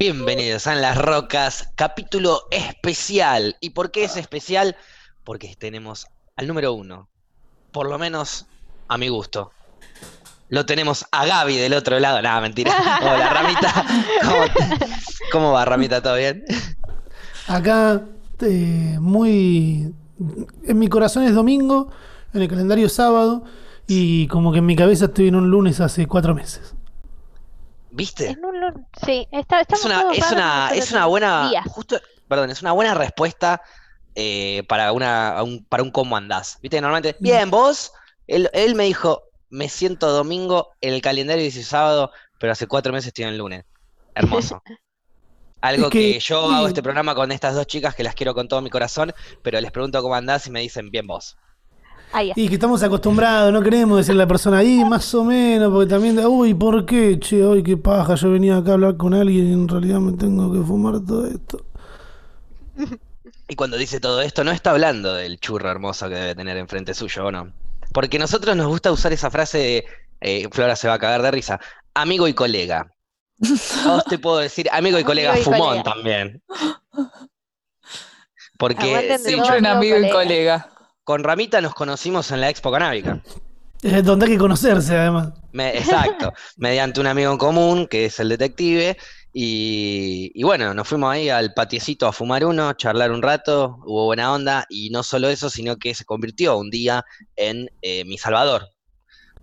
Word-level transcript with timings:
Bienvenidos 0.00 0.66
a 0.66 0.72
En 0.72 0.80
las 0.80 0.96
Rocas, 0.96 1.74
capítulo 1.74 2.44
especial. 2.50 3.56
¿Y 3.60 3.68
por 3.68 3.90
qué 3.90 4.04
es 4.04 4.16
especial? 4.16 4.74
Porque 5.24 5.54
tenemos 5.58 6.06
al 6.36 6.46
número 6.46 6.72
uno, 6.72 7.10
por 7.70 7.86
lo 7.86 7.98
menos 7.98 8.46
a 8.88 8.96
mi 8.96 9.08
gusto. 9.08 9.52
Lo 10.48 10.64
tenemos 10.64 11.04
a 11.12 11.26
Gaby 11.26 11.58
del 11.58 11.74
otro 11.74 12.00
lado. 12.00 12.22
Nada, 12.22 12.40
mentira. 12.40 12.72
Hola, 13.02 13.28
Ramita. 13.28 13.84
¿Cómo, 14.22 14.44
cómo 15.32 15.52
va, 15.52 15.66
Ramita? 15.66 16.02
¿Todo 16.02 16.16
bien? 16.16 16.46
Acá, 17.46 18.02
eh, 18.40 18.96
muy. 18.98 19.92
En 20.64 20.78
mi 20.78 20.88
corazón 20.88 21.24
es 21.24 21.34
domingo, 21.34 21.90
en 22.32 22.40
el 22.40 22.48
calendario 22.48 22.86
es 22.86 22.94
sábado, 22.94 23.44
y 23.86 24.28
como 24.28 24.50
que 24.50 24.60
en 24.60 24.66
mi 24.66 24.76
cabeza 24.76 25.04
estoy 25.04 25.28
en 25.28 25.34
un 25.34 25.50
lunes 25.50 25.78
hace 25.78 26.06
cuatro 26.06 26.34
meses. 26.34 26.74
¿Viste? 27.90 28.26
En 28.30 28.44
un 28.44 28.60
lun- 28.60 28.86
sí, 29.04 29.26
está, 29.32 29.60
Es 29.60 29.62
estamos 29.62 29.84
una, 29.84 30.00
todos 30.00 30.16
es 30.16 30.30
una, 30.32 30.68
es 30.74 30.90
una 30.90 31.00
en 31.00 31.10
buena, 31.10 31.50
días. 31.50 31.64
justo, 31.66 32.00
perdón, 32.28 32.50
es 32.50 32.62
una 32.62 32.72
buena 32.72 32.94
respuesta 32.94 33.62
eh, 34.14 34.64
para 34.68 34.92
una, 34.92 35.42
un, 35.42 35.64
para 35.66 35.82
un 35.82 35.90
cómo 35.90 36.16
andás. 36.16 36.58
Viste, 36.62 36.80
normalmente, 36.80 37.16
bien, 37.20 37.50
vos, 37.50 37.92
él, 38.26 38.50
él 38.52 38.74
me 38.74 38.84
dijo, 38.84 39.22
me 39.48 39.68
siento 39.68 40.10
domingo, 40.10 40.68
el 40.80 41.00
calendario 41.02 41.44
dice 41.44 41.62
sábado, 41.62 42.10
pero 42.38 42.52
hace 42.52 42.66
cuatro 42.66 42.92
meses 42.92 43.08
estoy 43.08 43.24
en 43.24 43.30
el 43.30 43.38
lunes. 43.38 43.64
Hermoso. 44.14 44.62
Algo 45.62 45.86
Es 45.86 45.90
que, 45.90 46.14
que- 46.14 46.20
yo 46.20 46.50
hago 46.50 46.68
este 46.68 46.82
programa 46.82 47.14
con 47.14 47.32
estas 47.32 47.54
dos 47.54 47.66
chicas 47.66 47.94
que 47.94 48.02
las 48.04 48.14
quiero 48.14 48.34
con 48.34 48.48
todo 48.48 48.60
mi 48.62 48.70
corazón, 48.70 49.12
pero 49.42 49.60
les 49.60 49.70
pregunto 49.72 50.00
cómo 50.02 50.14
andás 50.14 50.46
y 50.46 50.50
me 50.50 50.60
dicen, 50.60 50.90
bien 50.90 51.06
vos. 51.06 51.36
Ahí 52.12 52.30
está. 52.30 52.40
Y 52.40 52.48
que 52.48 52.54
estamos 52.54 52.82
acostumbrados, 52.82 53.52
no 53.52 53.62
queremos 53.62 53.98
decirle 53.98 54.22
a 54.22 54.24
la 54.24 54.28
persona 54.28 54.58
ahí, 54.58 54.84
más 54.84 55.14
o 55.14 55.24
menos, 55.24 55.72
porque 55.72 55.88
también, 55.88 56.18
uy, 56.26 56.54
¿por 56.54 56.84
qué? 56.84 57.18
Che, 57.20 57.44
hoy 57.44 57.62
qué 57.62 57.76
paja, 57.76 58.14
yo 58.16 58.30
venía 58.30 58.56
acá 58.56 58.72
a 58.72 58.74
hablar 58.74 58.96
con 58.96 59.14
alguien 59.14 59.48
y 59.48 59.52
en 59.52 59.68
realidad 59.68 60.00
me 60.00 60.12
tengo 60.16 60.52
que 60.52 60.66
fumar 60.66 61.00
todo 61.00 61.26
esto. 61.26 61.64
Y 63.48 63.54
cuando 63.56 63.76
dice 63.76 64.00
todo 64.00 64.22
esto, 64.22 64.44
no 64.44 64.50
está 64.50 64.70
hablando 64.70 65.14
del 65.14 65.38
churro 65.38 65.70
hermoso 65.70 66.08
que 66.08 66.14
debe 66.14 66.34
tener 66.34 66.56
enfrente 66.56 66.94
suyo, 66.94 67.26
¿o 67.26 67.32
no? 67.32 67.52
Porque 67.92 68.16
a 68.16 68.20
nosotros 68.20 68.56
nos 68.56 68.68
gusta 68.68 68.92
usar 68.92 69.12
esa 69.12 69.30
frase 69.30 69.58
de, 69.58 69.84
eh, 70.20 70.48
Flora 70.52 70.76
se 70.76 70.88
va 70.88 70.94
a 70.94 70.98
cagar 70.98 71.22
de 71.22 71.30
risa, 71.30 71.60
amigo 71.94 72.28
y 72.28 72.34
colega. 72.34 72.92
A 73.84 73.94
vos 73.94 74.04
te 74.04 74.18
puedo 74.18 74.38
decir 74.38 74.68
amigo 74.72 74.98
y 74.98 75.04
colega 75.04 75.30
Amigo 75.32 75.42
y 75.42 75.44
fumón 75.44 75.68
colega. 75.68 75.82
también. 75.82 76.42
Porque 78.58 79.18
sí, 79.24 79.34
un 79.34 79.66
amigo 79.66 79.68
amigo 79.68 79.96
y 79.96 80.10
colega. 80.10 80.12
colega. 80.12 80.70
Con 81.04 81.24
Ramita 81.24 81.60
nos 81.60 81.74
conocimos 81.74 82.30
en 82.30 82.40
la 82.40 82.50
Expo 82.50 82.70
Canábica. 82.70 83.22
Es 83.82 84.04
donde 84.04 84.26
hay 84.26 84.32
que 84.32 84.38
conocerse, 84.38 84.96
además. 84.96 85.30
Me- 85.52 85.76
exacto, 85.76 86.32
mediante 86.58 87.00
un 87.00 87.06
amigo 87.06 87.32
en 87.32 87.38
común, 87.38 87.86
que 87.86 88.06
es 88.06 88.20
el 88.20 88.28
detective, 88.28 88.96
y, 89.32 90.30
y 90.34 90.42
bueno, 90.42 90.74
nos 90.74 90.86
fuimos 90.86 91.12
ahí 91.12 91.28
al 91.30 91.54
patiecito 91.54 92.06
a 92.06 92.12
fumar 92.12 92.44
uno, 92.44 92.72
charlar 92.74 93.10
un 93.10 93.22
rato, 93.22 93.78
hubo 93.86 94.04
buena 94.06 94.32
onda, 94.32 94.66
y 94.68 94.90
no 94.90 95.02
solo 95.02 95.28
eso, 95.28 95.48
sino 95.48 95.76
que 95.76 95.94
se 95.94 96.04
convirtió 96.04 96.58
un 96.58 96.68
día 96.68 97.04
en 97.36 97.70
eh, 97.80 98.04
mi 98.04 98.18
salvador. 98.18 98.68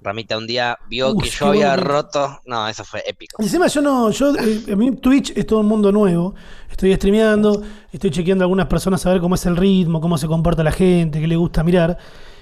Ramita 0.08 0.38
un 0.38 0.47
día 0.47 0.77
vio 0.89 1.11
Uf, 1.11 1.22
que 1.22 1.30
yo 1.30 1.47
había 1.47 1.75
bueno. 1.75 1.83
roto, 1.83 2.39
no, 2.45 2.66
eso 2.69 2.86
fue 2.86 3.03
épico. 3.05 3.44
Encima 3.44 3.67
yo 3.67 3.81
no, 3.81 4.09
yo, 4.11 4.33
eh, 4.36 4.72
a 4.72 4.75
mí 4.77 4.95
Twitch 4.95 5.33
es 5.36 5.45
todo 5.45 5.59
un 5.59 5.66
mundo 5.67 5.91
nuevo. 5.91 6.33
Estoy 6.72 6.95
streameando, 6.95 7.61
estoy 7.91 8.09
chequeando 8.11 8.44
a 8.44 8.45
algunas 8.45 8.67
personas 8.67 9.05
a 9.05 9.11
ver 9.11 9.19
cómo 9.19 9.36
es 9.36 9.45
el 9.45 9.58
ritmo, 9.58 9.99
cómo 9.99 10.17
se 10.17 10.25
comporta 10.25 10.64
la 10.64 10.72
gente, 10.72 11.19
qué 11.19 11.27
le 11.27 11.36
gusta 11.36 11.61
mirar. 11.61 11.97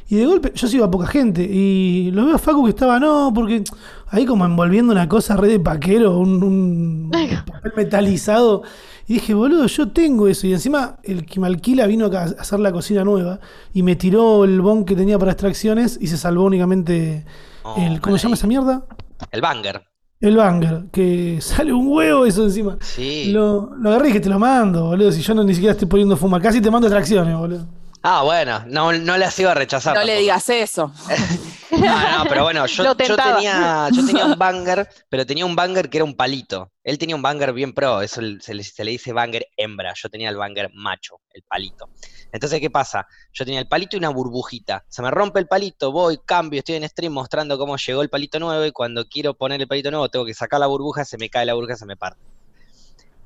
Y 0.07 0.17
de 0.17 0.27
golpe, 0.27 0.51
yo 0.53 0.67
sigo 0.67 0.85
a 0.85 0.91
poca 0.91 1.07
gente. 1.07 1.41
Y 1.41 2.11
lo 2.11 2.27
veo 2.27 2.35
a 2.35 2.37
Facu 2.37 2.63
que 2.65 2.69
estaba, 2.69 2.99
no, 2.99 3.31
porque 3.33 3.63
ahí 4.09 4.27
como 4.27 4.45
envolviendo 4.45 4.91
una 4.91 5.09
cosa 5.09 5.35
red 5.35 5.49
de 5.49 5.59
paquero, 5.59 6.19
un, 6.19 6.43
un 6.43 7.11
papel 7.47 7.73
metalizado. 7.75 8.61
Y 9.07 9.15
dije, 9.15 9.33
boludo, 9.33 9.67
yo 9.67 9.89
tengo 9.89 10.27
eso. 10.27 10.47
Y 10.47 10.53
encima 10.53 10.97
el 11.03 11.25
que 11.25 11.39
me 11.39 11.47
alquila 11.47 11.85
vino 11.85 12.07
acá 12.07 12.23
a 12.23 12.41
hacer 12.41 12.59
la 12.59 12.71
cocina 12.71 13.03
nueva 13.03 13.39
y 13.73 13.83
me 13.83 13.95
tiró 13.95 14.43
el 14.43 14.61
bon 14.61 14.83
que 14.83 14.95
tenía 14.95 15.19
para 15.19 15.31
extracciones 15.31 15.97
y 16.01 16.07
se 16.07 16.17
salvó 16.17 16.43
únicamente 16.45 17.25
Oh, 17.67 17.75
el, 17.79 17.99
¿cómo 17.99 18.15
se 18.17 18.23
llama 18.23 18.35
esa 18.35 18.45
mierda? 18.45 18.85
El 19.31 19.41
banger. 19.41 19.81
El 20.19 20.37
banger, 20.37 20.85
que 20.91 21.37
sale 21.41 21.73
un 21.73 21.87
huevo 21.87 22.25
eso 22.25 22.43
encima. 22.43 22.77
Sí. 22.79 23.31
Lo, 23.31 23.75
lo 23.75 23.89
agarré 23.89 24.09
y 24.09 24.13
que 24.13 24.19
te 24.19 24.29
lo 24.29 24.37
mando, 24.37 24.85
boludo. 24.85 25.11
Si 25.11 25.21
yo 25.21 25.33
no 25.33 25.43
ni 25.43 25.55
siquiera 25.55 25.71
estoy 25.73 25.87
poniendo 25.87 26.15
fuma, 26.15 26.39
casi 26.39 26.61
te 26.61 26.69
mando 26.69 26.87
extracciones, 26.87 27.35
boludo. 27.35 27.65
Ah, 28.07 28.21
bueno, 28.21 28.63
no, 28.67 28.93
no 28.93 29.17
las 29.17 29.37
iba 29.39 29.49
a 29.51 29.55
rechazar. 29.55 29.95
No 29.95 30.03
le 30.03 30.17
digas 30.19 30.47
eso. 30.49 30.91
No, 31.71 31.79
no, 32.19 32.23
pero 32.29 32.43
bueno, 32.43 32.65
yo, 32.67 32.95
tenía, 32.95 33.89
yo 33.91 34.05
tenía 34.05 34.25
un 34.25 34.35
banger, 34.37 34.87
pero 35.09 35.25
tenía 35.25 35.45
un 35.45 35.55
banger 35.55 35.89
que 35.89 35.97
era 35.97 36.05
un 36.05 36.15
palito. 36.15 36.71
Él 36.83 36.97
tenía 36.97 37.15
un 37.15 37.21
banger 37.21 37.51
bien 37.51 37.73
pro, 37.73 38.01
eso 38.01 38.21
el- 38.21 38.41
se 38.41 38.53
le, 38.53 38.63
se 38.63 38.85
le 38.85 38.91
dice 38.91 39.11
banger 39.11 39.47
hembra. 39.57 39.91
Yo 39.95 40.07
tenía 40.09 40.29
el 40.29 40.37
banger 40.37 40.69
macho, 40.73 41.19
el 41.33 41.41
palito. 41.43 41.89
Entonces, 42.31 42.61
¿qué 42.61 42.69
pasa? 42.69 43.07
Yo 43.33 43.43
tenía 43.43 43.59
el 43.59 43.67
palito 43.67 43.97
y 43.97 43.99
una 43.99 44.09
burbujita. 44.09 44.85
Se 44.87 45.01
me 45.01 45.11
rompe 45.11 45.39
el 45.39 45.47
palito, 45.47 45.91
voy, 45.91 46.19
cambio, 46.25 46.59
estoy 46.59 46.75
en 46.75 46.87
stream 46.87 47.11
mostrando 47.11 47.57
cómo 47.57 47.75
llegó 47.75 48.01
el 48.03 48.09
palito 48.09 48.39
nuevo 48.39 48.63
y 48.63 48.71
cuando 48.71 49.05
quiero 49.09 49.33
poner 49.33 49.59
el 49.59 49.67
palito 49.67 49.89
nuevo 49.91 50.07
tengo 50.07 50.25
que 50.25 50.33
sacar 50.35 50.59
la 50.61 50.67
burbuja, 50.67 51.03
se 51.03 51.17
me 51.17 51.29
cae 51.29 51.45
la 51.45 51.55
burbuja, 51.55 51.75
se 51.75 51.85
me 51.87 51.97
parte. 51.97 52.21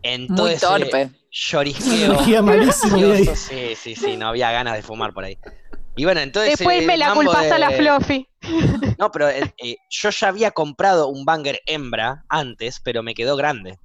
En 0.01 0.27
todo 0.27 0.47
Muy 0.47 0.57
torpe. 0.57 1.09
llorisqueo. 1.31 2.19
Ansioso, 2.49 3.35
Sí, 3.35 3.75
sí, 3.75 3.95
sí, 3.95 4.17
no 4.17 4.29
había 4.29 4.51
ganas 4.51 4.75
de 4.75 4.81
fumar 4.81 5.13
por 5.13 5.23
ahí. 5.25 5.37
Y 5.95 6.05
bueno, 6.05 6.21
entonces. 6.21 6.57
Después 6.57 6.85
me 6.85 6.97
la 6.97 7.13
culpas 7.13 7.51
a 7.51 7.57
la 7.59 7.71
Fluffy. 7.71 8.27
No, 8.97 9.11
pero 9.11 9.29
eh, 9.29 9.53
eh, 9.57 9.77
yo 9.89 10.09
ya 10.09 10.27
había 10.29 10.51
comprado 10.51 11.07
un 11.09 11.25
banger 11.25 11.61
hembra 11.65 12.23
antes, 12.29 12.79
pero 12.79 13.03
me 13.03 13.13
quedó 13.13 13.35
grande. 13.35 13.79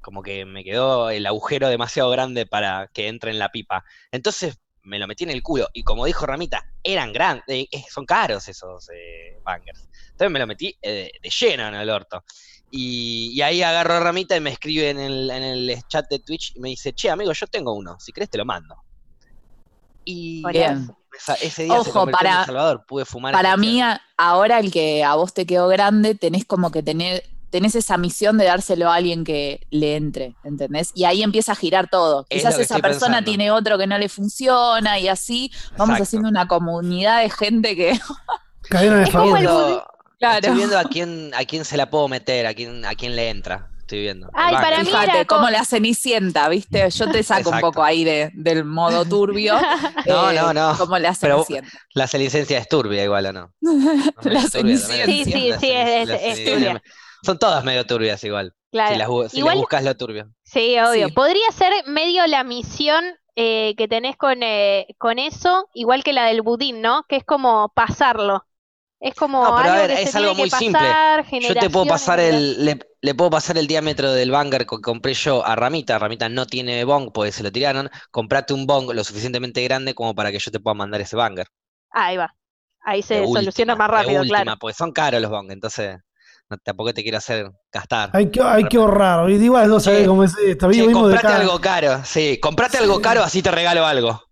Como 0.00 0.22
que 0.22 0.44
me 0.44 0.64
quedó 0.64 1.10
el 1.10 1.26
agujero 1.26 1.68
demasiado 1.68 2.10
grande 2.10 2.46
para 2.46 2.88
que 2.92 3.08
entre 3.08 3.30
en 3.30 3.38
la 3.38 3.50
pipa. 3.50 3.84
Entonces 4.10 4.58
me 4.84 4.98
lo 4.98 5.06
metí 5.06 5.24
en 5.24 5.30
el 5.30 5.42
culo. 5.42 5.68
Y 5.72 5.82
como 5.82 6.06
dijo 6.06 6.26
Ramita, 6.26 6.64
eran 6.82 7.12
grandes, 7.12 7.44
eh, 7.48 7.68
eh, 7.70 7.84
son 7.88 8.04
caros 8.04 8.48
esos 8.48 8.88
eh, 8.90 9.38
bangers. 9.44 9.88
Entonces 10.10 10.30
me 10.30 10.38
lo 10.38 10.46
metí 10.46 10.76
eh, 10.82 11.10
de 11.22 11.30
lleno 11.30 11.68
en 11.68 11.74
el 11.74 11.90
orto. 11.90 12.24
Y, 12.74 13.32
y 13.34 13.42
ahí 13.42 13.62
agarro 13.62 13.92
a 13.94 14.00
Ramita 14.00 14.34
y 14.34 14.40
me 14.40 14.48
escribe 14.48 14.88
en 14.88 14.98
el, 14.98 15.30
en 15.30 15.42
el 15.42 15.78
chat 15.88 16.06
de 16.08 16.20
Twitch 16.20 16.52
y 16.56 16.60
me 16.60 16.70
dice, 16.70 16.94
che, 16.94 17.10
amigo, 17.10 17.30
yo 17.34 17.46
tengo 17.46 17.74
uno, 17.74 17.98
si 18.00 18.12
querés 18.12 18.30
te 18.30 18.38
lo 18.38 18.46
mando. 18.46 18.74
Y 20.06 20.42
Bien. 20.50 20.88
ese 21.42 21.64
día 21.64 21.74
se 21.82 21.90
Ojo, 21.90 22.04
en 22.04 22.10
para- 22.12 22.46
Salvador, 22.46 22.84
pude 22.88 23.04
fumar 23.04 23.34
Para 23.34 23.56
mí, 23.58 23.80
ahora 24.16 24.58
el 24.58 24.72
que 24.72 25.04
a 25.04 25.14
vos 25.16 25.34
te 25.34 25.44
quedó 25.44 25.68
grande, 25.68 26.14
tenés 26.14 26.46
como 26.46 26.70
que 26.70 26.82
tener, 26.82 27.22
tenés 27.50 27.74
esa 27.74 27.98
misión 27.98 28.38
de 28.38 28.46
dárselo 28.46 28.90
a 28.90 28.94
alguien 28.94 29.22
que 29.22 29.66
le 29.70 29.96
entre, 29.96 30.34
¿entendés? 30.42 30.92
Y 30.94 31.04
ahí 31.04 31.22
empieza 31.22 31.52
a 31.52 31.56
girar 31.56 31.90
todo. 31.90 32.26
Es 32.30 32.38
Quizás 32.40 32.58
esa 32.58 32.78
persona 32.78 33.18
pensando. 33.18 33.24
tiene 33.26 33.50
otro 33.50 33.76
que 33.76 33.86
no 33.86 33.98
le 33.98 34.08
funciona 34.08 34.98
y 34.98 35.08
así 35.08 35.52
vamos 35.72 35.96
Exacto. 35.96 36.02
haciendo 36.04 36.28
una 36.30 36.48
comunidad 36.48 37.20
de 37.22 37.28
gente 37.28 37.76
que, 37.76 38.00
Cadena 38.70 39.00
de 39.00 39.06
favor. 39.08 39.84
Claro, 40.30 40.38
Estoy 40.46 40.56
viendo 40.56 40.78
a 40.78 40.84
quién, 40.84 41.30
a 41.34 41.44
quién 41.44 41.64
se 41.64 41.76
la 41.76 41.90
puedo 41.90 42.08
meter, 42.08 42.46
a 42.46 42.54
quién, 42.54 42.84
a 42.84 42.94
quién 42.94 43.14
le 43.16 43.28
entra. 43.30 43.68
Estoy 43.80 44.00
viendo. 44.02 44.30
Ay, 44.32 44.54
para 44.54 44.78
mí 44.78 44.84
fíjate, 44.86 45.10
era 45.10 45.24
como 45.26 45.42
co- 45.46 45.50
la 45.50 45.64
cenicienta, 45.64 46.48
¿viste? 46.48 46.88
Yo 46.88 47.10
te 47.10 47.22
saco 47.22 47.50
un 47.50 47.60
poco 47.60 47.82
ahí 47.82 48.04
de, 48.04 48.30
del 48.34 48.64
modo 48.64 49.04
turbio. 49.04 49.54
No, 50.06 50.30
eh, 50.30 50.34
no, 50.34 50.52
no. 50.54 50.76
Como 50.78 50.98
la 50.98 51.14
Pero- 51.20 51.44
cenicienta. 51.44 51.78
La 51.94 52.08
licencia 52.18 52.58
es 52.58 52.68
turbia 52.68 53.04
igual, 53.04 53.26
¿o 53.26 53.32
no? 53.32 53.52
No, 53.60 54.12
La. 54.22 54.42
Cenicienta. 54.48 55.04
Sí, 55.06 55.24
sí, 55.24 55.52
sí, 55.60 55.70
es- 55.70 56.08
es 56.10 56.44
turbia. 56.44 56.82
Son 57.24 57.38
todas 57.38 57.62
medio 57.64 57.84
turbias 57.86 58.22
igual. 58.24 58.54
Claro. 58.72 58.92
Si, 58.94 58.98
las, 58.98 59.32
si 59.32 59.38
Igual- 59.38 59.58
buscas 59.58 59.84
lo 59.84 59.96
turbio. 59.96 60.30
Sí, 60.44 60.76
obvio. 60.78 61.08
Sí. 61.08 61.12
Podría 61.12 61.50
ser 61.52 61.72
medio 61.86 62.26
la 62.26 62.42
misión 62.44 63.04
eh, 63.36 63.74
que 63.76 63.86
tenés 63.88 64.16
con, 64.16 64.42
eh, 64.42 64.86
con 64.98 65.18
eso, 65.18 65.68
igual 65.74 66.02
que 66.02 66.12
la 66.12 66.24
del 66.26 66.42
budín, 66.42 66.80
¿no? 66.80 67.04
Que 67.08 67.16
es 67.16 67.24
como 67.24 67.70
pasarlo. 67.74 68.44
Es 69.02 69.16
como 69.16 69.42
No, 69.42 69.56
pero 69.56 69.68
a 69.68 69.74
algo 69.74 69.88
ver, 69.88 69.96
que 69.96 70.02
es 70.04 70.10
se 70.12 70.18
algo 70.18 70.32
tiene 70.34 70.48
que 70.48 70.56
muy 70.56 70.60
simple. 70.66 70.88
Yo 71.40 71.54
te 71.56 71.70
puedo 71.70 71.86
pasar 71.86 72.20
el, 72.20 72.64
le, 72.64 72.78
le 73.00 73.14
puedo 73.16 73.30
pasar 73.30 73.58
el 73.58 73.66
diámetro 73.66 74.12
del 74.12 74.30
banger 74.30 74.64
que 74.64 74.80
compré 74.80 75.12
yo 75.14 75.44
a 75.44 75.56
Ramita. 75.56 75.98
Ramita 75.98 76.28
no 76.28 76.46
tiene 76.46 76.84
bong, 76.84 77.10
porque 77.12 77.32
se 77.32 77.42
lo 77.42 77.50
tiraron. 77.50 77.90
Comprate 78.12 78.54
un 78.54 78.64
bong 78.64 78.92
lo 78.94 79.02
suficientemente 79.02 79.60
grande 79.64 79.94
como 79.94 80.14
para 80.14 80.30
que 80.30 80.38
yo 80.38 80.52
te 80.52 80.60
pueda 80.60 80.74
mandar 80.74 81.00
ese 81.00 81.16
banger. 81.16 81.48
Ahí 81.90 82.16
va. 82.16 82.32
Ahí 82.84 83.02
se 83.02 83.14
De 83.14 83.26
soluciona 83.26 83.72
última, 83.72 83.88
más 83.88 83.88
de 83.88 84.04
rápido, 84.04 84.20
última, 84.20 84.44
claro. 84.44 84.58
Porque 84.60 84.74
son 84.74 84.92
caros 84.92 85.20
los 85.20 85.30
bong, 85.32 85.50
entonces 85.50 85.98
no, 86.48 86.56
tampoco 86.58 86.94
te 86.94 87.02
quiero 87.02 87.18
hacer 87.18 87.50
gastar. 87.72 88.10
Hay 88.12 88.30
que, 88.30 88.40
hay 88.40 88.64
que 88.64 88.76
ahorrar. 88.76 89.28
Igual 89.30 89.68
no 89.68 89.80
sabés 89.80 90.00
Che, 90.02 90.06
cómo 90.06 90.22
es 90.22 90.38
esto. 90.38 90.68
De 90.68 90.92
comprate 90.92 91.26
algo 91.26 91.60
caro, 91.60 92.04
sí, 92.04 92.38
comprate 92.40 92.78
algo 92.78 93.00
caro, 93.00 93.24
así 93.24 93.42
te 93.42 93.50
regalo 93.50 93.84
algo. 93.84 94.22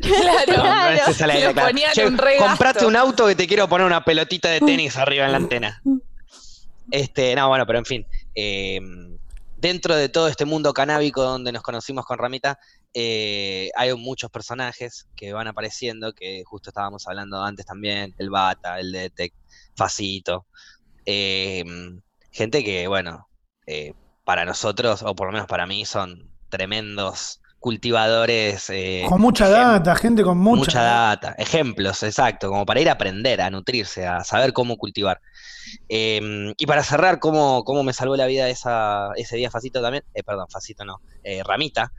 Claro. 0.00 1.10
Esa 1.10 1.26
la 1.26 1.38
idea, 1.38 1.52
claro. 1.52 1.76
Che, 1.92 2.06
un 2.06 2.18
comprate 2.38 2.84
un 2.86 2.96
auto 2.96 3.26
que 3.26 3.34
te 3.34 3.46
quiero 3.46 3.68
poner 3.68 3.86
una 3.86 4.04
pelotita 4.04 4.48
de 4.48 4.60
tenis 4.60 4.96
arriba 4.96 5.26
en 5.26 5.32
la 5.32 5.38
antena. 5.38 5.82
Este, 6.90 7.34
no, 7.34 7.48
bueno, 7.48 7.66
pero 7.66 7.78
en 7.78 7.84
fin. 7.84 8.06
eh, 8.34 8.80
dentro 9.56 9.96
de 9.96 10.08
todo 10.08 10.28
este 10.28 10.44
mundo 10.44 10.72
canábico 10.72 11.22
donde 11.22 11.52
nos 11.52 11.62
conocimos 11.62 12.04
con 12.06 12.18
Ramita, 12.18 12.58
eh, 12.94 13.70
hay 13.76 13.92
muchos 13.94 14.30
personajes 14.30 15.06
que 15.16 15.32
van 15.32 15.48
apareciendo, 15.48 16.12
que 16.12 16.42
justo 16.44 16.70
estábamos 16.70 17.06
hablando 17.08 17.42
antes 17.42 17.66
también, 17.66 18.14
el 18.18 18.30
Bata, 18.30 18.78
el 18.78 18.92
Detect, 18.92 19.34
Facito. 19.76 20.46
eh, 21.04 21.64
gente 22.30 22.62
que, 22.62 22.86
bueno, 22.86 23.28
eh, 23.66 23.94
para 24.24 24.44
nosotros, 24.44 25.02
o 25.02 25.14
por 25.14 25.26
lo 25.26 25.32
menos 25.32 25.48
para 25.48 25.66
mí, 25.66 25.84
son 25.84 26.30
tremendos 26.50 27.40
cultivadores. 27.58 28.70
eh, 28.70 29.04
Con 29.08 29.20
mucha 29.20 29.48
data, 29.48 29.94
gente 29.96 30.22
con 30.22 30.38
mucha, 30.38 30.58
Mucha 30.60 30.82
data, 30.82 31.34
ejemplos, 31.38 32.02
exacto, 32.02 32.48
como 32.48 32.64
para 32.64 32.80
ir 32.80 32.88
a 32.88 32.92
aprender, 32.92 33.40
a 33.40 33.50
nutrirse, 33.50 34.06
a 34.06 34.22
saber 34.24 34.52
cómo 34.52 34.76
cultivar. 34.76 35.20
Eh, 35.88 36.54
y 36.56 36.66
para 36.66 36.82
cerrar, 36.82 37.18
cómo, 37.18 37.64
cómo 37.64 37.82
me 37.82 37.92
salvó 37.92 38.16
la 38.16 38.26
vida 38.26 38.48
esa, 38.48 39.10
ese 39.16 39.36
día 39.36 39.50
Facito 39.50 39.82
también, 39.82 40.04
eh, 40.14 40.22
perdón, 40.22 40.46
Facito 40.48 40.84
no, 40.84 41.00
eh, 41.24 41.42
Ramita, 41.44 41.92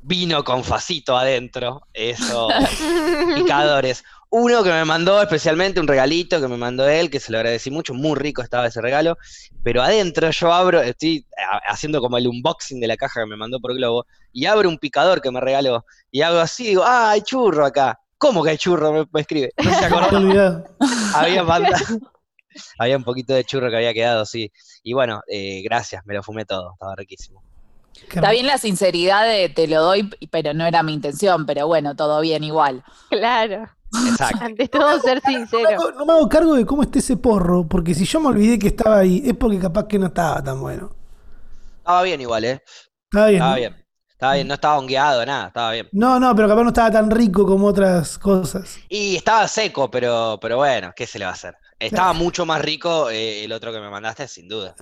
vino 0.00 0.44
con 0.44 0.64
Facito 0.64 1.16
adentro, 1.16 1.86
esos 1.92 2.52
picadores. 3.36 4.04
Uno 4.34 4.62
que 4.64 4.70
me 4.70 4.84
mandó 4.86 5.20
especialmente, 5.20 5.78
un 5.78 5.86
regalito 5.86 6.40
que 6.40 6.48
me 6.48 6.56
mandó 6.56 6.88
él, 6.88 7.10
que 7.10 7.20
se 7.20 7.30
lo 7.30 7.36
agradecí 7.36 7.70
mucho, 7.70 7.92
muy 7.92 8.18
rico 8.18 8.40
estaba 8.40 8.66
ese 8.66 8.80
regalo, 8.80 9.18
pero 9.62 9.82
adentro 9.82 10.30
yo 10.30 10.50
abro, 10.50 10.80
estoy 10.80 11.26
haciendo 11.68 12.00
como 12.00 12.16
el 12.16 12.26
unboxing 12.26 12.80
de 12.80 12.86
la 12.86 12.96
caja 12.96 13.20
que 13.20 13.26
me 13.26 13.36
mandó 13.36 13.60
por 13.60 13.74
Globo, 13.74 14.06
y 14.32 14.46
abro 14.46 14.70
un 14.70 14.78
picador 14.78 15.20
que 15.20 15.30
me 15.30 15.38
regaló, 15.38 15.84
y 16.10 16.22
hago 16.22 16.38
así, 16.38 16.64
digo, 16.68 16.82
ah, 16.82 17.10
hay 17.10 17.20
churro 17.20 17.66
acá. 17.66 17.98
¿Cómo 18.16 18.42
que 18.42 18.50
hay 18.50 18.56
churro? 18.56 18.92
Me, 18.92 19.06
me 19.12 19.20
escribe. 19.20 19.52
No 19.62 19.70
se 19.78 19.84
acordó. 19.84 20.16
olvidás. 20.16 20.62
había 21.14 21.42
mandado- 21.44 21.76
había 22.78 22.96
un 22.96 23.04
poquito 23.04 23.34
de 23.34 23.44
churro 23.44 23.68
que 23.68 23.76
había 23.76 23.92
quedado, 23.92 24.24
sí. 24.24 24.50
Y 24.82 24.94
bueno, 24.94 25.20
eh, 25.28 25.60
gracias, 25.62 26.06
me 26.06 26.14
lo 26.14 26.22
fumé 26.22 26.46
todo, 26.46 26.72
estaba 26.72 26.94
riquísimo. 26.96 27.42
Qué 28.08 28.16
Está 28.18 28.30
bien 28.30 28.46
la 28.46 28.56
sinceridad 28.56 29.26
de 29.26 29.50
te 29.50 29.66
lo 29.68 29.82
doy, 29.82 30.08
pero 30.30 30.54
no 30.54 30.64
era 30.64 30.82
mi 30.82 30.94
intención, 30.94 31.44
pero 31.44 31.66
bueno, 31.66 31.94
todo 31.96 32.20
bien 32.22 32.42
igual. 32.44 32.82
Claro. 33.10 33.68
Exacto. 34.00 34.44
Ante 34.44 34.68
todo, 34.68 34.98
ser 35.00 35.22
No 35.24 35.30
me, 35.30 35.38
sincero. 35.38 35.68
hago, 35.68 35.92
no 35.92 36.06
me 36.06 36.12
hago 36.12 36.28
cargo 36.28 36.54
de 36.54 36.66
cómo 36.66 36.82
esté 36.82 36.98
ese 37.00 37.16
porro, 37.16 37.66
porque 37.68 37.94
si 37.94 38.04
yo 38.04 38.20
me 38.20 38.28
olvidé 38.28 38.58
que 38.58 38.68
estaba 38.68 38.98
ahí, 38.98 39.22
es 39.24 39.34
porque 39.36 39.58
capaz 39.58 39.86
que 39.86 39.98
no 39.98 40.06
estaba 40.06 40.42
tan 40.42 40.60
bueno. 40.60 40.90
Estaba 41.78 42.02
bien 42.02 42.20
igual, 42.20 42.44
¿eh? 42.44 42.62
Estaba 43.10 43.26
bien. 43.28 43.36
Estaba 43.36 43.50
¿no? 43.50 43.56
bien. 43.56 43.86
Estaba 44.08 44.34
bien, 44.34 44.48
no 44.48 44.54
estaba 44.54 44.78
hongueado, 44.78 45.26
nada, 45.26 45.46
estaba 45.48 45.72
bien. 45.72 45.88
No, 45.92 46.20
no, 46.20 46.34
pero 46.36 46.48
capaz 46.48 46.62
no 46.62 46.68
estaba 46.68 46.90
tan 46.92 47.10
rico 47.10 47.44
como 47.44 47.66
otras 47.66 48.18
cosas. 48.18 48.78
Y 48.88 49.16
estaba 49.16 49.48
seco, 49.48 49.90
pero, 49.90 50.38
pero 50.40 50.58
bueno, 50.58 50.92
¿qué 50.94 51.06
se 51.06 51.18
le 51.18 51.24
va 51.24 51.32
a 51.32 51.34
hacer? 51.34 51.56
Estaba 51.78 52.12
mucho 52.12 52.46
más 52.46 52.62
rico 52.62 53.10
eh, 53.10 53.44
el 53.44 53.52
otro 53.52 53.72
que 53.72 53.80
me 53.80 53.90
mandaste, 53.90 54.28
sin 54.28 54.48
duda. 54.48 54.76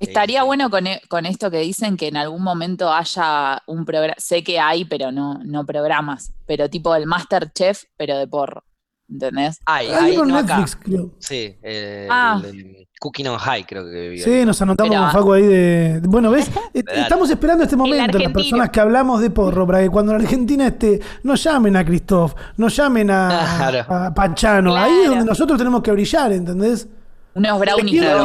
Estaría 0.00 0.40
sí. 0.40 0.46
bueno 0.46 0.70
con, 0.70 0.86
e- 0.86 1.02
con 1.08 1.26
esto 1.26 1.50
que 1.50 1.58
dicen 1.58 1.96
que 1.96 2.08
en 2.08 2.16
algún 2.16 2.42
momento 2.42 2.92
haya 2.92 3.62
un 3.66 3.84
programa, 3.84 4.14
sé 4.18 4.42
que 4.42 4.58
hay, 4.58 4.84
pero 4.86 5.12
no, 5.12 5.38
no 5.44 5.64
programas, 5.66 6.32
pero 6.46 6.68
tipo 6.70 6.94
el 6.94 7.06
Masterchef, 7.06 7.84
pero 7.96 8.16
de 8.18 8.26
porro, 8.26 8.64
¿entendés? 9.08 9.58
Ay, 9.66 9.88
Hay 9.88 10.12
ahí 10.12 10.16
uno 10.16 10.24
en 10.24 10.28
no 10.30 10.38
acá. 10.38 10.58
Netflix, 10.58 10.76
creo. 10.82 11.10
Sí, 11.18 11.54
eh, 11.62 12.08
Ah. 12.10 12.40
el, 12.44 12.58
el 12.58 12.88
Cooking 12.98 13.28
on 13.28 13.38
High 13.38 13.64
creo 13.64 13.84
que 13.84 14.08
vivió. 14.10 14.24
Sí, 14.24 14.44
nos 14.44 14.60
anotamos 14.62 14.90
Pero- 14.90 15.02
con 15.02 15.10
Facu 15.12 15.32
ahí 15.32 15.42
de. 15.46 16.00
Bueno, 16.04 16.30
¿ves? 16.30 16.50
Eh. 16.74 16.82
Estamos 16.94 17.28
esperando 17.30 17.64
este 17.64 17.76
momento, 17.76 18.18
las 18.18 18.32
personas 18.32 18.70
que 18.70 18.80
hablamos 18.80 19.20
de 19.20 19.28
porro, 19.30 19.66
para 19.66 19.80
que 19.80 19.90
cuando 19.90 20.14
en 20.14 20.20
Argentina 20.22 20.66
esté, 20.66 21.00
no 21.24 21.34
llamen 21.34 21.76
a 21.76 21.84
Christoph, 21.84 22.34
no 22.56 22.68
llamen 22.68 23.10
a, 23.10 23.28
Claro. 23.58 23.94
a 24.06 24.14
Panchano. 24.14 24.74
Ahí 24.76 24.92
es 25.02 25.08
donde 25.10 25.24
nosotros 25.26 25.58
tenemos 25.58 25.82
que 25.82 25.92
brillar, 25.92 26.32
¿entendés? 26.32 26.88
Unos 27.34 27.58
brownies 27.60 28.00
Claro, 28.02 28.24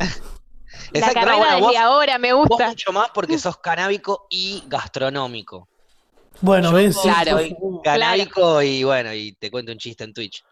La 0.92 1.12
carrera 1.12 1.36
bueno, 1.36 1.58
vos, 1.60 1.68
desde 1.68 1.78
ahora 1.82 2.18
me 2.18 2.32
vos 2.32 2.48
gusta. 2.48 2.68
mucho 2.68 2.92
más 2.92 3.10
porque 3.14 3.38
sos 3.38 3.58
canábico 3.58 4.26
y 4.28 4.64
gastronómico. 4.66 5.68
Bueno, 6.40 6.70
Yo 6.70 6.76
ves. 6.76 6.96
Claro. 7.00 7.38
soy 7.38 7.56
canábico 7.84 8.60
y 8.62 8.82
bueno, 8.82 9.12
y 9.14 9.32
te 9.32 9.50
cuento 9.50 9.70
un 9.72 9.78
chiste 9.78 10.02
en 10.04 10.12
Twitch. 10.14 10.42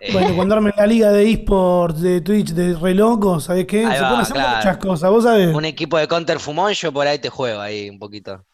Eh, 0.00 0.12
Bueno, 0.12 0.34
cuando 0.34 0.54
armen 0.56 0.72
la 0.76 0.86
liga 0.86 1.12
de 1.12 1.30
esports, 1.30 2.00
de 2.00 2.20
Twitch, 2.20 2.50
de 2.50 2.74
re 2.74 2.94
loco, 2.94 3.38
¿sabés 3.40 3.66
qué? 3.66 3.86
Ahí 3.86 3.92
Se 3.96 4.02
pueden 4.02 4.20
hacer 4.20 4.34
claro. 4.34 4.56
muchas 4.56 4.76
cosas, 4.78 5.10
vos 5.10 5.24
sabés. 5.24 5.54
un 5.54 5.64
equipo 5.64 5.98
de 5.98 6.08
counter 6.08 6.40
fumón, 6.40 6.72
yo 6.72 6.92
por 6.92 7.06
ahí 7.06 7.18
te 7.18 7.28
juego 7.30 7.60
ahí 7.60 7.88
un 7.88 7.98
poquito. 7.98 8.44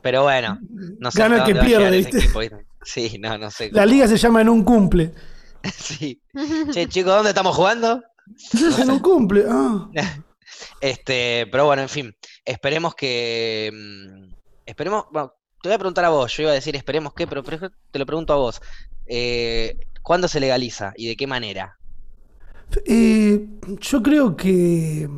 Pero 0.00 0.22
bueno, 0.22 0.58
no 0.98 1.10
sé 1.10 1.18
Gana 1.18 1.44
que 1.44 1.54
pierde, 1.54 1.86
ese 1.88 1.96
¿viste? 2.10 2.18
equipo, 2.18 2.38
¿viste? 2.40 2.66
Sí, 2.84 3.16
no, 3.20 3.36
no 3.38 3.50
sé. 3.50 3.70
La 3.72 3.84
liga 3.86 4.06
se 4.08 4.16
llama 4.16 4.40
en 4.42 4.48
un 4.48 4.62
cumple. 4.64 5.12
Sí. 5.72 6.20
Che, 6.72 6.88
chicos, 6.88 7.14
¿dónde 7.14 7.28
estamos 7.30 7.54
jugando? 7.54 8.02
En 8.78 8.90
un 8.90 8.98
cumple. 9.00 9.44
Ah. 9.48 9.88
Este, 10.80 11.46
pero 11.50 11.64
bueno, 11.66 11.82
en 11.82 11.88
fin, 11.88 12.14
esperemos 12.44 12.94
que. 12.94 13.70
mm, 13.72 14.34
Esperemos. 14.66 15.06
Bueno, 15.10 15.32
te 15.60 15.68
voy 15.68 15.74
a 15.74 15.78
preguntar 15.78 16.04
a 16.04 16.10
vos, 16.10 16.36
yo 16.36 16.42
iba 16.42 16.52
a 16.52 16.54
decir 16.54 16.76
esperemos 16.76 17.14
qué, 17.14 17.26
pero 17.26 17.42
pero 17.42 17.70
te 17.90 17.98
lo 17.98 18.06
pregunto 18.06 18.32
a 18.32 18.36
vos. 18.36 18.60
Eh, 19.06 19.76
¿Cuándo 20.02 20.28
se 20.28 20.40
legaliza 20.40 20.92
y 20.96 21.08
de 21.08 21.16
qué 21.16 21.26
manera? 21.26 21.78
Eh, 22.84 23.44
yo 23.80 24.02
creo 24.02 24.36
que. 24.36 25.08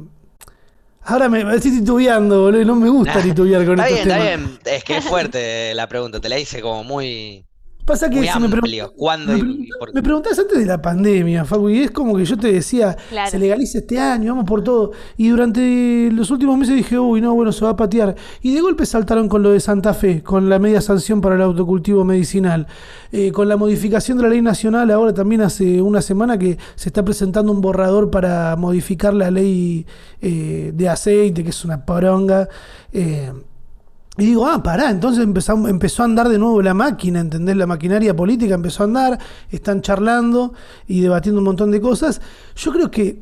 Ahora 1.02 1.28
me, 1.28 1.44
me 1.44 1.56
estoy 1.56 1.72
titubeando, 1.72 2.42
boludo. 2.42 2.62
y 2.62 2.64
No 2.64 2.76
me 2.76 2.88
gusta 2.88 3.22
titubear 3.22 3.64
con 3.66 3.80
Está 3.80 3.88
estos 3.88 4.04
bien, 4.06 4.16
está 4.16 4.36
bien. 4.38 4.58
Es 4.64 4.84
que 4.84 4.96
es 4.98 5.04
fuerte 5.04 5.74
la 5.74 5.88
pregunta, 5.88 6.20
te 6.20 6.28
la 6.28 6.38
hice 6.38 6.62
como 6.62 6.84
muy, 6.84 7.44
Pasa 7.84 8.08
que 8.08 8.16
muy 8.16 8.26
si 8.26 8.38
me. 8.40 8.48
¿Cuándo 8.96 9.32
me, 9.32 9.38
y- 9.40 9.68
me 9.92 10.02
preguntás 10.02 10.38
antes 10.38 10.58
de 10.58 10.64
la 10.64 10.80
pandemia, 10.80 11.44
Facu, 11.44 11.68
y 11.68 11.80
es 11.82 11.90
como 11.90 12.16
que 12.16 12.24
yo 12.24 12.36
te 12.38 12.50
decía, 12.50 12.96
Claro. 13.10 13.30
se 13.30 13.38
legaliza 13.38 13.78
este 13.78 13.98
año, 13.98 14.32
vamos 14.32 14.48
por 14.48 14.64
todo. 14.64 14.92
Y 15.18 15.28
durante 15.28 16.08
los 16.10 16.30
últimos 16.30 16.56
meses 16.56 16.76
dije, 16.76 16.98
uy, 16.98 17.20
no, 17.20 17.34
bueno, 17.34 17.52
se 17.52 17.62
va 17.64 17.72
a 17.72 17.76
patear. 17.76 18.14
Y 18.40 18.54
de 18.54 18.60
golpe 18.62 18.86
saltaron 18.86 19.28
con 19.28 19.42
lo 19.42 19.50
de 19.50 19.60
Santa 19.60 19.92
Fe, 19.92 20.22
con 20.22 20.48
la 20.48 20.58
media 20.58 20.80
sanción 20.80 21.20
para 21.20 21.34
el 21.34 21.42
autocultivo 21.42 22.04
medicinal, 22.06 22.66
eh, 23.12 23.30
con 23.32 23.48
la 23.48 23.56
modificación 23.58 24.16
de 24.16 24.24
la 24.24 24.30
ley 24.30 24.40
nacional, 24.40 24.90
ahora 24.90 25.12
también 25.12 25.42
hace 25.42 25.82
una 25.82 26.00
semana 26.00 26.38
que 26.38 26.56
se 26.76 26.88
está 26.88 27.04
presentando 27.04 27.52
un 27.52 27.60
borrador 27.60 28.10
para 28.10 28.56
modificar 28.56 29.12
la 29.12 29.30
ley 29.30 29.86
eh, 30.22 30.72
de 30.74 30.88
aceite, 30.88 31.44
que 31.44 31.50
es 31.50 31.64
una 31.66 31.84
poronga. 31.84 32.48
eh, 32.92 33.30
y 34.16 34.26
digo, 34.26 34.46
ah, 34.46 34.62
pará, 34.62 34.90
entonces 34.90 35.24
empezamos, 35.24 35.68
empezó 35.68 36.02
a 36.02 36.04
andar 36.04 36.28
de 36.28 36.38
nuevo 36.38 36.62
la 36.62 36.72
máquina, 36.72 37.20
¿entendés? 37.20 37.56
La 37.56 37.66
maquinaria 37.66 38.14
política 38.14 38.54
empezó 38.54 38.84
a 38.84 38.86
andar, 38.86 39.18
están 39.50 39.82
charlando 39.82 40.54
y 40.86 41.00
debatiendo 41.00 41.40
un 41.40 41.46
montón 41.46 41.72
de 41.72 41.80
cosas. 41.80 42.20
Yo 42.54 42.72
creo 42.72 42.90
que 42.90 43.18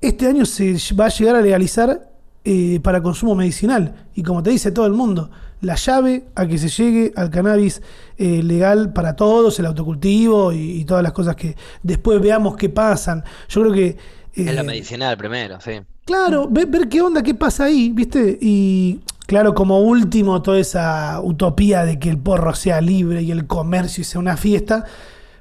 este 0.00 0.28
año 0.28 0.46
se 0.46 0.76
va 0.94 1.06
a 1.06 1.08
llegar 1.08 1.34
a 1.34 1.40
legalizar 1.40 2.08
eh, 2.44 2.78
para 2.80 3.02
consumo 3.02 3.34
medicinal. 3.34 4.06
Y 4.14 4.22
como 4.22 4.42
te 4.42 4.50
dice 4.50 4.70
todo 4.70 4.86
el 4.86 4.92
mundo, 4.92 5.28
la 5.60 5.74
llave 5.74 6.28
a 6.36 6.46
que 6.46 6.56
se 6.56 6.68
llegue 6.68 7.12
al 7.16 7.30
cannabis 7.30 7.82
eh, 8.16 8.42
legal 8.42 8.92
para 8.92 9.16
todos, 9.16 9.58
el 9.58 9.66
autocultivo 9.66 10.52
y, 10.52 10.80
y 10.80 10.84
todas 10.84 11.02
las 11.02 11.12
cosas 11.12 11.34
que 11.34 11.56
después 11.82 12.20
veamos 12.20 12.56
qué 12.56 12.68
pasan. 12.68 13.24
Yo 13.48 13.62
creo 13.62 13.72
que... 13.72 13.96
Es 14.34 14.54
lo 14.54 14.60
eh, 14.60 14.64
medicinal 14.64 15.16
primero, 15.16 15.60
sí. 15.60 15.80
Claro, 16.08 16.48
ver, 16.48 16.66
ver 16.68 16.88
qué 16.88 17.02
onda, 17.02 17.22
qué 17.22 17.34
pasa 17.34 17.64
ahí, 17.64 17.90
¿viste? 17.92 18.38
Y 18.40 19.00
claro, 19.26 19.54
como 19.54 19.80
último, 19.80 20.40
toda 20.40 20.58
esa 20.58 21.20
utopía 21.22 21.84
de 21.84 21.98
que 21.98 22.08
el 22.08 22.16
porro 22.16 22.54
sea 22.54 22.80
libre 22.80 23.20
y 23.20 23.30
el 23.30 23.46
comercio 23.46 24.02
sea 24.04 24.18
una 24.18 24.38
fiesta, 24.38 24.86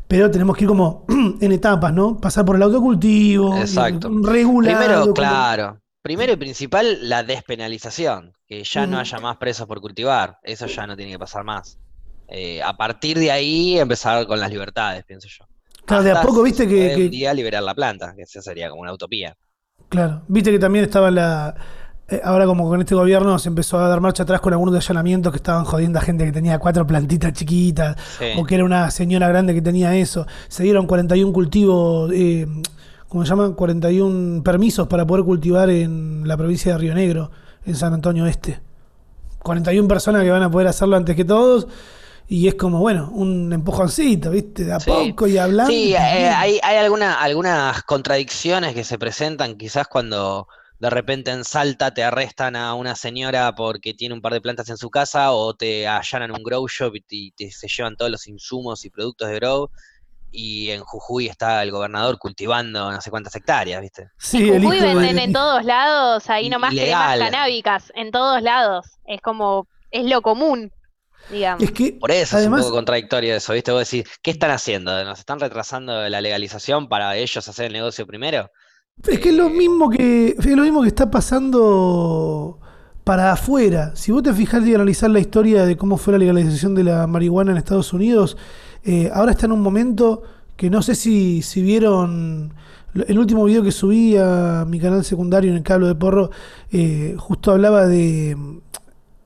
pero 0.10 0.30
tenemos 0.30 0.58
que 0.58 0.66
ir 0.66 0.68
como 0.68 1.06
en 1.40 1.52
etapas, 1.54 1.94
¿no? 1.94 2.18
Pasar 2.18 2.44
por 2.44 2.58
el 2.58 2.64
autocultivo, 2.64 3.56
regular. 4.24 4.76
Primero, 4.78 5.02
como- 5.04 5.14
claro. 5.14 5.80
Primero 6.02 6.34
y 6.34 6.36
principal, 6.36 6.98
la 7.10 7.24
despenalización. 7.24 8.34
Que 8.46 8.64
ya 8.66 8.86
no 8.88 8.98
haya 9.00 9.20
más 9.20 9.38
presos 9.38 9.68
por 9.68 9.80
cultivar. 9.82 10.38
Eso 10.44 10.66
ya 10.68 10.86
no 10.86 10.96
tiene 10.98 11.14
que 11.14 11.20
pasar 11.20 11.44
más. 11.46 11.78
Eh, 12.30 12.62
a 12.62 12.76
partir 12.76 13.18
de 13.18 13.32
ahí, 13.32 13.80
empezar 13.80 14.28
con 14.28 14.40
las 14.40 14.50
libertades, 14.50 15.06
pienso 15.06 15.30
yo. 15.30 15.46
Claro, 15.86 16.04
de 16.04 16.12
a 16.12 16.22
poco, 16.22 16.44
viste 16.44 16.68
que- 16.68 16.76
puede 16.76 16.96
que- 16.96 17.06
un 17.06 17.10
día 17.12 17.34
liberar 17.34 17.64
la 17.64 17.74
planta, 17.74 18.14
que 18.16 18.24
eso 18.24 18.42
sería 18.42 18.70
como 18.70 18.82
una 18.82 18.92
utopía. 18.94 19.36
Claro, 19.90 20.22
viste 20.28 20.52
que 20.52 20.60
también 20.60 20.84
estaba 20.86 21.10
la... 21.12 21.56
eh, 22.10 22.20
ahora 22.24 22.46
como 22.46 22.68
con 22.68 22.82
este 22.82 22.94
gobierno 22.94 23.40
se 23.40 23.48
empezó 23.50 23.80
a 23.80 23.88
dar 23.88 24.02
marcha 24.02 24.24
atrás 24.24 24.42
con 24.42 24.52
algunos 24.54 24.76
allanamientos 24.76 25.32
que 25.32 25.38
estaban 25.38 25.64
jodiendo 25.64 25.98
a 26.00 26.02
gente 26.02 26.26
que 26.26 26.32
tenía 26.34 26.60
cuatro 26.60 26.86
plantitas 26.86 27.32
chiquitas 27.34 27.96
Sí. 28.20 28.26
o 28.38 28.44
que 28.44 28.56
era 28.56 28.66
una 28.66 28.92
señora 28.92 29.30
grande 29.30 29.54
que 29.54 29.62
tenía 29.62 29.96
eso. 29.96 30.28
Se 30.50 30.64
dieron 30.64 30.88
41 30.88 31.32
cultivos, 31.32 32.12
eh, 32.14 32.48
¿cómo 33.08 33.24
se 33.24 33.30
llama? 33.30 33.56
41 33.56 34.44
permisos 34.44 34.88
para 34.88 35.06
poder 35.08 35.24
cultivar 35.24 35.70
en 35.70 36.28
la 36.28 36.36
provincia 36.36 36.74
de 36.74 36.78
Río 36.80 36.94
Negro, 36.94 37.32
en 37.66 37.76
San 37.76 37.94
Antonio 37.94 38.26
Este. 38.26 38.60
41 39.40 39.88
personas 39.88 40.24
que 40.24 40.32
van 40.32 40.44
a 40.44 40.52
poder 40.52 40.68
hacerlo 40.68 40.98
antes 40.98 41.16
que 41.16 41.24
todos. 41.24 41.68
Y 42.30 42.48
es 42.48 42.56
como, 42.56 42.80
bueno, 42.80 43.10
un 43.14 43.54
empujoncito, 43.54 44.32
¿viste? 44.32 44.66
De 44.66 44.74
a 44.74 44.80
Sí. 44.80 44.90
poco 44.92 45.28
y 45.28 45.38
hablando. 45.38 45.72
Sí, 45.72 45.94
eh, 45.94 45.98
también. 45.98 46.34
hay, 46.34 46.60
hay 46.62 46.78
alguna- 46.78 47.22
algunas 47.22 47.84
contradicciones 47.84 48.74
que 48.74 48.84
se 48.84 49.00
presentan 49.00 49.56
quizás 49.58 49.88
cuando 49.88 50.48
de 50.80 50.90
repente 50.90 51.32
en 51.32 51.44
Salta 51.46 51.94
te 51.94 52.04
arrestan 52.04 52.56
a 52.56 52.74
una 52.76 52.96
señora 52.96 53.56
porque 53.56 53.94
tiene 53.94 54.14
un 54.14 54.22
par 54.22 54.34
de 54.34 54.42
plantas 54.42 54.70
en 54.70 54.78
su 54.78 54.90
casa 54.90 55.32
o 55.32 55.56
te 55.56 55.88
allanan 55.88 56.32
un 56.32 56.44
grow 56.44 56.68
shop 56.68 56.94
y, 57.10 57.32
te- 57.32 57.50
se 57.50 57.68
llevan 57.68 57.96
todos 57.96 58.12
los 58.12 58.28
insumos 58.28 58.84
y 58.86 58.90
productos 58.92 59.30
de 59.30 59.36
grow 59.36 59.70
y 60.30 60.70
en 60.72 60.82
Jujuy 60.82 61.28
está 61.28 61.64
el 61.64 61.72
gobernador 61.72 62.20
cultivando 62.20 62.92
no 62.92 63.02
sé 63.02 63.10
cuántas 63.10 63.34
hectáreas, 63.36 63.82
¿viste? 63.82 64.10
Sí, 64.20 64.50
el 64.50 64.62
Jujuy 64.62 64.82
de- 64.82 64.94
venden 64.94 65.18
en 65.20 65.34
todos 65.34 65.64
lados, 65.64 66.30
ahí 66.30 66.50
nomás 66.50 66.72
cremas 66.72 67.16
Ilegal. 67.16 67.20
canábicas, 67.32 67.92
en 67.96 68.12
todos 68.12 68.42
lados. 68.44 68.86
Es 69.06 69.22
como, 69.22 69.68
es 69.90 70.06
lo 70.06 70.22
común, 70.22 70.72
digamos. 71.30 71.64
Es 71.64 71.72
que, 71.72 71.94
Por 72.00 72.12
eso 72.12 72.38
además, 72.38 72.62
es 72.62 72.66
un 72.66 72.72
poco 72.72 72.78
contradictorio 72.78 73.36
eso, 73.36 73.54
¿viste? 73.54 73.72
Vos 73.72 73.90
decís, 73.90 74.10
¿qué 74.22 74.32
están 74.32 74.52
haciendo? 74.52 75.04
¿Nos 75.06 75.20
están 75.20 75.40
retrasando 75.40 76.08
la 76.10 76.22
legalización 76.22 76.88
para 76.90 77.16
ellos 77.18 77.48
hacer 77.48 77.66
el 77.68 77.74
negocio 77.74 78.06
primero? 78.08 78.50
Es 79.08 79.20
que 79.20 79.30
es 79.30 79.36
lo 79.36 79.48
Eh, 79.48 79.50
mismo 79.50 79.90
que. 79.90 80.36
Es 80.38 80.46
lo 80.46 80.64
mismo 80.64 80.82
que 80.82 80.88
está 80.90 81.10
pasando 81.12 82.60
para 83.04 83.32
afuera. 83.34 83.96
Si 83.96 84.12
vos 84.12 84.24
te 84.24 84.34
fijas 84.34 84.66
y 84.66 84.76
analizar 84.76 85.10
la 85.10 85.20
historia 85.20 85.66
de 85.66 85.78
cómo 85.78 85.98
fue 85.98 86.14
la 86.14 86.20
legalización 86.20 86.76
de 86.76 86.84
la 86.84 87.08
marihuana 87.08 87.52
en 87.52 87.58
Estados 87.58 87.94
Unidos, 87.94 88.38
eh, 88.84 89.10
ahora 89.14 89.32
está 89.32 89.46
en 89.46 89.54
un 89.54 89.62
momento 89.62 90.24
que 90.56 90.70
no 90.70 90.82
sé 90.82 90.96
si, 90.96 91.42
si 91.42 91.62
vieron 91.62 92.54
el 93.08 93.20
último 93.20 93.46
video 93.46 93.62
que 93.64 93.72
subí 93.72 94.18
a 94.18 94.66
mi 94.68 94.80
canal 94.80 95.06
secundario 95.06 95.52
en 95.52 95.58
el 95.58 95.64
cable 95.64 95.88
de 95.88 95.96
porro, 95.96 96.32
eh, 96.72 97.16
justo 97.18 97.52
hablaba 97.52 97.86
de 97.86 98.36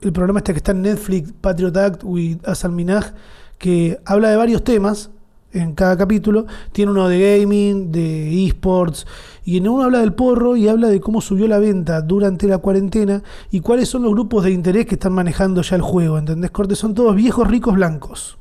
el 0.01 0.11
programa 0.11 0.39
este 0.39 0.53
que 0.53 0.57
está 0.57 0.71
en 0.71 0.81
Netflix, 0.81 1.31
Patriot 1.39 1.77
Act 1.77 2.03
with 2.03 2.39
Asal 2.45 2.71
Minaj, 2.71 3.13
que 3.57 3.99
habla 4.05 4.29
de 4.29 4.35
varios 4.35 4.63
temas 4.63 5.11
en 5.53 5.73
cada 5.73 5.97
capítulo. 5.97 6.45
Tiene 6.71 6.91
uno 6.91 7.07
de 7.07 7.39
gaming, 7.39 7.91
de 7.91 8.45
esports, 8.45 9.05
y 9.43 9.57
en 9.57 9.67
uno 9.67 9.83
habla 9.83 9.99
del 9.99 10.13
porro 10.13 10.55
y 10.55 10.67
habla 10.67 10.87
de 10.87 10.99
cómo 10.99 11.21
subió 11.21 11.47
la 11.47 11.59
venta 11.59 12.01
durante 12.01 12.47
la 12.47 12.57
cuarentena 12.57 13.23
y 13.51 13.59
cuáles 13.59 13.89
son 13.89 14.03
los 14.03 14.11
grupos 14.11 14.43
de 14.43 14.51
interés 14.51 14.85
que 14.85 14.95
están 14.95 15.13
manejando 15.13 15.61
ya 15.61 15.75
el 15.75 15.81
juego. 15.81 16.17
¿Entendés, 16.17 16.51
Corte? 16.51 16.75
Son 16.75 16.93
todos 16.93 17.15
viejos 17.15 17.47
ricos 17.47 17.75
blancos. 17.75 18.37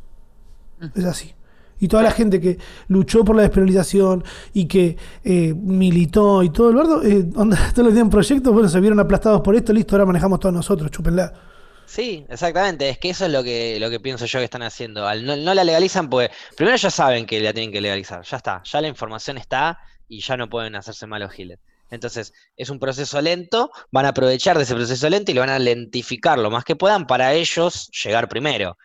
Es 0.94 1.04
así. 1.04 1.34
Y 1.82 1.88
toda 1.88 2.02
la 2.02 2.10
gente 2.10 2.40
que 2.40 2.58
luchó 2.88 3.24
por 3.24 3.36
la 3.36 3.42
despenalización 3.42 4.22
y 4.52 4.66
que 4.66 4.98
eh, 5.24 5.54
militó 5.54 6.42
y 6.42 6.50
todo 6.50 6.68
el 6.68 6.76
bardo, 6.76 7.02
eh, 7.02 7.26
onda, 7.34 7.56
todos 7.74 7.86
los 7.86 7.94
días 7.94 8.04
en 8.04 8.10
proyectos, 8.10 8.52
bueno, 8.52 8.68
se 8.68 8.80
vieron 8.80 9.00
aplastados 9.00 9.40
por 9.40 9.54
esto, 9.56 9.72
listo, 9.72 9.96
ahora 9.96 10.04
manejamos 10.06 10.40
todos 10.40 10.54
nosotros, 10.54 10.90
chúpenla. 10.90 11.49
Sí, 11.90 12.24
exactamente. 12.28 12.88
Es 12.88 12.98
que 12.98 13.10
eso 13.10 13.26
es 13.26 13.32
lo 13.32 13.42
que, 13.42 13.80
lo 13.80 13.90
que 13.90 13.98
pienso 13.98 14.24
yo 14.24 14.38
que 14.38 14.44
están 14.44 14.62
haciendo. 14.62 15.08
Al 15.08 15.26
no, 15.26 15.34
no 15.34 15.54
la 15.54 15.64
legalizan, 15.64 16.08
pues 16.08 16.30
primero 16.56 16.76
ya 16.76 16.88
saben 16.88 17.26
que 17.26 17.40
la 17.40 17.52
tienen 17.52 17.72
que 17.72 17.80
legalizar. 17.80 18.22
Ya 18.22 18.36
está, 18.36 18.62
ya 18.62 18.80
la 18.80 18.86
información 18.86 19.38
está 19.38 19.76
y 20.06 20.20
ya 20.20 20.36
no 20.36 20.48
pueden 20.48 20.76
hacerse 20.76 21.08
malos 21.08 21.32
giles. 21.32 21.58
Entonces, 21.90 22.32
es 22.56 22.70
un 22.70 22.78
proceso 22.78 23.20
lento, 23.20 23.72
van 23.90 24.06
a 24.06 24.10
aprovechar 24.10 24.56
de 24.56 24.62
ese 24.62 24.76
proceso 24.76 25.10
lento 25.10 25.32
y 25.32 25.34
lo 25.34 25.40
van 25.40 25.50
a 25.50 25.58
lentificar 25.58 26.38
lo 26.38 26.48
más 26.48 26.62
que 26.64 26.76
puedan 26.76 27.08
para 27.08 27.34
ellos 27.34 27.90
llegar 28.04 28.28
primero. 28.28 28.78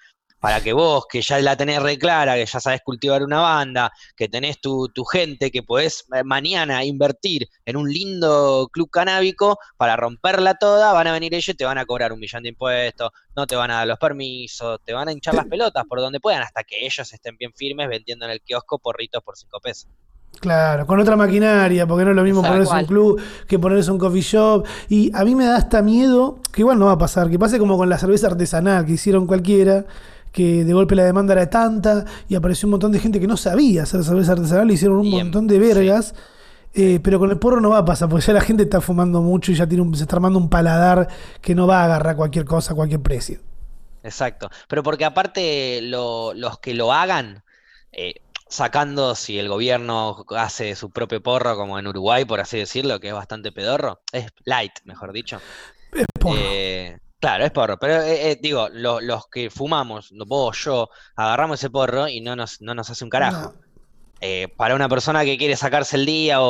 Para 0.46 0.62
que 0.62 0.74
vos, 0.74 1.08
que 1.10 1.24
ya 1.24 1.40
la 1.40 1.58
tenés 1.58 1.82
re 1.82 1.98
clara, 1.98 2.36
que 2.36 2.46
ya 2.46 2.60
sabés 2.60 2.82
cultivar 2.86 3.24
una 3.24 3.40
banda, 3.40 3.92
que 4.16 4.30
tenés 4.30 4.62
tu, 4.62 4.90
tu 4.90 5.04
gente, 5.04 5.50
que 5.50 5.64
podés 5.64 6.06
eh, 6.14 6.24
mañana 6.24 6.86
invertir 6.86 7.48
en 7.66 7.76
un 7.76 7.92
lindo 7.92 8.70
club 8.72 8.88
canábico 8.92 9.58
para 9.76 9.96
romperla 9.96 10.54
toda, 10.54 10.94
van 10.94 11.08
a 11.08 11.14
venir 11.14 11.34
ellos 11.34 11.50
y 11.50 11.56
te 11.56 11.66
van 11.66 11.80
a 11.80 11.86
cobrar 11.88 12.14
un 12.14 12.20
millón 12.20 12.44
de 12.44 12.50
impuestos, 12.50 13.10
no 13.36 13.48
te 13.48 13.56
van 13.56 13.72
a 13.72 13.78
dar 13.78 13.88
los 13.88 13.98
permisos, 13.98 14.80
te 14.86 14.94
van 14.94 15.08
a 15.08 15.14
hinchar 15.14 15.34
las 15.34 15.48
pelotas 15.48 15.84
por 15.90 16.00
donde 16.00 16.20
puedan, 16.20 16.44
hasta 16.44 16.64
que 16.64 16.86
ellos 16.86 17.12
estén 17.12 17.36
bien 17.38 17.52
firmes 17.52 17.90
vendiendo 17.90 18.26
en 18.26 18.32
el 18.34 18.42
kiosco 18.42 18.78
porritos 18.78 19.24
por 19.24 19.36
cinco 19.36 19.60
pesos. 19.60 19.90
Claro, 20.40 20.86
con 20.86 21.00
otra 21.00 21.16
maquinaria, 21.16 21.88
porque 21.88 22.06
no 22.06 22.12
es 22.12 22.16
lo 22.16 22.24
mismo 22.24 22.44
ponerse 22.44 22.76
un 22.76 22.86
club 22.86 23.20
que 23.48 23.58
ponerse 23.58 23.90
un 23.90 23.98
coffee 23.98 24.22
shop. 24.22 24.68
Y 24.90 25.10
a 25.16 25.24
mí 25.24 25.34
me 25.34 25.46
da 25.46 25.56
hasta 25.56 25.82
miedo, 25.82 26.40
que 26.52 26.62
igual 26.62 26.78
no 26.78 26.86
va 26.86 26.92
a 26.92 26.98
pasar, 27.00 27.32
que 27.32 27.40
pase 27.40 27.58
como 27.58 27.78
con 27.78 27.90
la 27.90 27.98
cerveza 27.98 28.28
artesanal 28.28 28.86
que 28.86 28.92
hicieron 28.92 29.26
cualquiera, 29.26 29.86
que 30.36 30.66
de 30.66 30.74
golpe 30.74 30.96
la 30.96 31.06
demanda 31.06 31.32
era 31.34 31.50
tanta 31.50 32.04
y 32.28 32.36
apareció 32.36 32.68
un 32.68 32.72
montón 32.72 32.92
de 32.92 33.00
gente 33.00 33.22
que 33.22 33.28
no 33.28 33.38
sabía 33.38 33.84
hacer 33.84 34.04
cerveza 34.04 34.34
artesanal, 34.34 34.70
y 34.70 34.74
hicieron 34.74 34.98
un 35.00 35.06
Y 35.06 35.12
montón 35.12 35.48
de 35.48 35.58
vergas. 35.60 36.14
Eh, 36.74 37.00
pero 37.02 37.20
con 37.20 37.32
el 37.32 37.40
porro 37.40 37.62
no 37.62 37.70
va 37.70 37.78
a 37.78 37.86
pasar, 37.86 38.10
porque 38.10 38.26
ya 38.26 38.34
la 38.34 38.42
gente 38.42 38.64
está 38.64 38.82
fumando 38.82 39.22
mucho 39.22 39.54
y 39.54 39.56
ya 39.56 39.66
tiene 39.66 39.82
un- 39.82 39.96
se 39.96 40.04
está 40.04 40.18
armando 40.18 40.38
un 40.38 40.50
paladar 40.50 41.08
que 41.42 41.56
no 41.56 41.68
va 41.68 41.80
a 41.82 41.86
agarrar 41.86 42.18
cualquier 42.18 42.44
cosa 42.44 42.74
a 42.74 42.76
cualquier 42.76 43.00
precio. 43.02 43.40
Exacto. 44.04 44.50
Pero 44.68 44.84
porque 44.84 45.06
aparte 45.06 45.80
lo- 45.82 46.34
los 46.34 46.60
que 46.60 46.74
lo 46.74 46.92
hagan, 46.92 47.44
eh, 47.94 48.16
sacando 48.50 49.16
si 49.16 49.40
el 49.40 49.48
gobierno 49.48 50.26
hace 50.36 50.76
su 50.76 50.90
propio 50.90 51.24
porro, 51.24 51.56
como 51.56 51.80
en 51.80 51.88
Uruguay, 51.88 52.26
por 52.26 52.42
así 52.42 52.58
decirlo, 52.58 53.00
que 53.00 53.08
es 53.08 53.14
bastante 53.14 53.54
pedorro, 53.54 54.02
es 54.12 54.28
light, 54.44 54.74
mejor 54.84 55.14
dicho. 55.14 55.40
Es 55.94 56.06
porro. 56.20 56.36
Eh, 56.38 56.98
claro, 57.26 57.46
es 57.46 57.52
porro, 57.52 57.78
pero 57.78 58.02
eh, 58.04 58.32
eh, 58.32 58.40
digo, 58.42 58.70
lo- 58.72 59.02
los 59.02 59.28
que 59.30 59.50
fumamos, 59.50 60.12
vos, 60.28 60.58
yo, 60.64 60.90
agarramos 61.16 61.60
ese 61.60 61.70
porro 61.70 62.08
y 62.08 62.22
no 62.22 62.36
nos, 62.36 62.62
no 62.62 62.76
nos 62.76 62.90
hace 62.90 63.04
un 63.04 63.10
carajo. 63.10 63.54
No. 63.54 63.66
Eh, 64.22 64.48
para 64.56 64.76
una 64.76 64.88
persona 64.88 65.26
que 65.26 65.38
quiere 65.38 65.56
sacarse 65.58 65.98
el 65.98 66.06
día 66.06 66.42
o, 66.42 66.48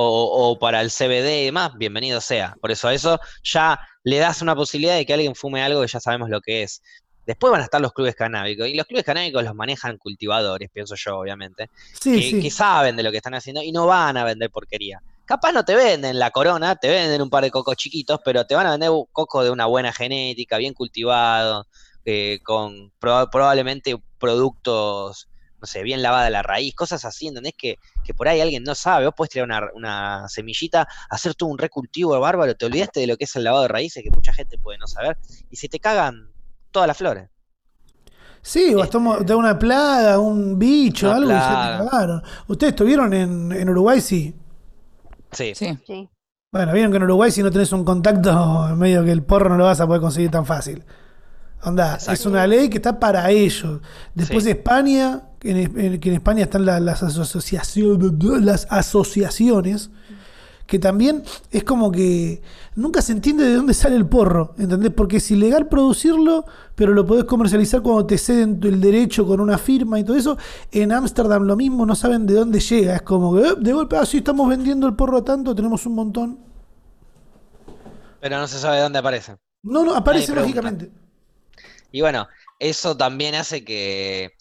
o 0.51 0.60
para 0.60 0.82
el 0.82 0.91
CBD 0.91 1.41
y 1.41 1.46
demás, 1.46 1.72
bienvenido 1.77 2.22
sea. 2.22 2.55
Por 2.62 2.72
eso 2.72 2.88
a 2.89 2.94
eso 2.94 3.20
ya 3.44 3.79
le 4.03 4.17
das 4.17 4.41
una 4.41 4.55
posibilidad 4.55 4.96
de 4.96 5.05
que 5.05 5.13
alguien 5.13 5.34
fume 5.34 5.63
algo 5.63 5.82
que 5.82 5.88
ya 5.88 6.00
sabemos 6.00 6.29
lo 6.29 6.41
que 6.41 6.63
es. 6.63 6.82
Después 7.25 7.50
van 7.51 7.62
a 7.62 7.63
estar 7.63 7.82
los 7.82 7.91
clubes 7.91 8.13
canábicos, 8.15 8.67
y 8.67 8.75
los 8.75 8.86
clubes 8.86 9.03
canábicos 9.03 9.44
los 9.44 9.55
manejan 9.55 9.98
cultivadores, 9.98 10.70
pienso 10.72 10.94
yo, 10.96 11.17
obviamente, 11.17 11.70
Sí, 12.00 12.15
que, 12.15 12.22
sí. 12.22 12.39
que 12.41 12.51
saben 12.51 12.96
de 12.96 13.01
lo 13.03 13.10
que 13.12 13.17
están 13.17 13.34
haciendo 13.34 13.63
y 13.63 13.72
no 13.72 13.88
van 13.88 14.15
a 14.17 14.24
vender 14.24 14.51
porquería. 14.51 15.01
Capaz 15.25 15.51
no 15.51 15.65
te 15.65 15.75
venden 15.75 16.20
la 16.20 16.32
corona, 16.32 16.75
te 16.75 16.88
venden 16.88 17.22
un 17.22 17.29
par 17.29 17.44
de 17.44 17.51
cocos 17.51 17.75
chiquitos, 17.75 18.20
pero 18.24 18.46
te 18.46 18.55
van 18.55 18.67
a 18.67 18.72
vender 18.72 18.91
un 18.91 19.05
coco 19.12 19.44
de 19.44 19.50
una 19.50 19.65
buena 19.65 19.91
genética, 19.91 20.58
bien 20.58 20.74
cultivado, 20.74 21.65
eh, 22.05 22.39
con 22.44 22.91
proba- 23.01 23.29
probablemente 23.32 23.96
productos, 24.20 25.27
no 25.60 25.65
sé, 25.65 25.82
bien 25.82 26.03
lavada 26.03 26.29
la 26.29 26.44
raíz, 26.44 26.75
cosas 26.75 27.05
así, 27.05 27.27
¿entendés? 27.27 27.53
Que, 27.58 27.77
que 28.03 28.13
por 28.13 28.27
ahí 28.27 28.39
alguien 28.39 28.63
no 28.63 28.75
sabe. 28.75 29.05
Vos 29.05 29.15
podés 29.17 29.32
tirar 29.32 29.46
una, 29.48 29.62
una 29.74 30.29
semillita, 30.29 30.88
hacer 31.10 31.34
todo 31.34 31.50
un 31.50 31.58
recultivo 31.58 32.20
bárbaro, 32.20 32.53
te 32.55 32.67
olvidaste 32.67 33.00
de 33.00 33.08
lo 33.08 33.17
que 33.17 33.24
es 33.24 33.36
el 33.36 33.44
lavado 33.44 33.63
de 33.63 33.70
raíces, 33.70 34.03
que 34.03 34.12
mucha 34.12 34.32
gente 34.32 34.60
puede 34.60 34.77
no 34.77 34.86
saber, 34.88 35.17
y 35.50 35.55
se 35.55 35.67
te 35.67 35.79
cagan 35.79 36.29
todas 36.70 36.88
las 36.88 36.98
flores. 36.98 37.29
Sí, 38.44 38.75
o 38.75 38.84
estamos 38.84 39.25
de 39.25 39.34
una 39.34 39.58
plaga, 39.58 40.20
un 40.20 40.60
bicho, 40.60 41.12
algo 41.12 41.32
y 41.32 41.34
plaga. 41.34 41.77
te 41.79 41.84
cagaron. 41.89 42.24
¿Ustedes 42.48 42.74
estuvieron 42.74 43.12
en, 43.12 43.51
en 43.51 43.70
Uruguay? 43.70 44.00
Sí. 44.00 44.36
Sí. 45.36 45.54
Sí. 45.56 45.77
Sí. 45.86 46.10
Bueno, 46.51 46.72
vieron 46.74 46.92
que 46.92 46.98
en 46.98 47.04
Uruguay 47.04 47.32
si 47.32 47.44
no 47.44 47.51
tenés 47.51 47.72
un 47.74 47.84
contacto, 47.84 48.70
en 48.70 48.77
medio 48.80 49.04
que 49.04 49.12
el 49.12 49.24
porro 49.24 49.50
no 49.50 49.58
lo 49.58 49.65
vas 49.65 49.80
a 49.82 49.88
poder 49.88 50.01
conseguir 50.01 50.32
tan 50.32 50.46
fácil. 50.46 50.84
Onda, 51.63 51.96
es 51.98 52.25
una 52.25 52.46
ley 52.46 52.70
que 52.70 52.77
está 52.77 53.00
para 53.00 53.30
ellos. 53.32 53.82
Después 54.13 54.44
Sí. 54.44 54.50
de 54.51 54.58
España, 54.58 55.24
en, 55.42 55.58
en- 55.80 56.00
que 56.00 56.10
en 56.10 56.15
España 56.15 56.44
están 56.44 56.65
la- 56.65 56.80
las, 56.80 57.01
asociaciones, 57.01 58.12
las 58.42 58.68
asociaciones, 58.70 59.89
que 60.65 60.79
también 60.79 61.24
es 61.51 61.63
como 61.63 61.91
que 61.91 62.41
nunca 62.75 63.01
se 63.01 63.12
entiende 63.12 63.43
de 63.43 63.55
dónde 63.55 63.74
sale 63.74 63.95
el 63.95 64.07
porro, 64.07 64.55
¿entendés? 64.57 64.91
Porque 64.91 65.17
es 65.17 65.31
ilegal 65.31 65.67
producirlo, 65.67 66.45
pero 66.75 66.93
lo 66.93 67.05
podés 67.05 67.25
comercializar 67.25 67.81
cuando 67.81 68.05
te 68.05 68.17
ceden 68.17 68.60
el 68.63 68.81
derecho 68.81 69.25
con 69.27 69.39
una 69.39 69.57
firma 69.57 70.00
y 70.00 70.03
todo 70.03 70.17
eso. 70.17 70.38
En 70.72 70.91
Ámsterdam 70.91 71.43
lo 71.43 71.55
mismo, 71.55 71.86
no 71.86 71.95
saben 71.95 72.25
de 72.25 72.34
dónde 72.34 72.60
llega. 72.60 72.95
Es 72.95 73.01
como 73.03 73.36
que 73.36 73.48
eh, 73.48 73.53
de 73.57 73.74
golpe, 73.74 73.98
ah, 73.98 74.05
sí, 74.05 74.17
estamos 74.17 74.50
vendiendo 74.50 74.88
el 74.88 74.95
porro 74.95 75.24
tanto, 75.24 75.53
tenemos 75.53 75.86
un 75.86 75.95
montón. 75.95 76.39
Pero 78.19 78.39
no 78.39 78.48
se 78.48 78.57
sabe 78.57 78.77
de 78.77 78.84
dónde 78.84 79.00
aparece. 79.00 79.38
No, 79.62 79.84
no, 79.84 79.95
aparece 79.95 80.34
lógicamente. 80.34 80.91
Y 81.91 82.01
bueno, 82.01 82.27
eso 82.60 82.98
también 82.98 83.36
hace 83.36 83.63
que. 83.63 84.34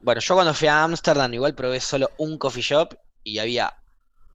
Bueno, 0.00 0.20
yo 0.20 0.34
cuando 0.34 0.54
fui 0.54 0.68
a 0.68 0.84
Ámsterdam 0.84 1.32
igual 1.34 1.54
probé 1.54 1.80
solo 1.80 2.10
un 2.18 2.38
coffee 2.38 2.62
shop 2.62 2.94
y 3.22 3.38
había. 3.38 3.74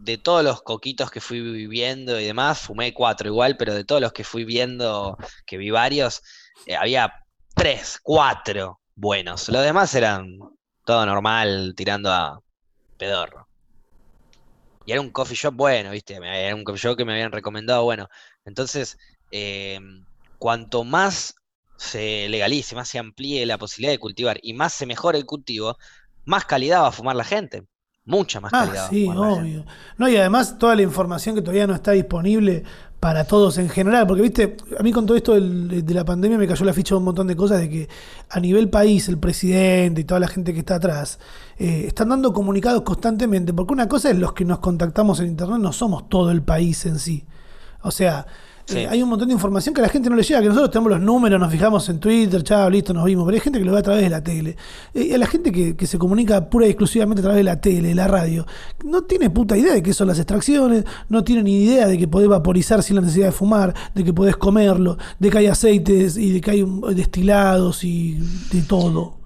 De 0.03 0.17
todos 0.17 0.43
los 0.43 0.61
coquitos 0.61 1.09
que 1.09 1.21
fui 1.21 1.67
viendo 1.67 2.19
y 2.19 2.25
demás, 2.25 2.59
fumé 2.59 2.93
cuatro 2.93 3.29
igual, 3.29 3.55
pero 3.55 3.73
de 3.73 3.85
todos 3.85 4.01
los 4.01 4.11
que 4.11 4.25
fui 4.25 4.43
viendo, 4.43 5.17
que 5.45 5.57
vi 5.57 5.69
varios, 5.69 6.21
eh, 6.65 6.75
había 6.75 7.13
tres, 7.55 7.99
cuatro 8.03 8.81
buenos. 8.95 9.47
Los 9.47 9.63
demás 9.63 9.95
eran 9.95 10.39
todo 10.85 11.05
normal, 11.05 11.73
tirando 11.77 12.11
a 12.11 12.41
pedorro. 12.97 13.47
Y 14.85 14.91
era 14.91 14.99
un 14.99 15.09
coffee 15.11 15.37
shop 15.37 15.53
bueno, 15.53 15.91
¿viste? 15.91 16.15
Era 16.15 16.53
un 16.53 16.65
coffee 16.65 16.81
shop 16.81 16.97
que 16.97 17.05
me 17.05 17.13
habían 17.13 17.31
recomendado 17.31 17.85
bueno. 17.85 18.09
Entonces, 18.43 18.97
eh, 19.31 19.79
cuanto 20.37 20.83
más 20.83 21.35
se 21.77 22.27
legalice, 22.27 22.75
más 22.75 22.89
se 22.89 22.99
amplíe 22.99 23.45
la 23.45 23.57
posibilidad 23.57 23.93
de 23.93 23.99
cultivar 23.99 24.37
y 24.43 24.53
más 24.53 24.73
se 24.73 24.85
mejore 24.85 25.17
el 25.17 25.25
cultivo, 25.25 25.77
más 26.25 26.43
calidad 26.43 26.81
va 26.81 26.87
a 26.89 26.91
fumar 26.91 27.15
la 27.15 27.23
gente. 27.23 27.63
Mucha 28.05 28.41
más 28.41 28.51
calidad. 28.51 28.83
Ah, 28.83 28.87
a 28.87 28.89
sí, 28.89 29.07
obvio. 29.07 29.65
No, 29.97 30.09
y 30.09 30.17
además 30.17 30.57
toda 30.59 30.75
la 30.75 30.81
información 30.81 31.35
que 31.35 31.41
todavía 31.41 31.67
no 31.67 31.73
está 31.73 31.91
disponible 31.91 32.63
para 32.99 33.25
todos 33.25 33.57
en 33.57 33.67
general, 33.69 34.07
porque 34.07 34.21
viste, 34.21 34.57
a 34.79 34.83
mí 34.83 34.91
con 34.93 35.05
todo 35.05 35.17
esto 35.17 35.33
del- 35.33 35.85
de 35.85 35.93
la 35.93 36.05
pandemia 36.05 36.37
me 36.37 36.47
cayó 36.47 36.63
la 36.65 36.71
ficha 36.73 36.95
de 36.95 36.99
un 36.99 37.03
montón 37.05 37.27
de 37.27 37.35
cosas 37.35 37.59
de 37.59 37.69
que 37.69 37.89
a 38.29 38.39
nivel 38.39 38.69
país 38.69 39.09
el 39.09 39.17
presidente 39.17 40.01
y 40.01 40.03
toda 40.05 40.21
la 40.21 40.27
gente 40.27 40.53
que 40.53 40.59
está 40.59 40.75
atrás 40.75 41.19
eh, 41.57 41.83
están 41.87 42.09
dando 42.09 42.31
comunicados 42.33 42.81
constantemente, 42.83 43.53
porque 43.53 43.73
una 43.73 43.87
cosa 43.89 44.09
es 44.09 44.17
los 44.17 44.33
que 44.33 44.45
nos 44.45 44.59
contactamos 44.59 45.19
en 45.19 45.27
internet, 45.27 45.59
no 45.59 45.73
somos 45.73 46.07
todo 46.09 46.31
el 46.31 46.41
país 46.43 46.85
en 46.85 46.97
sí. 46.99 47.25
O 47.81 47.91
sea, 47.91 48.25
Sí. 48.65 48.79
eh, 48.79 48.87
hay 48.89 49.03
un 49.03 49.09
montón 49.09 49.27
de 49.27 49.33
información 49.33 49.75
que 49.75 49.81
a 49.81 49.83
la 49.83 49.89
gente 49.89 50.09
no 50.09 50.15
le 50.15 50.23
llega, 50.23 50.39
que 50.41 50.47
nosotros 50.47 50.71
tenemos 50.71 50.91
los 50.91 51.01
números, 51.01 51.39
nos 51.39 51.51
fijamos 51.51 51.87
en 51.89 51.99
Twitter, 51.99 52.43
chao, 52.43 52.69
listo, 52.69 52.93
nos 52.93 53.03
vimos, 53.05 53.25
pero 53.25 53.35
hay 53.35 53.41
gente 53.41 53.59
que 53.59 53.65
lo 53.65 53.73
ve 53.73 53.79
a 53.79 53.83
través 53.83 54.03
de 54.03 54.09
la 54.09 54.23
tele. 54.23 54.55
Eh, 54.93 55.03
y 55.07 55.13
a 55.13 55.17
la 55.17 55.27
gente 55.27 55.51
que, 55.51 55.75
que 55.75 55.85
se 55.85 55.97
comunica 55.97 56.49
pura 56.49 56.65
y 56.65 56.69
exclusivamente 56.69 57.19
a 57.21 57.23
través 57.23 57.37
de 57.39 57.43
la 57.43 57.59
tele, 57.59 57.89
de 57.89 57.95
la 57.95 58.07
radio, 58.07 58.45
no 58.85 59.03
tiene 59.03 59.29
puta 59.29 59.57
idea 59.57 59.73
de 59.73 59.83
qué 59.83 59.93
son 59.93 60.07
las 60.07 60.17
extracciones, 60.17 60.85
no 61.09 61.23
tiene 61.23 61.43
ni 61.43 61.63
idea 61.63 61.87
de 61.87 61.97
que 61.97 62.07
podés 62.07 62.29
vaporizar 62.29 62.81
sin 62.83 62.95
la 62.95 63.01
necesidad 63.01 63.27
de 63.27 63.31
fumar, 63.33 63.73
de 63.93 64.03
que 64.03 64.13
podés 64.13 64.37
comerlo, 64.37 64.97
de 65.19 65.29
que 65.29 65.37
hay 65.39 65.47
aceites 65.47 66.15
y 66.17 66.31
de 66.31 66.39
que 66.41 66.51
hay 66.51 66.65
destilados 66.95 67.83
y 67.83 68.17
de 68.51 68.61
todo. 68.61 69.17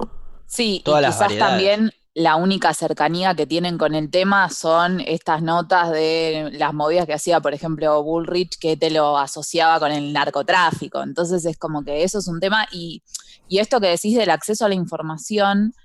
Sí, 0.46 0.82
Todas 0.84 1.02
y 1.02 1.04
las 1.04 1.16
quizás 1.16 1.28
variedades. 1.28 1.52
también 1.52 1.92
la 2.18 2.36
única 2.36 2.74
cercanía 2.74 3.36
que 3.36 3.46
tienen 3.46 3.78
con 3.78 3.94
el 3.94 4.10
tema 4.10 4.50
son 4.50 5.02
estas 5.02 5.44
notas 5.44 5.92
de 5.92 6.50
las 6.54 6.74
movidas 6.74 7.06
que 7.06 7.14
hacía, 7.14 7.42
por 7.42 7.54
ejemplo, 7.54 8.02
Bullrich, 8.02 8.58
que 8.58 8.76
te 8.76 8.90
lo 8.90 9.20
asociaba 9.20 9.80
con 9.80 9.92
el 9.92 10.12
narcotráfico. 10.14 11.04
Entonces 11.04 11.46
es 11.46 11.60
como 11.60 11.84
que 11.84 12.04
eso 12.04 12.18
es 12.18 12.28
un 12.28 12.40
tema. 12.40 12.66
Y, 12.72 13.04
y 13.48 13.60
esto 13.60 13.80
que 13.80 13.90
decís 13.90 14.18
del 14.18 14.32
acceso 14.32 14.66
a 14.66 14.70
la 14.70 14.74
información, 14.74 15.76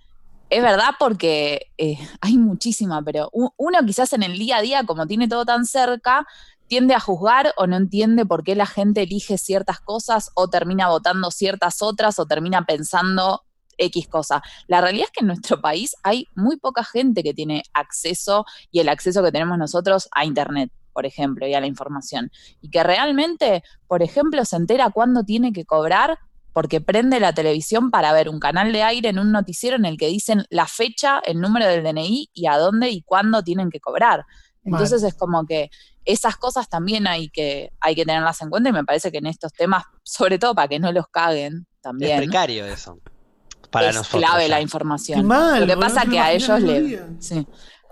es 0.49 0.63
verdad 0.63 0.95
porque 0.99 1.71
eh, 1.77 1.99
hay 2.23 2.39
muchísima, 2.39 3.03
pero 3.03 3.29
uno 3.31 3.79
quizás 3.85 4.15
en 4.15 4.23
el 4.23 4.39
día 4.39 4.57
a 4.57 4.63
día, 4.63 4.85
como 4.87 5.07
tiene 5.07 5.29
todo 5.29 5.45
tan 5.45 5.67
cerca, 5.67 6.27
tiende 6.67 6.95
a 6.95 7.01
juzgar 7.01 7.53
o 7.59 7.67
no 7.67 7.77
entiende 7.77 8.25
por 8.25 8.43
qué 8.43 8.57
la 8.57 8.65
gente 8.65 9.03
elige 9.03 9.37
ciertas 9.37 9.81
cosas 9.81 10.31
o 10.33 10.49
termina 10.49 10.89
votando 10.89 11.31
ciertas 11.31 11.83
otras 11.83 12.19
o 12.19 12.25
termina 12.25 12.65
pensando 12.65 13.43
X 13.79 14.09
cosa. 14.09 14.43
La 14.67 14.81
realidad 14.81 15.07
es 15.07 15.11
que 15.11 15.21
en 15.21 15.29
nuestro 15.29 15.61
país 15.61 15.97
hay 16.03 16.27
muy 16.35 16.57
poca 16.57 16.85
gente 16.85 17.23
que 17.23 17.35
tiene 17.35 17.63
acceso 17.73 18.45
y 18.71 18.81
el 18.81 18.89
acceso 18.89 19.23
que 19.23 19.33
tenemos 19.33 19.59
nosotros 19.59 20.09
a 20.13 20.25
Internet, 20.25 20.71
por 20.93 21.07
ejemplo, 21.07 21.47
y 21.47 21.55
a 21.55 21.61
la 21.61 21.67
información. 21.67 22.31
Y 22.61 22.71
que 22.71 22.83
realmente, 22.83 23.63
por 23.87 24.03
ejemplo, 24.03 24.45
se 24.45 24.57
entera 24.57 24.91
cuándo 24.91 25.25
tiene 25.25 25.53
que 25.53 25.65
cobrar 25.65 26.19
porque 26.53 26.81
prende 26.81 27.19
la 27.19 27.33
televisión 27.33 27.91
para 27.91 28.13
ver 28.13 28.29
un 28.29 28.39
canal 28.39 28.73
de 28.73 28.83
aire 28.83 29.09
en 29.09 29.19
un 29.19 29.33
noticiero 29.33 29.77
en 29.77 29.87
el 29.87 29.97
que 29.97 30.09
dicen 30.09 30.45
la 30.51 30.67
fecha, 30.67 31.21
el 31.25 31.41
número 31.41 31.67
del 31.67 31.83
DNI 31.83 32.31
y 32.33 32.47
a 32.47 32.59
dónde 32.59 32.91
y 32.91 33.03
cuándo 33.03 33.43
tienen 33.43 33.71
que 33.71 33.81
cobrar. 33.81 34.25
Entonces 34.65 35.03
es 35.03 35.15
como 35.15 35.45
que 35.45 35.71
esas 36.05 36.37
cosas 36.37 36.69
también 36.69 37.07
hay 37.07 37.31
que, 37.31 37.73
hay 37.81 37.95
que 37.95 38.05
tenerlas 38.05 38.41
en 38.43 38.51
cuenta 38.51 38.69
y 38.69 38.73
me 38.73 38.85
parece 38.85 39.11
que 39.11 39.19
en 39.19 39.27
estos 39.27 39.53
temas, 39.53 39.85
sobre 40.03 40.39
todo 40.39 40.55
para 40.55 40.69
que 40.69 40.79
no 40.79 40.93
los 40.93 41.09
caguen 41.09 41.67
también. 41.81 42.13
Es 42.13 42.29
precario 42.29 42.67
eso 42.67 43.01
es 43.81 44.09
clave 44.09 44.49
la 44.49 44.61
información. 44.61 45.27
Lo 45.27 45.67
que 45.67 45.77
pasa 45.77 46.03
es 46.03 46.09
que 46.11 46.19
a 46.19 46.33
ellos, 46.33 46.51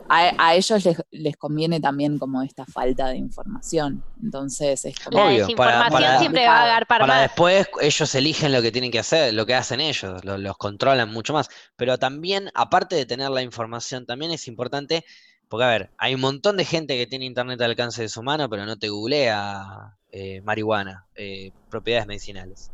a, 0.09 0.55
ellos 0.55 0.89
les, 1.11 1.37
conviene 1.37 1.81
también 1.81 2.19
como 2.19 2.43
esta 2.43 2.67
falta 2.67 3.09
de 3.09 3.17
información. 3.17 4.03
Entonces 4.23 4.85
es 4.85 4.99
como... 4.99 5.19
La 5.19 5.31
desinformación 5.31 6.19
siempre 6.19 6.47
va 6.47 6.63
a 6.63 6.67
dar 6.67 6.87
para, 6.87 7.07
para 7.07 7.21
después 7.23 7.69
ellos 7.81 8.15
eligen 8.15 8.53
lo 8.53 8.61
que 8.61 8.73
tienen 8.73 8.91
que 8.91 8.99
hacer, 8.99 9.33
lo 9.35 9.47
que 9.47 9.55
hacen 9.55 9.81
ellos, 9.81 10.25
los 10.25 10.57
controlan 10.57 11.11
mucho 11.13 11.33
más. 11.33 11.49
Pero 11.77 11.99
también, 11.99 12.51
aparte 12.55 12.97
de 12.97 13.07
tener 13.07 13.31
la 13.31 13.43
información, 13.43 14.05
también 14.05 14.33
es 14.33 14.49
importante, 14.49 15.05
porque 15.49 15.65
a 15.65 15.69
ver, 15.69 15.91
hay 15.97 16.15
un 16.15 16.21
montón 16.21 16.57
de 16.57 16.65
gente 16.65 16.97
que 16.97 17.07
tiene 17.07 17.25
internet 17.25 17.61
al 17.61 17.71
alcance 17.71 18.03
de 18.03 18.09
su 18.09 18.23
mano, 18.23 18.49
pero 18.49 18.67
no 18.67 18.79
te 18.79 18.89
googlea 18.89 19.97
eh, 20.13 20.41
marihuana, 20.43 21.07
eh, 21.15 21.53
propiedades 21.69 22.09
medicinales. 22.09 22.73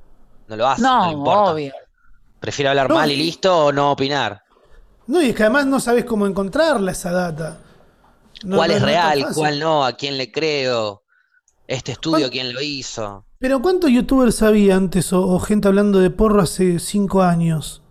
No 0.48 0.56
lo 0.56 0.66
hace, 0.68 0.82
no, 0.82 1.12
no 1.12 1.22
obvio. 1.22 1.72
Prefiero 2.40 2.70
hablar 2.70 2.92
mal 2.92 3.10
y 3.10 3.16
listo 3.16 3.66
o 3.66 3.72
no 3.72 3.92
opinar. 3.92 4.42
No, 5.06 5.22
y 5.22 5.30
es 5.30 5.36
que 5.36 5.44
además 5.44 5.66
no 5.66 5.80
sabes 5.80 6.04
cómo 6.04 6.26
encontrarla 6.26 6.92
esa 6.92 7.12
data. 7.12 7.60
¿Cuál 8.42 8.70
es 8.72 8.82
real? 8.82 9.26
¿Cuál 9.34 9.60
no? 9.60 9.84
¿A 9.84 9.92
quién 9.92 10.18
le 10.18 10.30
creo? 10.30 11.02
¿Este 11.66 11.92
estudio 11.92 12.30
quién 12.30 12.52
lo 12.52 12.60
hizo? 12.60 13.24
Pero 13.38 13.60
¿cuántos 13.60 13.90
youtubers 13.90 14.42
había 14.42 14.76
antes 14.76 15.12
o, 15.12 15.38
gente 15.38 15.68
hablando 15.68 15.98
de 15.98 16.10
porro 16.10 16.42
hace 16.42 16.78
cinco 16.78 17.22
años? 17.22 17.82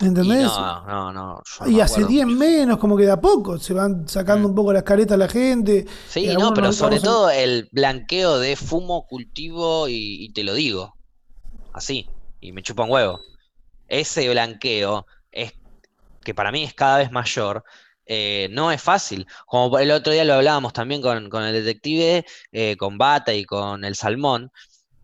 ¿Entendés? 0.00 0.46
no, 0.46 0.84
no, 0.86 1.12
no. 1.12 1.42
y 1.66 1.78
hace 1.78 2.04
10 2.04 2.26
menos, 2.26 2.78
como 2.78 2.96
que 2.96 3.04
de 3.04 3.12
a 3.12 3.20
poco 3.20 3.58
se 3.58 3.72
van 3.72 4.08
sacando 4.08 4.48
mm. 4.48 4.50
un 4.50 4.56
poco 4.56 4.72
las 4.72 4.82
caretas 4.82 5.14
a 5.14 5.18
la 5.18 5.28
gente. 5.28 5.86
Sí, 6.08 6.26
no, 6.26 6.52
pero 6.54 6.72
sobre 6.72 6.98
todo 6.98 7.30
el 7.30 7.68
blanqueo 7.70 8.40
de 8.40 8.56
fumo, 8.56 9.06
cultivo 9.06 9.86
y, 9.88 10.24
y 10.24 10.32
te 10.32 10.42
lo 10.42 10.54
digo. 10.54 10.94
Así 11.72 12.08
y 12.42 12.52
me 12.52 12.62
chupa 12.62 12.82
un 12.84 12.90
huevo. 12.90 13.20
Ese 13.88 14.28
blanqueo 14.28 15.06
es 15.30 15.54
que 16.22 16.34
para 16.34 16.52
mí 16.52 16.64
es 16.64 16.74
cada 16.74 16.98
vez 16.98 17.10
mayor. 17.10 17.64
Eh, 18.04 18.48
no 18.50 18.72
es 18.72 18.82
fácil. 18.82 19.26
Como 19.46 19.78
el 19.78 19.90
otro 19.92 20.12
día 20.12 20.24
lo 20.24 20.34
hablábamos 20.34 20.72
también 20.74 21.00
con, 21.00 21.44
el 21.44 21.52
detective, 21.54 22.26
eh, 22.50 22.76
con 22.76 22.98
Bata 22.98 23.32
y 23.32 23.44
con 23.44 23.84
el 23.84 23.94
Salmón, 23.94 24.50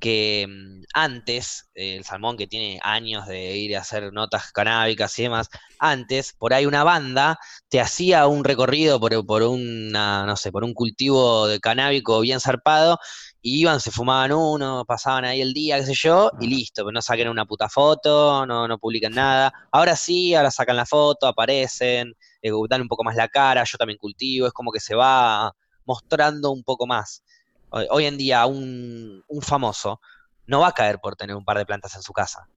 que 0.00 0.46
mm, 0.48 0.82
antes, 0.94 1.68
eh, 1.74 1.96
el 1.98 2.04
Salmón 2.04 2.36
que 2.36 2.46
tiene 2.46 2.80
años 2.82 3.26
de 3.26 3.56
ir 3.56 3.76
a 3.76 3.80
hacer 3.80 4.12
notas 4.12 4.52
canábicas 4.52 5.18
y 5.18 5.24
demás, 5.24 5.48
antes, 5.78 6.32
por 6.32 6.54
ahí 6.54 6.66
una 6.66 6.84
banda 6.84 7.38
te 7.68 7.80
hacía 7.80 8.26
un 8.26 8.44
recorrido 8.44 9.00
por, 9.00 9.24
por 9.26 9.42
una, 9.42 10.26
no 10.26 10.36
sé, 10.36 10.52
por 10.52 10.64
un 10.64 10.74
cultivo 10.74 11.46
de 11.46 11.60
canábico 11.60 12.20
bien 12.20 12.40
zarpado 12.40 12.98
iban, 13.42 13.80
se 13.80 13.90
fumaban 13.90 14.32
uno, 14.32 14.84
pasaban 14.86 15.24
ahí 15.24 15.40
el 15.40 15.52
día, 15.52 15.78
qué 15.78 15.86
sé 15.86 15.94
yo, 15.94 16.30
y 16.40 16.48
listo, 16.48 16.82
pero 16.82 16.92
no 16.92 17.02
saquen 17.02 17.28
una 17.28 17.46
puta 17.46 17.68
foto, 17.68 18.44
no, 18.46 18.66
no 18.66 18.78
publican 18.78 19.12
nada. 19.14 19.52
Ahora 19.70 19.96
sí, 19.96 20.34
ahora 20.34 20.50
sacan 20.50 20.76
la 20.76 20.86
foto, 20.86 21.26
aparecen, 21.26 22.14
eh, 22.42 22.50
dan 22.68 22.82
un 22.82 22.88
poco 22.88 23.04
más 23.04 23.16
la 23.16 23.28
cara, 23.28 23.64
yo 23.64 23.78
también 23.78 23.98
cultivo, 23.98 24.46
es 24.46 24.52
como 24.52 24.72
que 24.72 24.80
se 24.80 24.94
va 24.94 25.52
mostrando 25.84 26.50
un 26.50 26.64
poco 26.64 26.86
más. 26.86 27.22
Hoy 27.70 28.06
en 28.06 28.16
día 28.16 28.46
un, 28.46 29.22
famoso 29.42 30.00
no 30.46 30.60
va 30.60 30.68
a 30.68 30.72
caer 30.72 30.98
por 31.00 31.16
tener 31.16 31.36
un 31.36 31.44
par 31.44 31.58
de 31.58 31.66
plantas 31.66 31.94
en 31.96 32.02
su 32.02 32.12
casa. 32.12 32.48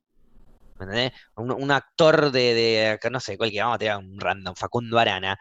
¿Me 0.80 0.86
entendés? 0.86 1.12
Un, 1.36 1.70
actor 1.72 2.32
de, 2.32 2.54
de, 3.02 3.10
no 3.12 3.20
sé, 3.20 3.38
cualquiera, 3.38 3.65
vamos 3.65 3.76
a 3.76 3.80
tirar 3.80 3.98
un 3.98 4.20
random, 4.20 4.56
Facundo 4.56 4.98
Arana, 4.98 5.38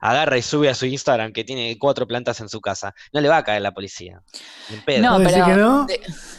agarra 0.00 0.38
y 0.38 0.42
sube 0.42 0.68
a 0.68 0.74
su 0.74 0.86
Instagram 0.86 1.32
que 1.32 1.44
tiene 1.44 1.76
cuatro 1.78 2.06
plantas 2.06 2.40
en 2.40 2.48
su 2.48 2.60
casa, 2.60 2.94
no 3.12 3.20
le 3.20 3.28
va 3.28 3.38
a 3.38 3.44
caer 3.44 3.62
la 3.62 3.72
policía. 3.72 4.22
No, 5.00 5.18
pero, 5.18 5.86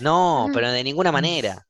no? 0.02 0.50
pero 0.54 0.72
de 0.72 0.84
ninguna 0.84 1.12
manera. 1.12 1.68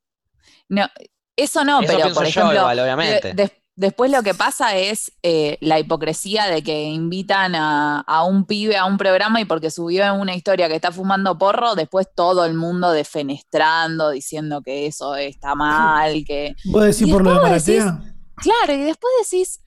No, 0.67 0.87
eso 1.35 1.63
no, 1.63 1.81
pero 1.85 2.13
por 2.13 2.25
ejemplo, 2.25 2.67
obviamente. 2.67 3.33
después 3.75 4.11
lo 4.11 4.21
que 4.21 4.33
pasa 4.33 4.75
es 4.75 5.11
eh, 5.23 5.57
la 5.61 5.79
hipocresía 5.79 6.47
de 6.47 6.61
que 6.61 6.83
invitan 6.83 7.55
a, 7.55 8.23
un 8.27 8.45
pibe 8.45 8.77
a 8.77 8.85
un 8.85 8.97
programa 8.97 9.41
y 9.41 9.45
porque 9.45 9.71
subió 9.71 10.03
en 10.03 10.19
una 10.19 10.35
historia 10.35 10.67
que 10.67 10.75
está 10.75 10.91
fumando 10.91 11.37
porro, 11.37 11.75
después 11.75 12.07
todo 12.13 12.45
el 12.45 12.53
mundo 12.53 12.91
defenestrando, 12.91 14.11
diciendo 14.11 14.61
que 14.61 14.85
eso 14.85 15.15
está 15.15 15.55
mal, 15.55 16.23
que... 16.25 16.55
¿Vos 16.65 16.83
decís 16.83 17.11
por 17.11 17.23
lo 17.23 17.41
de 17.41 17.93
Claro, 18.41 18.73
y 18.73 18.83
después 18.83 19.11
decís, 19.23 19.61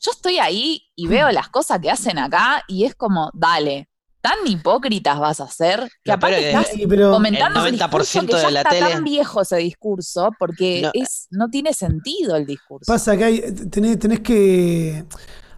yo 0.00 0.10
estoy 0.12 0.38
ahí 0.38 0.82
y 0.96 1.06
veo 1.06 1.28
mm. 1.28 1.32
las 1.32 1.48
cosas 1.48 1.78
que 1.80 1.90
hacen 1.90 2.18
acá 2.18 2.64
y 2.66 2.84
es 2.84 2.94
como, 2.94 3.30
dale, 3.34 3.88
tan 4.20 4.38
hipócritas 4.46 5.18
vas 5.18 5.40
a 5.40 5.48
ser 5.48 5.90
que 6.04 6.12
aparte 6.12 6.50
estás 6.50 6.68
comentando 7.10 7.64
el 7.64 7.78
90% 7.78 8.26
que 8.26 8.32
ya 8.32 8.48
está 8.48 8.78
tan 8.78 9.04
viejo 9.04 9.42
ese 9.42 9.56
discurso 9.56 10.30
porque 10.38 10.82
no, 10.82 10.90
es 10.92 11.26
no 11.30 11.48
tiene 11.48 11.72
sentido 11.72 12.36
el 12.36 12.46
discurso. 12.46 12.90
Pasa 12.90 13.16
que 13.16 13.24
hay, 13.24 13.54
tenés, 13.70 13.98
tenés 13.98 14.20
que 14.20 15.04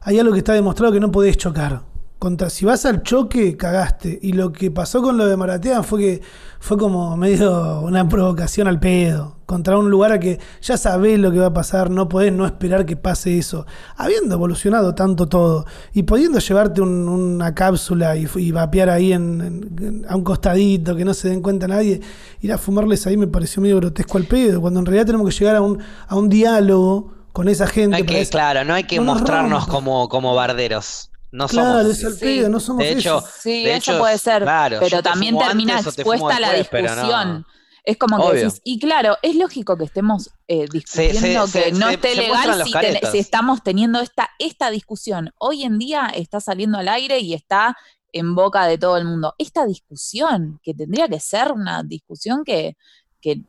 hay 0.00 0.18
algo 0.18 0.32
que 0.32 0.38
está 0.38 0.52
demostrado 0.52 0.92
que 0.92 1.00
no 1.00 1.10
podés 1.10 1.36
chocar 1.36 1.91
contra, 2.22 2.50
si 2.50 2.64
vas 2.64 2.86
al 2.86 3.02
choque, 3.02 3.56
cagaste. 3.56 4.16
Y 4.22 4.34
lo 4.34 4.52
que 4.52 4.70
pasó 4.70 5.02
con 5.02 5.18
lo 5.18 5.26
de 5.26 5.36
Maratea 5.36 5.82
fue 5.82 5.98
que 5.98 6.22
fue 6.60 6.78
como 6.78 7.16
medio 7.16 7.80
una 7.80 8.08
provocación 8.08 8.68
al 8.68 8.78
pedo. 8.78 9.38
Contra 9.44 9.76
un 9.76 9.90
lugar 9.90 10.12
a 10.12 10.20
que 10.20 10.38
ya 10.60 10.76
sabés 10.76 11.18
lo 11.18 11.32
que 11.32 11.40
va 11.40 11.46
a 11.46 11.52
pasar, 11.52 11.90
no 11.90 12.08
podés 12.08 12.32
no 12.32 12.46
esperar 12.46 12.86
que 12.86 12.94
pase 12.94 13.38
eso. 13.38 13.66
Habiendo 13.96 14.36
evolucionado 14.36 14.94
tanto 14.94 15.28
todo 15.28 15.66
y 15.94 16.04
pudiendo 16.04 16.38
llevarte 16.38 16.80
una 16.80 17.56
cápsula 17.56 18.14
y, 18.16 18.52
vapear 18.52 18.90
ahí 18.90 19.12
en, 19.12 20.06
a 20.08 20.14
un 20.14 20.22
costadito, 20.22 20.94
que 20.94 21.04
no 21.04 21.14
se 21.14 21.28
den 21.28 21.42
cuenta 21.42 21.66
nadie, 21.66 22.00
ir 22.40 22.52
a 22.52 22.56
fumarles 22.56 23.04
ahí 23.08 23.16
me 23.16 23.26
pareció 23.26 23.60
medio 23.60 23.78
grotesco 23.78 24.16
al 24.16 24.26
pedo. 24.26 24.60
Cuando 24.60 24.78
en 24.78 24.86
realidad 24.86 25.06
tenemos 25.06 25.28
que 25.28 25.36
llegar 25.36 25.56
a 25.56 25.60
un, 25.60 25.80
a 26.06 26.14
un 26.14 26.28
diálogo 26.28 27.10
con 27.32 27.48
esa 27.48 27.66
gente. 27.66 28.06
que, 28.06 28.24
claro, 28.26 28.64
no 28.64 28.74
hay 28.74 28.84
que 28.84 29.00
mostrarnos 29.00 29.66
como, 29.66 30.08
como 30.08 30.36
barderos. 30.36 31.08
No 31.32 31.48
claro, 31.48 31.92
somos, 31.94 32.22
es 32.22 32.48
no 32.50 32.60
somos 32.60 32.84
de 32.84 32.92
hecho, 32.92 33.24
Sí, 33.40 33.66
eso 33.66 33.98
puede 33.98 34.18
ser, 34.18 34.44
pero 34.78 35.02
también 35.02 35.36
termina 35.38 35.80
expuesta 35.80 36.38
la 36.38 36.52
discusión. 36.52 37.46
Es 37.84 37.96
como 37.96 38.30
que 38.30 38.36
decís, 38.36 38.60
y 38.62 38.78
claro, 38.78 39.16
es 39.22 39.34
lógico 39.34 39.76
que 39.76 39.84
estemos 39.84 40.30
eh, 40.46 40.66
discutiendo 40.70 41.46
que 41.52 41.72
no 41.72 41.88
esté 41.88 42.14
legal 42.14 42.62
si, 43.10 43.18
estamos 43.18 43.64
teniendo 43.64 44.00
esta, 44.00 44.30
esta 44.38 44.70
discusión. 44.70 45.30
Hoy 45.38 45.64
en 45.64 45.78
día 45.78 46.12
está 46.14 46.38
saliendo 46.40 46.78
al 46.78 46.86
aire 46.86 47.18
y 47.18 47.34
está 47.34 47.76
en 48.12 48.36
boca 48.36 48.66
de 48.66 48.78
todo 48.78 48.98
el 48.98 49.04
mundo. 49.04 49.34
Esta 49.36 49.66
discusión, 49.66 50.60
que 50.62 50.74
tendría 50.74 51.08
que 51.08 51.18
ser 51.18 51.50
una 51.50 51.82
discusión 51.82 52.44
que, 52.44 52.76
que, 53.20 53.42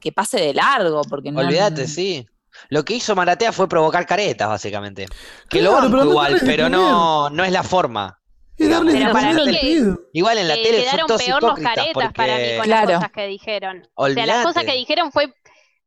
que 0.00 0.12
pase 0.12 0.38
de 0.38 0.54
largo, 0.54 1.02
porque 1.02 1.30
no... 1.30 1.40
Olvídate, 1.40 1.86
sí. 1.86 2.26
Lo 2.68 2.84
que 2.84 2.94
hizo 2.94 3.14
Maratea 3.14 3.52
fue 3.52 3.68
provocar 3.68 4.06
caretas, 4.06 4.48
básicamente. 4.48 5.06
Que 5.48 5.62
lo 5.62 5.72
banco 5.72 6.04
igual, 6.04 6.40
pero 6.44 6.68
no, 6.68 7.30
no 7.30 7.44
es 7.44 7.52
la 7.52 7.62
forma. 7.62 8.20
Igual 8.58 10.38
en 10.38 10.48
la 10.48 10.54
tele 10.54 10.82
quedaron 10.82 11.08
son 11.08 11.18
peor 11.18 11.42
los 11.42 11.58
caretas 11.58 12.12
para 12.14 12.36
mí 12.36 12.56
con 12.58 12.70
las 12.70 12.86
cosas 12.86 13.12
que 13.12 13.26
dijeron. 13.26 13.88
O 13.94 14.08
sea, 14.08 14.26
las 14.26 14.44
cosas 14.44 14.64
que 14.64 14.72
dijeron 14.72 15.12
fue 15.12 15.32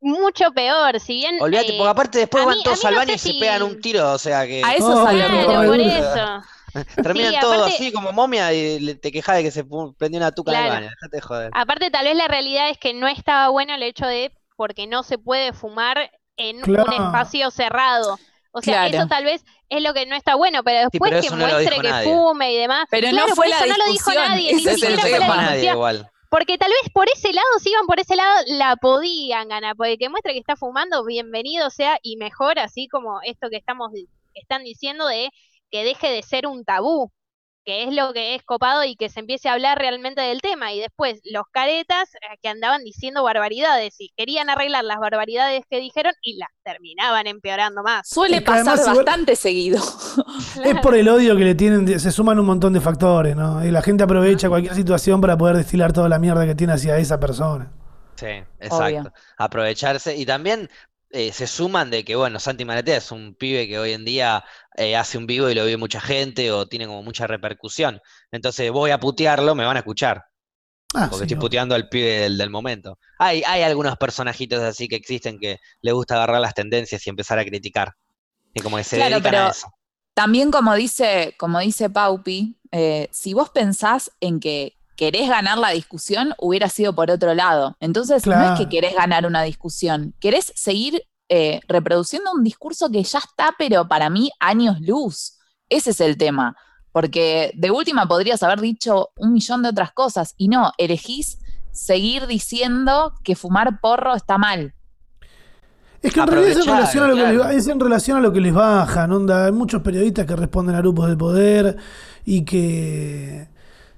mucho 0.02 0.52
peor, 0.52 1.00
si 1.00 1.16
bien... 1.16 1.38
Olvídate, 1.42 1.74
eh, 1.74 1.76
porque 1.78 1.90
aparte 1.90 2.20
después 2.20 2.46
van 2.46 2.62
todos 2.64 2.86
al 2.86 2.96
baño 2.96 3.14
y 3.14 3.18
se 3.18 3.34
pegan 3.34 3.64
un 3.64 3.82
tiro, 3.82 4.14
o 4.14 4.18
sea 4.18 4.46
que... 4.46 4.62
A 4.64 4.76
eso 4.76 5.04
salió 5.04 5.28
por 5.66 5.80
eso. 5.80 6.42
Terminan 7.04 7.40
todos 7.42 7.68
así 7.68 7.92
como 7.92 8.12
momia 8.12 8.54
y 8.54 8.96
te 8.96 9.12
quejas 9.12 9.38
de 9.38 9.44
que 9.44 9.52
se 9.52 9.66
prendió 9.98 10.20
una 10.20 10.32
tuca 10.32 10.52
en 10.52 10.64
el 10.64 10.70
baño. 10.70 10.90
joder. 11.22 11.52
Aparte, 11.54 11.90
tal 11.90 12.06
vez 12.06 12.16
la 12.16 12.28
realidad 12.28 12.70
es 12.70 12.78
que 12.78 12.94
no 12.94 13.08
estaba 13.08 13.50
bueno 13.50 13.74
el 13.74 13.84
hecho 13.84 14.06
de 14.06 14.32
porque 14.56 14.88
no 14.88 15.04
se 15.04 15.18
puede 15.18 15.54
fumar 15.54 16.12
en 16.40 16.58
un 16.68 16.94
espacio 16.94 17.52
cerrado. 17.52 18.18
O 18.52 18.62
sea, 18.62 18.88
Claro. 18.88 18.98
eso 18.98 19.08
tal 19.08 19.26
vez 19.26 19.46
es 19.70 19.84
lo 19.84 19.94
que 19.94 20.08
no 20.08 20.16
está 20.16 20.34
bueno, 20.34 20.64
pero 20.64 20.90
después 20.90 21.12
pero 21.12 21.22
que 21.22 21.30
no 21.30 21.36
muestre 21.38 21.76
que 21.76 21.90
nadie. 21.90 22.12
fume 22.12 22.54
y 22.54 22.58
demás. 22.58 22.88
Pero 22.90 23.12
no 23.12 23.28
fue 23.28 23.48
la 23.48 23.58
eso 23.58 23.68
no 23.68 23.78
lo 23.78 23.92
dijo 23.92 24.12
nadie, 24.14 24.54
ni 24.56 24.64
siquiera 24.64 24.98
fue 24.98 25.20
la 25.20 25.28
nadie 25.28 25.72
igual. 25.72 26.10
Porque 26.32 26.58
tal 26.58 26.70
vez 26.70 26.92
por 26.92 27.08
ese 27.14 27.34
lado, 27.34 27.48
si 27.62 27.70
iban 27.72 27.86
por 27.88 28.00
ese 28.00 28.16
lado, 28.16 28.32
la 28.48 28.76
podían 28.76 29.48
ganar. 29.50 29.76
Porque 29.76 29.98
que 29.98 30.10
muestre 30.10 30.34
que 30.34 30.40
está 30.40 30.56
fumando, 30.56 31.04
bienvenido 31.06 31.70
sea, 31.70 31.98
y 32.02 32.18
mejor, 32.18 32.58
así 32.60 32.88
como 32.88 33.20
esto 33.24 33.50
que 33.50 33.58
estamos 33.58 33.92
que 33.92 34.06
están 34.42 34.64
diciendo 34.64 35.08
de 35.08 35.30
que 35.72 35.84
deje 35.84 36.10
de 36.10 36.24
ser 36.24 36.48
un 36.48 36.66
tabú, 36.66 37.12
que 37.70 37.84
es 37.84 37.94
lo 37.94 38.14
que 38.14 38.34
es 38.34 38.42
copado 38.42 38.84
y 38.84 38.96
que 38.96 39.10
se 39.10 39.20
empiece 39.20 39.48
a 39.48 39.54
hablar 39.54 39.78
realmente 39.78 40.22
del 40.22 40.42
tema. 40.42 40.74
Y 40.74 40.80
después, 40.80 41.22
los 41.24 41.44
caretas 41.52 42.10
eh, 42.16 42.38
que 42.42 42.50
andaban 42.50 42.84
diciendo 42.84 43.22
barbaridades 43.22 43.94
y 44.00 44.12
querían 44.18 44.50
arreglar 44.50 44.84
las 44.86 44.98
barbaridades 44.98 45.62
que 45.70 45.80
dijeron 45.80 46.14
y 46.24 46.38
las 46.38 46.50
terminaban 46.64 47.28
empeorando 47.28 47.84
más. 47.84 48.10
Suele 48.10 48.38
Es 48.38 48.44
que 48.44 48.50
además 48.50 48.80
pasar 48.80 48.94
igual- 48.94 49.06
bastante 49.06 49.36
seguido. 49.36 49.78
Es 50.66 50.80
por 50.82 50.96
el 50.96 51.08
odio 51.10 51.38
que 51.38 51.44
le 51.46 51.54
tienen, 51.54 52.00
se 52.00 52.12
suman 52.12 52.40
un 52.40 52.48
montón 52.48 52.74
de 52.74 52.82
factores, 52.82 53.36
¿no? 53.36 53.64
Y 53.64 53.70
la 53.70 53.84
gente 53.84 54.04
aprovecha 54.04 54.50
cualquier 54.50 54.74
situación 54.74 55.22
para 55.22 55.38
poder 55.38 55.56
destilar 55.56 55.94
toda 55.94 56.10
la 56.10 56.18
mierda 56.18 56.48
que 56.48 56.56
tiene 56.56 56.74
hacia 56.74 56.98
esa 56.98 57.20
persona. 57.20 57.72
Sí, 58.16 58.44
exacto. 58.60 59.12
Aprovecharse. 59.38 60.16
Y 60.18 60.26
también 60.26 60.72
eh, 61.12 61.32
se 61.34 61.48
suman 61.48 61.90
de 61.90 62.04
que, 62.06 62.16
bueno, 62.16 62.40
Santi 62.40 62.66
Maratea 62.66 62.98
es 62.98 63.12
un 63.12 63.36
pibe 63.36 63.68
que 63.68 63.80
hoy 63.80 63.94
en 63.94 64.06
día 64.06 64.44
eh, 64.78 64.96
hace 64.96 65.18
un 65.18 65.26
vivo 65.26 65.50
y 65.50 65.56
lo 65.56 65.66
ve 65.66 65.76
mucha 65.78 66.00
gente 66.02 66.52
o 66.52 66.68
tiene 66.68 66.86
como 66.88 67.04
mucha 67.04 67.28
repercusión. 67.28 68.00
Entonces 68.32 68.72
voy 68.72 68.92
a 68.92 69.00
putearlo, 69.00 69.56
me 69.56 69.66
van 69.66 69.76
a 69.78 69.80
escuchar. 69.80 70.24
Ah, 70.96 71.08
Porque 71.10 71.18
sí, 71.28 71.34
estoy 71.34 71.38
puteando 71.42 71.76
al 71.76 71.88
pibe 71.88 72.22
del, 72.22 72.38
del 72.38 72.50
momento. 72.50 72.98
Hay, 73.20 73.44
hay 73.46 73.62
algunos 73.62 73.96
personajitos 73.98 74.60
así 74.62 74.88
que 74.88 74.96
existen 74.96 75.38
que 75.40 75.58
le 75.82 75.92
gusta 75.92 76.16
agarrar 76.16 76.42
las 76.42 76.54
tendencias 76.56 77.06
y 77.06 77.10
empezar 77.12 77.38
a 77.38 77.46
criticar. 77.46 77.94
Y 78.54 78.62
como 78.62 78.78
que 78.78 78.84
se 78.84 78.96
Claro, 78.98 79.16
dedican 79.20 79.36
a 79.36 79.38
pero- 79.40 79.52
eso. 79.52 79.68
También 80.16 80.52
como 80.52 80.74
dice, 80.76 81.36
como 81.38 81.60
dice 81.60 81.90
Paupi, 81.90 82.58
eh, 82.72 83.08
si 83.12 83.34
vos 83.34 83.52
pensás 83.52 84.12
en 84.20 84.40
que 84.40 84.76
querés 85.00 85.30
ganar 85.30 85.58
la 85.58 85.70
discusión, 85.70 86.34
hubiera 86.40 86.68
sido 86.68 86.94
por 86.94 87.10
otro 87.10 87.34
lado. 87.34 87.78
Entonces, 87.80 88.28
no 88.28 88.54
es 88.54 88.60
que 88.60 88.68
querés 88.68 88.94
ganar 88.94 89.26
una 89.26 89.44
discusión, 89.44 90.14
querés 90.20 90.52
seguir 90.58 91.04
eh, 91.30 91.62
reproduciendo 91.70 92.34
un 92.34 92.44
discurso 92.44 92.92
que 92.92 93.02
ya 93.02 93.20
está, 93.20 93.56
pero 93.58 93.88
para 93.88 94.10
mí, 94.10 94.30
años 94.42 94.82
luz. 94.82 95.38
Ese 95.70 95.92
es 95.92 96.02
el 96.02 96.18
tema. 96.18 96.58
Porque 96.92 97.54
de 97.56 97.72
última 97.72 98.10
podrías 98.10 98.44
haber 98.44 98.60
dicho 98.60 99.12
un 99.16 99.32
millón 99.32 99.64
de 99.64 99.70
otras 99.70 99.94
cosas 99.94 100.34
y 100.36 100.50
no, 100.50 100.74
elegís 100.78 101.40
seguir 101.72 102.28
diciendo 102.28 103.14
que 103.24 103.38
fumar 103.38 103.80
porro 103.80 104.16
está 104.16 104.38
mal. 104.38 104.74
Es 106.02 106.12
que 106.12 106.20
en 106.20 106.28
realidad 106.28 106.60
es 106.60 106.68
en, 106.68 106.74
relación 106.74 107.04
a 107.06 107.08
lo 107.08 107.16
que 107.16 107.34
les, 107.34 107.56
es 107.56 107.68
en 107.70 107.80
relación 107.80 108.18
a 108.18 108.20
lo 108.20 108.34
que 108.34 108.42
les 108.42 108.54
bajan, 108.54 109.14
onda. 109.14 109.46
Hay 109.46 109.54
muchos 109.54 109.82
periodistas 109.82 110.26
que 110.26 110.36
responden 110.36 110.76
a 110.76 110.80
grupos 110.80 111.08
de 111.08 111.16
poder 111.16 111.78
y 112.26 112.44
que 112.44 113.48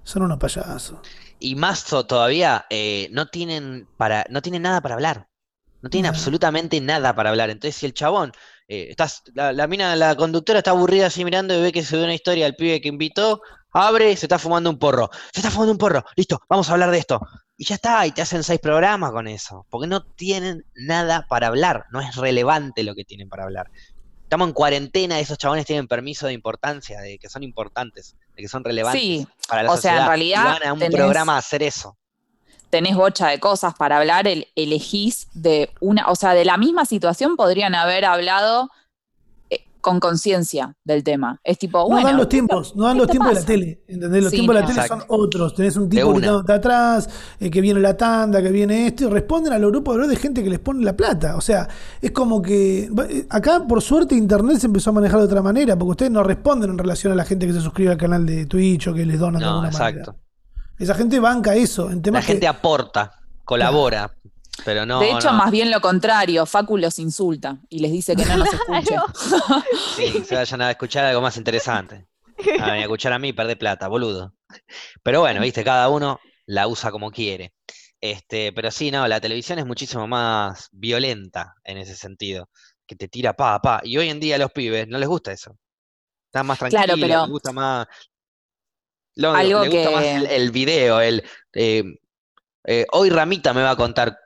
son 0.04 0.24
unos 0.24 0.38
payasos. 0.40 1.00
Y 1.40 1.56
más 1.56 1.86
to- 1.86 2.06
todavía, 2.06 2.66
eh, 2.70 3.08
no 3.12 3.28
tienen 3.28 3.88
para, 3.98 4.26
no 4.30 4.42
tienen 4.42 4.62
nada 4.64 4.82
para 4.82 4.96
hablar. 4.96 5.28
No 5.82 5.90
tienen 5.90 6.12
No. 6.12 6.18
absolutamente 6.18 6.80
nada 6.82 7.16
para 7.16 7.32
hablar. 7.32 7.50
Entonces, 7.50 7.76
si 7.76 7.86
el 7.88 7.94
chabón, 7.94 8.32
eh, 8.68 8.88
estás, 8.92 9.24
la, 9.34 9.52
la 9.52 9.66
mina, 9.68 9.96
la 9.96 10.16
conductora 10.16 10.60
está 10.60 10.72
aburrida 10.72 11.08
así 11.08 11.26
mirando 11.26 11.56
y 11.58 11.62
ve 11.62 11.72
que 11.72 11.84
se 11.84 11.98
ve 11.98 12.04
una 12.04 12.14
historia 12.14 12.46
del 12.46 12.56
pibe 12.56 12.80
que 12.82 12.90
invitó, 12.90 13.42
abre, 13.74 14.16
se 14.16 14.26
está 14.28 14.38
fumando 14.38 14.70
un 14.70 14.78
porro. 14.78 15.10
Se 15.34 15.40
está 15.40 15.50
fumando 15.50 15.72
un 15.72 15.78
porro. 15.80 16.04
Listo, 16.16 16.40
vamos 16.48 16.70
a 16.70 16.74
hablar 16.74 16.92
de 16.92 17.00
esto. 17.00 17.20
Y 17.58 17.66
ya 17.66 17.76
está, 17.76 18.06
y 18.06 18.12
te 18.12 18.22
hacen 18.22 18.44
seis 18.44 18.60
programas 18.60 19.12
con 19.12 19.28
eso. 19.28 19.66
Porque 19.70 19.88
no 19.88 20.04
tienen 20.04 20.66
nada 20.76 21.26
para 21.28 21.48
hablar. 21.48 21.86
No 21.92 22.00
es 22.02 22.16
relevante 22.16 22.84
lo 22.84 22.94
que 22.96 23.04
tienen 23.04 23.30
para 23.30 23.44
hablar. 23.44 23.72
Estamos 24.32 24.48
en 24.48 24.54
cuarentena, 24.54 25.20
esos 25.20 25.38
chabones 25.38 25.66
tienen 25.66 25.90
permiso 25.90 26.26
de 26.26 26.32
importancia, 26.32 27.02
de 27.02 27.18
que 27.20 27.28
son 27.28 27.44
importantes, 27.44 28.16
de 28.34 28.42
que 28.42 28.48
son 28.48 28.64
relevantes 28.64 29.02
Sí, 29.02 29.28
para 29.50 29.64
la 29.64 29.72
o 29.74 29.76
sea, 29.76 30.04
en 30.04 30.08
realidad 30.08 30.42
y 30.42 30.46
van 30.62 30.68
a 30.70 30.72
un 30.72 30.80
tenés- 30.80 30.96
programa 30.96 31.36
a 31.36 31.40
hacer 31.40 31.62
eso. 31.62 31.98
tenés 32.70 32.96
bocha 32.96 33.28
de 33.28 33.42
cosas 33.42 33.74
para 33.74 33.98
hablar, 33.98 34.30
el, 34.30 34.48
elegís 34.56 35.28
de 35.34 35.70
una, 35.82 36.08
o 36.08 36.16
sea, 36.16 36.34
de 36.34 36.46
la 36.46 36.56
misma 36.56 36.86
situación 36.86 37.36
podrían 37.36 37.76
haber 37.76 38.06
hablado 38.06 38.70
con 39.82 40.00
conciencia 40.00 40.76
del 40.84 41.04
tema. 41.04 41.40
Es 41.44 41.58
tipo, 41.58 41.80
No 41.80 41.88
bueno, 41.88 42.08
dan 42.08 42.18
los 42.18 42.30
tiempos, 42.30 42.76
no 42.76 42.86
dan 42.86 42.98
los 42.98 43.08
tiempos 43.08 43.34
de 43.34 43.40
la 43.42 43.46
tele, 43.46 43.84
¿entendés? 43.88 44.24
Los 44.24 44.30
Sí, 44.32 44.38
tiempos 44.38 44.56
de 44.56 44.62
la 44.62 44.68
tele 44.68 44.88
son 44.88 45.04
otros. 45.08 45.56
Tenés 45.56 45.76
un 45.76 45.90
De 45.90 45.98
tipo 45.98 46.08
una. 46.10 46.18
gritándote 46.20 46.54
atrás, 46.54 47.10
eh, 47.40 47.50
que 47.50 47.60
viene 47.62 47.80
la 47.80 47.98
tanda, 47.98 48.42
que 48.42 48.50
viene 48.50 48.88
esto, 48.88 49.06
y 49.06 49.08
responden 49.08 49.52
a 49.54 49.58
los 49.60 49.72
grupos 49.72 49.98
de 49.98 50.08
de 50.08 50.16
gente 50.16 50.44
que 50.44 50.50
les 50.50 50.60
pone 50.60 50.84
la 50.84 50.96
plata. 50.96 51.36
O 51.38 51.42
sea, 51.42 51.68
es 52.02 52.12
como 52.12 52.42
que 52.42 52.84
eh, 53.10 53.26
acá, 53.30 53.66
por 53.68 53.82
suerte, 53.82 54.14
internet 54.16 54.58
se 54.60 54.68
empezó 54.68 54.90
a 54.90 54.94
manejar 54.94 55.20
de 55.20 55.26
otra 55.26 55.42
manera, 55.42 55.76
porque 55.78 55.92
ustedes 55.92 56.12
no 56.12 56.22
responden 56.24 56.70
en 56.72 56.78
relación 56.78 57.12
a 57.14 57.16
la 57.16 57.24
gente 57.26 57.48
que 57.48 57.54
se 57.54 57.62
suscribe 57.62 57.92
al 57.92 57.98
canal 57.98 58.26
de 58.26 58.46
Twitch 58.46 58.88
o 58.88 58.94
que 58.94 59.06
les 59.06 59.20
donan 59.20 59.40
de 59.40 59.46
No, 59.46 59.52
alguna 59.52 59.70
exacto. 59.70 60.12
manera. 60.12 60.26
Esa 60.78 60.94
gente 60.96 61.20
banca 61.20 61.56
eso, 61.56 61.90
en 61.90 62.02
La 62.04 62.20
que- 62.20 62.26
gente 62.28 62.48
aporta, 62.48 63.12
colabora, 63.46 64.12
pero 64.66 64.86
no. 64.86 65.00
de 65.00 65.12
hecho, 65.12 65.32
no. 65.32 65.38
más 65.38 65.52
bien 65.52 65.72
lo 65.72 65.82
contrario, 65.82 66.46
Facu 66.46 66.78
los 66.78 67.00
insulta 67.00 67.58
y 67.70 67.80
les 67.80 67.92
dice 67.92 68.16
que 68.16 68.26
no 68.26 68.38
nos 68.38 68.48
escuche. 68.54 68.96
Sí, 69.96 70.24
se 70.24 70.36
vayan 70.36 70.62
a 70.62 70.72
escuchar 70.72 71.06
algo 71.06 71.22
más 71.22 71.38
interesante. 71.38 72.08
A 72.60 72.66
a 72.72 72.80
escuchar 72.80 73.14
a 73.14 73.20
mí, 73.20 73.34
perder 73.34 73.58
plata, 73.58 73.88
boludo. 73.88 74.34
Pero 75.04 75.20
bueno, 75.22 75.42
viste, 75.42 75.64
cada 75.64 75.90
uno 75.90 76.20
la 76.46 76.68
usa 76.68 76.92
como 76.92 77.12
quiere. 77.12 77.54
Este, 78.00 78.52
pero 78.52 78.72
sí, 78.72 78.90
no, 78.90 79.08
la 79.08 79.22
televisión 79.22 79.60
es 79.60 79.66
muchísimo 79.66 80.08
más 80.08 80.70
violenta 80.72 81.54
en 81.64 81.78
ese 81.78 81.96
sentido, 81.96 82.50
que 82.88 82.96
te 82.96 83.08
tira 83.08 83.34
pa, 83.34 83.62
pa. 83.62 83.80
Y 83.84 83.98
hoy 83.98 84.10
en 84.10 84.20
día 84.20 84.36
a 84.36 84.40
los 84.40 84.52
pibes 84.52 84.88
no 84.88 84.98
les 84.98 85.08
gusta 85.08 85.32
eso. 85.32 85.56
Están 86.26 86.48
más 86.48 86.58
tranquilos, 86.58 86.86
Claro, 86.86 87.00
pero- 87.00 87.22
les 87.22 87.30
gusta 87.30 87.52
más. 87.52 87.88
lo- 89.16 89.34
Algo 89.36 89.62
les 89.66 89.70
gusta 89.72 89.90
que- 89.90 89.96
más 89.96 90.04
el, 90.06 90.26
el 90.28 90.52
video, 90.52 91.00
el 91.02 91.24
eh, 91.54 91.84
eh, 92.66 92.86
hoy 92.94 93.10
Ramita 93.12 93.54
me 93.54 93.62
va 93.62 93.72
a 93.72 93.76
contar 93.76 94.18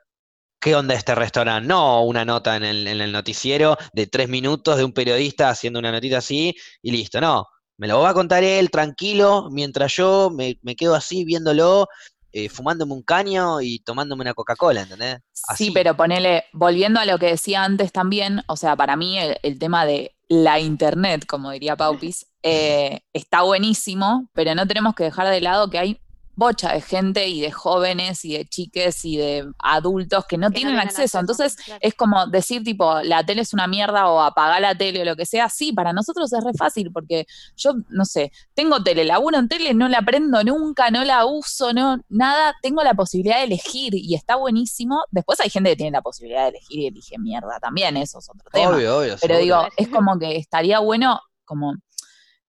qué 0.66 0.74
onda 0.74 0.96
este 0.96 1.14
restaurante, 1.14 1.68
no 1.68 2.02
una 2.02 2.24
nota 2.24 2.56
en 2.56 2.64
el, 2.64 2.88
en 2.88 3.00
el 3.00 3.12
noticiero 3.12 3.78
de 3.92 4.08
tres 4.08 4.28
minutos 4.28 4.76
de 4.76 4.82
un 4.82 4.92
periodista 4.92 5.48
haciendo 5.48 5.78
una 5.78 5.92
notita 5.92 6.18
así 6.18 6.56
y 6.82 6.90
listo, 6.90 7.20
no. 7.20 7.46
Me 7.78 7.86
lo 7.86 8.00
va 8.00 8.08
a 8.08 8.14
contar 8.14 8.42
él 8.42 8.68
tranquilo, 8.68 9.46
mientras 9.52 9.94
yo 9.94 10.28
me, 10.28 10.58
me 10.62 10.74
quedo 10.74 10.96
así 10.96 11.24
viéndolo, 11.24 11.86
eh, 12.32 12.48
fumándome 12.48 12.94
un 12.94 13.02
caño 13.02 13.60
y 13.60 13.78
tomándome 13.78 14.22
una 14.22 14.34
Coca-Cola, 14.34 14.80
¿entendés? 14.80 15.18
Así. 15.46 15.66
Sí, 15.66 15.70
pero 15.70 15.96
ponele, 15.96 16.46
volviendo 16.52 16.98
a 16.98 17.04
lo 17.04 17.16
que 17.20 17.26
decía 17.26 17.62
antes 17.62 17.92
también, 17.92 18.42
o 18.48 18.56
sea, 18.56 18.74
para 18.74 18.96
mí 18.96 19.20
el, 19.20 19.38
el 19.44 19.60
tema 19.60 19.86
de 19.86 20.16
la 20.28 20.58
internet, 20.58 21.26
como 21.26 21.52
diría 21.52 21.76
Paupis, 21.76 22.26
eh, 22.42 23.02
está 23.12 23.42
buenísimo, 23.42 24.28
pero 24.32 24.56
no 24.56 24.66
tenemos 24.66 24.96
que 24.96 25.04
dejar 25.04 25.28
de 25.28 25.40
lado 25.40 25.70
que 25.70 25.78
hay 25.78 26.00
bocha 26.36 26.72
de 26.74 26.80
gente 26.82 27.26
y 27.28 27.40
de 27.40 27.50
jóvenes 27.50 28.24
y 28.24 28.34
de 28.36 28.44
chiques 28.44 29.04
y 29.04 29.16
de 29.16 29.50
adultos 29.58 30.26
que 30.26 30.36
no 30.36 30.50
Que 30.50 30.56
tienen 30.56 30.76
acceso. 30.78 31.02
acceso, 31.02 31.18
Entonces, 31.18 31.56
claro. 31.56 31.80
es 31.82 31.94
como 31.94 32.26
decir, 32.26 32.62
tipo, 32.62 33.00
la 33.02 33.24
tele 33.24 33.40
es 33.42 33.54
una 33.54 33.66
mierda 33.66 34.08
o 34.08 34.20
apagar 34.20 34.60
la 34.60 34.76
tele 34.76 35.00
o 35.02 35.04
lo 35.04 35.16
que 35.16 35.24
sea. 35.26 35.48
Sí, 35.48 35.72
para 35.72 35.92
nosotros 35.94 36.32
es 36.32 36.44
re 36.44 36.52
fácil 36.56 36.92
porque 36.92 37.26
yo, 37.56 37.72
no 37.88 38.04
sé, 38.04 38.32
tengo 38.54 38.82
tele, 38.82 39.04
laburo 39.04 39.38
en 39.38 39.48
tele, 39.48 39.72
no 39.74 39.88
la 39.88 40.02
prendo 40.02 40.44
nunca, 40.44 40.90
no 40.90 41.04
la 41.04 41.24
uso, 41.24 41.72
no, 41.72 41.98
nada, 42.10 42.54
tengo 42.62 42.82
la 42.84 42.94
posibilidad 42.94 43.38
de 43.38 43.44
elegir 43.44 43.94
y 43.94 44.14
está 44.14 44.36
buenísimo. 44.36 45.02
Después 45.10 45.40
hay 45.40 45.48
gente 45.50 45.70
que 45.70 45.76
tiene 45.76 45.92
la 45.92 46.02
posibilidad 46.02 46.42
de 46.42 46.50
elegir 46.50 46.80
y 46.80 46.86
elige 46.88 47.18
mierda 47.18 47.58
también, 47.60 47.96
eso 47.96 48.18
es 48.18 48.28
otro 48.28 48.50
tema. 48.52 48.76
Obvio, 48.76 48.98
obvio. 48.98 49.16
Pero 49.20 49.36
seguro. 49.38 49.40
digo, 49.62 49.68
es 49.76 49.88
como 49.88 50.18
que 50.18 50.36
estaría 50.36 50.80
bueno 50.80 51.18
como 51.46 51.74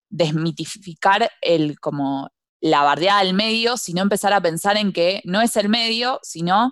desmitificar 0.09 1.29
el 1.41 1.79
como 1.79 2.29
la 2.61 2.83
bardeada 2.83 3.23
del 3.23 3.33
medio, 3.33 3.77
sino 3.77 4.01
empezar 4.01 4.33
a 4.33 4.41
pensar 4.41 4.77
en 4.77 4.91
que 4.93 5.21
no 5.25 5.41
es 5.41 5.55
el 5.57 5.69
medio, 5.69 6.19
sino 6.23 6.71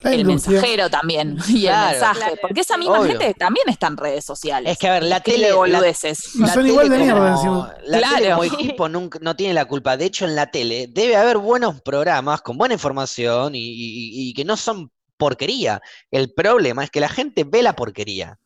la 0.00 0.12
el 0.12 0.24
mensajero 0.26 0.90
también 0.90 1.38
y 1.48 1.62
Claro. 1.62 1.86
el 1.86 1.90
mensaje. 1.92 2.18
Claro. 2.20 2.36
Porque 2.42 2.60
esa 2.60 2.76
misma 2.76 3.00
Obvio. 3.00 3.12
gente 3.18 3.34
también 3.34 3.68
está 3.70 3.86
en 3.86 3.96
redes 3.96 4.24
sociales. 4.24 4.72
Es 4.72 4.78
que, 4.78 4.88
a 4.88 4.92
ver, 4.94 5.04
la 5.04 5.20
tele. 5.20 5.52
boludeces. 5.52 6.34
La 6.34 6.48
son 6.48 6.56
tele 6.56 6.68
igual 6.70 6.90
de 6.90 6.98
mierda 6.98 7.30
encima. 7.32 7.74
La 7.86 8.00
tele 8.00 8.20
Claro. 8.26 8.36
como 8.36 8.44
equipo 8.60 8.88
nunca, 8.90 9.18
no 9.22 9.34
tiene 9.34 9.54
la 9.54 9.64
culpa. 9.64 9.96
De 9.96 10.04
hecho, 10.04 10.26
en 10.26 10.36
la 10.36 10.50
tele 10.50 10.88
debe 10.90 11.16
haber 11.16 11.38
buenos 11.38 11.80
programas 11.80 12.42
con 12.42 12.58
buena 12.58 12.74
información 12.74 13.54
y, 13.54 13.60
y- 13.60 14.28
y 14.30 14.34
que 14.34 14.44
no 14.44 14.56
son 14.58 14.90
porquería. 15.16 15.80
El 16.10 16.34
problema 16.34 16.84
es 16.84 16.90
que 16.90 17.00
la 17.00 17.08
gente 17.08 17.44
ve 17.44 17.62
la 17.62 17.74
porquería. 17.74 18.38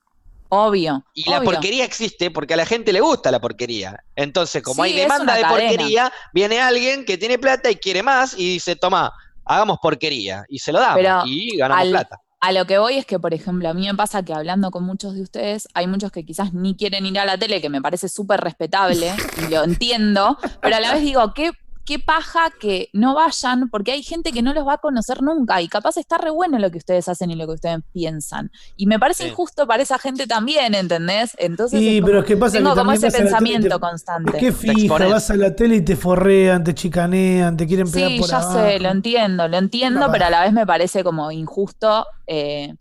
Obvio. 0.51 1.05
Y 1.15 1.29
la 1.29 1.43
porquería 1.43 1.85
existe 1.85 2.31
porque 2.31 2.55
a 2.55 2.57
la 2.57 2.65
gente 2.67 2.93
le 2.93 3.01
gusta 3.01 3.31
la 3.31 3.41
porquería. 3.41 4.03
Entonces, 4.17 4.63
como 4.63 4.85
Sí, 4.85 4.91
hay 4.91 4.97
demanda 4.97 5.35
de 5.35 5.43
cadena. 5.43 5.69
porquería, 5.71 6.13
viene 6.33 6.61
alguien 6.61 7.05
que 7.05 7.19
tiene 7.19 7.39
plata 7.39 7.71
y 7.71 7.77
quiere 7.77 8.03
más 8.03 8.35
y 8.39 8.55
dice, 8.55 8.75
toma, 8.77 9.13
hagamos 9.45 9.79
porquería. 9.83 10.45
Y 10.49 10.59
se 10.61 10.73
lo 10.73 10.81
damos. 10.81 10.97
Pero 10.97 11.23
y 11.27 11.57
ganamos 11.57 11.83
al- 11.83 11.91
plata. 11.91 12.21
A 12.41 12.53
lo 12.53 12.67
que 12.67 12.79
voy 12.79 12.95
es 12.99 13.05
que, 13.05 13.19
por 13.19 13.35
ejemplo, 13.35 13.69
a 13.69 13.75
mí 13.75 13.85
me 13.87 13.95
pasa 13.97 14.23
que 14.23 14.33
hablando 14.33 14.71
con 14.71 14.85
muchos 14.85 15.15
de 15.17 15.23
ustedes, 15.23 15.67
hay 15.75 15.89
muchos 15.89 16.13
que 16.13 16.25
quizás 16.25 16.55
ni 16.55 16.77
quieren 16.77 17.05
ir 17.05 17.19
a 17.19 17.25
la 17.25 17.37
tele, 17.37 17.61
que 17.61 17.69
me 17.69 17.83
parece 17.83 18.09
súper 18.09 18.41
respetable 18.41 19.13
y 19.45 19.51
lo 19.51 19.65
entiendo, 19.65 20.39
pero 20.63 20.77
a 20.77 20.81
la 20.81 20.93
vez 20.95 21.03
digo, 21.03 21.35
¿qué, 21.35 21.51
qué 21.89 21.99
paja 21.99 22.51
que 22.61 22.91
no 22.93 23.15
vayan, 23.15 23.71
porque 23.71 23.93
hay 23.93 24.03
gente 24.03 24.31
que 24.31 24.43
no 24.43 24.53
los 24.53 24.67
va 24.67 24.75
a 24.75 24.79
conocer 24.79 25.23
nunca 25.23 25.63
y 25.63 25.69
capaz 25.69 25.97
está 25.97 26.19
re 26.19 26.29
bueno 26.31 26.59
lo 26.59 26.71
que 26.71 26.77
ustedes 26.77 27.09
hacen 27.09 27.31
y 27.31 27.35
lo 27.35 27.47
que 27.47 27.55
ustedes 27.55 27.79
piensan. 27.95 28.51
Y 28.77 28.87
me 28.87 28.99
parece 28.99 29.25
Sí. 29.25 29.31
injusto 29.31 29.67
para 29.67 29.83
esa 29.83 29.99
gente 29.99 30.27
también, 30.27 30.75
¿entendés? 30.75 31.35
Entonces 31.39 31.81
Sí, 31.81 31.97
es 31.99 32.05
pero 32.05 32.19
es 32.21 32.25
que 32.27 32.37
pasa 32.37 32.59
tengo 32.59 32.75
que 32.75 32.79
como 32.79 32.93
ese 32.93 33.11
pensamiento 33.11 33.77
te- 33.77 33.81
constante. 33.81 34.39
Qué 34.39 34.53
fija, 34.53 34.73
expones. 34.75 35.11
vas 35.11 35.31
a 35.31 35.37
la 35.37 35.57
tele 35.57 35.77
y 35.77 35.81
te 35.83 35.97
forrean, 35.97 36.63
te 36.63 36.75
chicanean, 36.75 37.57
te 37.57 37.67
quieren 37.67 37.91
pegar 37.91 38.11
Sí, 38.11 38.19
por 38.19 38.29
ya 38.29 38.37
abajo. 38.39 38.59
sé, 38.67 38.79
lo 38.81 38.91
entiendo, 38.91 39.49
lo 39.49 39.57
entiendo, 39.57 40.09
pero 40.13 40.27
a 40.27 40.31
la 40.31 40.43
vez 40.43 40.53
me 40.53 40.67
parece 40.67 41.03
como 41.03 41.33
injusto 41.33 42.07
eh, 42.27 42.75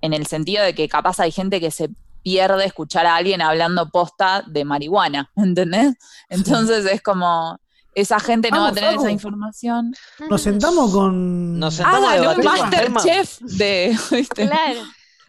en 0.00 0.12
el 0.14 0.26
sentido 0.26 0.64
de 0.64 0.74
que 0.74 0.88
capaz 0.88 1.20
hay 1.20 1.32
gente 1.32 1.60
que 1.60 1.70
se 1.70 1.90
pierde 2.22 2.64
escuchar 2.64 3.04
a 3.06 3.16
alguien 3.16 3.42
hablando 3.42 3.90
posta 3.90 4.42
de 4.46 4.64
marihuana, 4.64 5.30
¿entendés? 5.36 5.94
Entonces 6.30 6.86
es 6.86 7.02
como, 7.02 7.58
esa 7.94 8.20
gente 8.20 8.50
no 8.50 8.60
va 8.60 8.68
a 8.68 8.72
tener 8.72 8.90
Facu. 8.92 9.02
esa 9.02 9.10
información. 9.10 9.94
Nos 10.30 10.42
sentamos 10.42 10.92
con, 10.92 11.58
Nos 11.58 11.74
sentamos 11.74 12.08
a 12.10 12.12
Hagan 12.12 12.28
un 12.36 12.40
debatir 12.42 12.44
con 12.44 12.70
Feynman. 12.70 12.92
Masterchef 12.94 13.38
de... 13.40 13.98
¿viste? 14.12 14.46
Claro. 14.46 14.80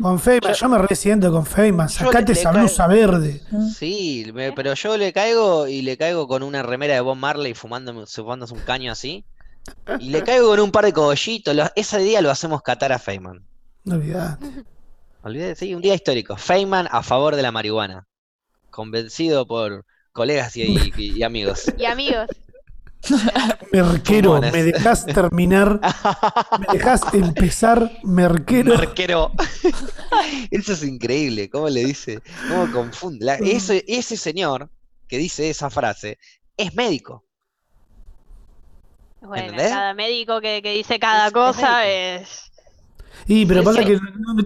con 0.02 0.20
Feynman. 0.20 0.54
Yo 0.54 0.70
me 0.70 0.78
resiento 0.78 1.32
con 1.32 1.46
Feynman. 1.46 1.88
Yo 1.88 2.06
Sacate 2.06 2.34
le 2.34 2.40
esa 2.40 2.52
blusa 2.52 2.88
verde. 2.88 3.42
Sí, 3.76 4.30
me- 4.34 4.52
pero 4.52 4.74
yo 4.76 4.98
le 4.98 5.12
caigo 5.14 5.68
y 5.68 5.82
le 5.82 5.98
caigo 5.98 6.28
con 6.28 6.44
una 6.44 6.62
remera 6.64 6.94
de 6.94 7.02
Bob 7.02 7.16
Marley 7.18 7.54
fumando, 7.54 8.06
fumándose 8.06 8.54
un 8.54 8.60
caño 8.62 8.92
así. 8.92 9.26
Y 10.00 10.10
le 10.10 10.24
caigo 10.24 10.48
con 10.50 10.60
un 10.60 10.72
par 10.72 10.86
de 10.86 10.94
cogollitos. 10.94 11.56
Lo- 11.56 11.70
ese 11.76 11.98
día 12.00 12.22
lo 12.22 12.30
hacemos 12.32 12.62
catar 12.62 12.92
a 12.92 13.00
Feynman. 13.00 13.42
No 13.84 13.96
olvidate. 13.96 14.46
Olvidé, 15.24 15.56
sí, 15.56 15.74
un 15.76 15.82
día 15.82 15.96
histórico. 15.96 16.38
Feynman 16.38 16.88
a 16.92 17.02
favor 17.04 17.36
de 17.36 17.42
la 17.42 17.52
marihuana. 17.52 18.08
Convencido 18.70 19.46
por 19.48 19.86
colegas 20.14 20.56
y, 20.56 20.64
y- 20.64 20.92
y 21.18 21.24
amigos. 21.24 21.66
Y 21.78 21.86
amigos, 21.86 22.28
Merquero, 23.72 24.42
me 24.42 24.64
dejas 24.64 25.06
terminar, 25.06 25.80
me 26.60 26.66
dejas 26.74 27.02
empezar, 27.14 27.92
Merquero. 28.04 28.76
Marquero. 28.76 29.32
Eso 30.52 30.74
es 30.74 30.84
increíble. 30.84 31.50
¿Cómo 31.50 31.70
le 31.70 31.86
dice? 31.86 32.22
¿Cómo 32.50 32.70
confunde? 32.72 33.26
La- 33.26 33.36
ese, 33.36 33.84
ese 33.88 34.18
señor 34.18 34.70
que 35.08 35.18
dice 35.18 35.50
esa 35.50 35.70
frase 35.70 36.18
es 36.58 36.76
médico. 36.76 37.24
bueno, 39.22 39.44
¿Entendés? 39.46 39.70
cada 39.72 39.94
médico 39.94 40.42
que, 40.42 40.62
que 40.62 40.74
dice 40.74 41.00
cada 41.00 41.28
Es- 41.28 41.34
cosa 41.34 41.80
médico. 41.80 42.24
es... 42.24 42.46
Y 43.28 43.46
pero 43.46 43.62
Sí, 43.62 43.66
pasa 43.66 43.80
sí. 43.82 43.86
que 43.86 44.00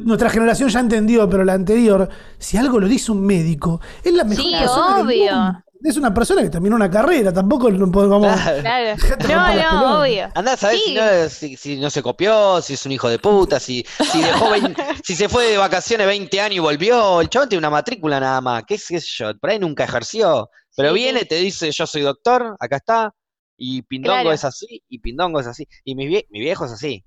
nuestra 0.03 0.29
generación 0.29 0.69
ya 0.69 0.79
entendió, 0.79 1.29
pero 1.29 1.43
la 1.45 1.53
anterior, 1.53 2.09
si 2.39 2.57
algo 2.57 2.79
lo 2.79 2.87
dice 2.87 3.11
un 3.11 3.21
médico, 3.25 3.79
es 4.03 4.13
la 4.13 4.23
mejor 4.23 4.43
Sí, 4.45 4.51
persona 4.57 4.97
del 4.97 5.05
obvio. 5.05 5.35
mundo. 5.35 5.62
Es 5.83 5.97
una 5.97 6.13
persona 6.13 6.41
que 6.41 6.49
terminó 6.49 6.75
una 6.77 6.89
carrera, 6.89 7.33
tampoco 7.33 7.69
no 7.69 7.91
podemos. 7.91 8.25
Claro. 8.61 8.95
No, 9.27 9.55
no, 9.55 10.01
obvio. 10.01 10.29
Andá 10.33 10.53
a 10.53 10.57
saber 10.57 10.77
si, 10.79 10.93
no, 10.95 11.29
si, 11.29 11.57
si 11.57 11.75
no 11.77 11.89
se 11.89 12.01
copió, 12.01 12.61
si 12.61 12.73
es 12.75 12.85
un 12.85 12.93
hijo 12.93 13.09
de 13.09 13.19
puta, 13.19 13.59
si, 13.59 13.85
si 14.11 14.21
dejó 14.21 14.49
20 14.51 14.81
si 15.03 15.15
se 15.15 15.27
fue 15.27 15.45
de 15.49 15.57
vacaciones 15.57 16.07
20 16.07 16.39
años 16.39 16.55
y 16.55 16.59
volvió. 16.59 17.19
El 17.19 17.29
chabón 17.29 17.49
tiene 17.49 17.59
una 17.59 17.69
matrícula 17.69 18.19
nada 18.19 18.39
más. 18.39 18.63
¿Qué 18.65 18.77
sé 18.77 18.97
yo? 18.99 19.37
Por 19.37 19.49
ahí 19.49 19.59
nunca 19.59 19.83
ejerció. 19.83 20.49
Pero 20.75 20.89
Sí, 20.89 20.95
viene, 20.95 21.25
te 21.25 21.35
dice, 21.35 21.69
yo 21.71 21.85
soy 21.85 22.01
doctor, 22.01 22.55
acá 22.59 22.77
está. 22.77 23.13
Y 23.57 23.81
Pindongo 23.83 24.15
Claro. 24.15 24.31
es 24.31 24.43
así, 24.45 24.81
y 24.89 24.99
Pindongo 24.99 25.39
es 25.39 25.47
así. 25.47 25.67
Y 25.83 25.95
mi, 25.95 26.07
vie- 26.07 26.25
mi 26.29 26.39
viejo 26.39 26.65
es 26.65 26.71
así. 26.71 27.03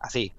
Así. 0.00 0.32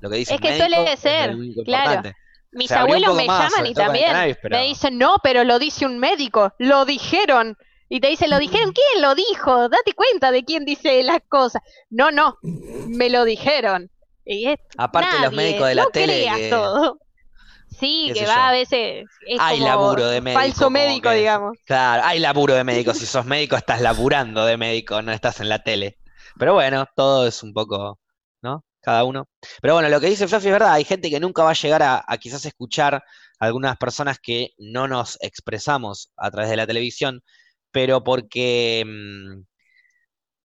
Lo 0.00 0.10
que 0.10 0.16
dice 0.16 0.34
Es 0.34 0.40
que 0.40 0.48
médico 0.50 0.66
suele 0.68 0.92
es 0.92 1.00
ser, 1.00 1.30
claro. 1.30 1.42
importante. 1.44 2.16
Mis 2.52 2.68
Se 2.68 2.74
abuelos 2.74 3.16
me 3.16 3.24
más, 3.26 3.50
llaman 3.50 3.66
y 3.66 3.74
también 3.74 4.06
cannabis, 4.06 4.36
pero- 4.42 4.56
me 4.58 4.64
dicen, 4.64 4.98
no, 4.98 5.16
pero 5.22 5.42
lo 5.44 5.58
dice 5.58 5.86
un 5.86 5.98
médico, 5.98 6.52
lo 6.58 6.84
dijeron. 6.84 7.56
Y 7.88 8.00
te 8.00 8.08
dicen, 8.08 8.30
¿lo 8.30 8.38
dijeron? 8.38 8.72
¿Quién 8.72 9.02
lo 9.02 9.14
dijo? 9.14 9.68
Date 9.68 9.92
cuenta 9.94 10.30
de 10.30 10.44
quién 10.44 10.64
dice 10.64 11.02
las 11.02 11.20
cosas. 11.28 11.62
No, 11.90 12.10
no, 12.10 12.38
me 12.42 13.10
lo 13.10 13.24
dijeron. 13.24 13.90
Y 14.24 14.48
es 14.48 14.58
Aparte 14.78 15.18
los 15.20 15.32
médicos 15.32 15.66
de 15.68 15.74
la 15.74 15.82
no 15.84 15.88
tele 15.90 16.12
creas 16.14 16.38
que- 16.38 16.50
todo. 16.50 16.98
Sí, 17.70 18.10
que 18.14 18.26
va 18.26 18.34
yo. 18.34 18.40
a 18.42 18.52
veces 18.52 19.04
es 19.26 19.40
Hay 19.40 19.58
como 19.58 19.68
laburo 19.70 20.06
de 20.06 20.20
médico, 20.20 20.40
falso 20.40 20.70
médico, 20.70 21.08
que- 21.08 21.16
digamos. 21.16 21.56
Claro, 21.64 22.02
hay 22.04 22.18
laburo 22.18 22.54
de 22.54 22.64
médico. 22.64 22.92
Si 22.94 23.06
sos 23.06 23.24
médico, 23.24 23.56
estás 23.56 23.80
laburando 23.80 24.44
de 24.44 24.56
médico, 24.56 25.00
no 25.02 25.10
estás 25.10 25.40
en 25.40 25.48
la 25.48 25.62
tele. 25.62 25.98
Pero 26.38 26.54
bueno, 26.54 26.86
todo 26.94 27.26
es 27.26 27.42
un 27.42 27.52
poco, 27.52 27.98
¿no? 28.42 28.64
Cada 28.82 29.04
uno. 29.04 29.28
Pero 29.60 29.74
bueno, 29.74 29.88
lo 29.88 30.00
que 30.00 30.08
dice 30.08 30.28
Fluffy 30.28 30.48
es 30.48 30.52
verdad. 30.52 30.72
Hay 30.72 30.84
gente 30.84 31.08
que 31.08 31.20
nunca 31.20 31.42
va 31.44 31.50
a 31.50 31.54
llegar 31.54 31.82
a, 31.82 32.04
a 32.06 32.18
quizás 32.18 32.44
escuchar 32.44 32.96
a 32.96 33.02
algunas 33.38 33.76
personas 33.76 34.18
que 34.18 34.50
no 34.58 34.88
nos 34.88 35.18
expresamos 35.20 36.12
a 36.16 36.30
través 36.30 36.50
de 36.50 36.56
la 36.56 36.66
televisión, 36.66 37.22
pero 37.70 38.02
porque 38.02 38.84
mm, 38.84 39.42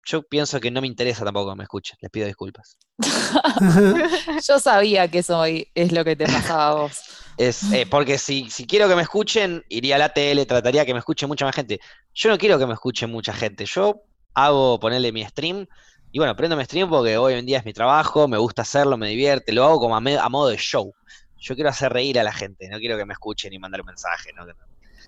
yo 0.06 0.22
pienso 0.22 0.60
que 0.60 0.70
no 0.70 0.80
me 0.80 0.86
interesa 0.86 1.24
tampoco 1.24 1.50
que 1.50 1.56
me 1.56 1.64
escuchen. 1.64 1.98
Les 2.00 2.10
pido 2.10 2.26
disculpas. 2.26 2.78
Yo 4.46 4.58
sabía 4.60 5.08
que 5.08 5.18
eso 5.18 5.44
es 5.44 5.92
lo 5.92 6.04
que 6.04 6.14
te 6.14 6.26
pasaba 6.26 6.68
a 6.68 6.74
vos. 6.74 7.00
Es, 7.36 7.70
eh, 7.72 7.86
porque 7.90 8.16
si, 8.16 8.48
si 8.48 8.66
quiero 8.66 8.88
que 8.88 8.94
me 8.94 9.02
escuchen, 9.02 9.64
iría 9.68 9.96
a 9.96 9.98
la 9.98 10.14
tele, 10.14 10.46
trataría 10.46 10.86
que 10.86 10.94
me 10.94 11.00
escuche 11.00 11.26
mucha 11.26 11.44
más 11.44 11.54
gente. 11.54 11.80
Yo 12.14 12.30
no 12.30 12.38
quiero 12.38 12.58
que 12.58 12.66
me 12.66 12.74
escuche 12.74 13.06
mucha 13.06 13.34
gente. 13.34 13.66
Yo 13.66 14.02
hago 14.34 14.78
ponerle 14.78 15.10
mi 15.10 15.24
stream. 15.24 15.66
Y 16.12 16.18
bueno, 16.18 16.34
prendo 16.34 16.56
mi 16.56 16.64
stream 16.64 16.88
porque 16.88 17.18
hoy 17.18 17.34
en 17.34 17.44
día 17.46 17.58
es 17.58 17.64
mi 17.64 17.72
trabajo, 17.72 18.26
me 18.28 18.38
gusta 18.38 18.62
hacerlo, 18.62 18.96
me 18.96 19.08
divierte, 19.08 19.52
lo 19.52 19.64
hago 19.64 19.78
como 19.80 19.96
a, 19.96 20.00
me- 20.00 20.16
a 20.18 20.28
modo 20.28 20.48
de 20.48 20.56
show. 20.56 20.94
Yo 21.38 21.54
quiero 21.54 21.70
hacer 21.70 21.92
reír 21.92 22.18
a 22.18 22.22
la 22.24 22.32
gente, 22.32 22.68
no 22.68 22.78
quiero 22.78 22.96
que 22.96 23.04
me 23.04 23.12
escuchen 23.12 23.52
y 23.52 23.58
mandar 23.58 23.80
un 23.82 23.86
mensaje. 23.88 24.30
¿no? 24.34 24.46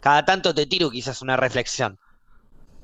Cada 0.01 0.25
tanto 0.25 0.55
te 0.55 0.67
tiro 0.67 0.91
quizás 0.91 1.23
una 1.23 1.37
reflexión. 1.37 1.99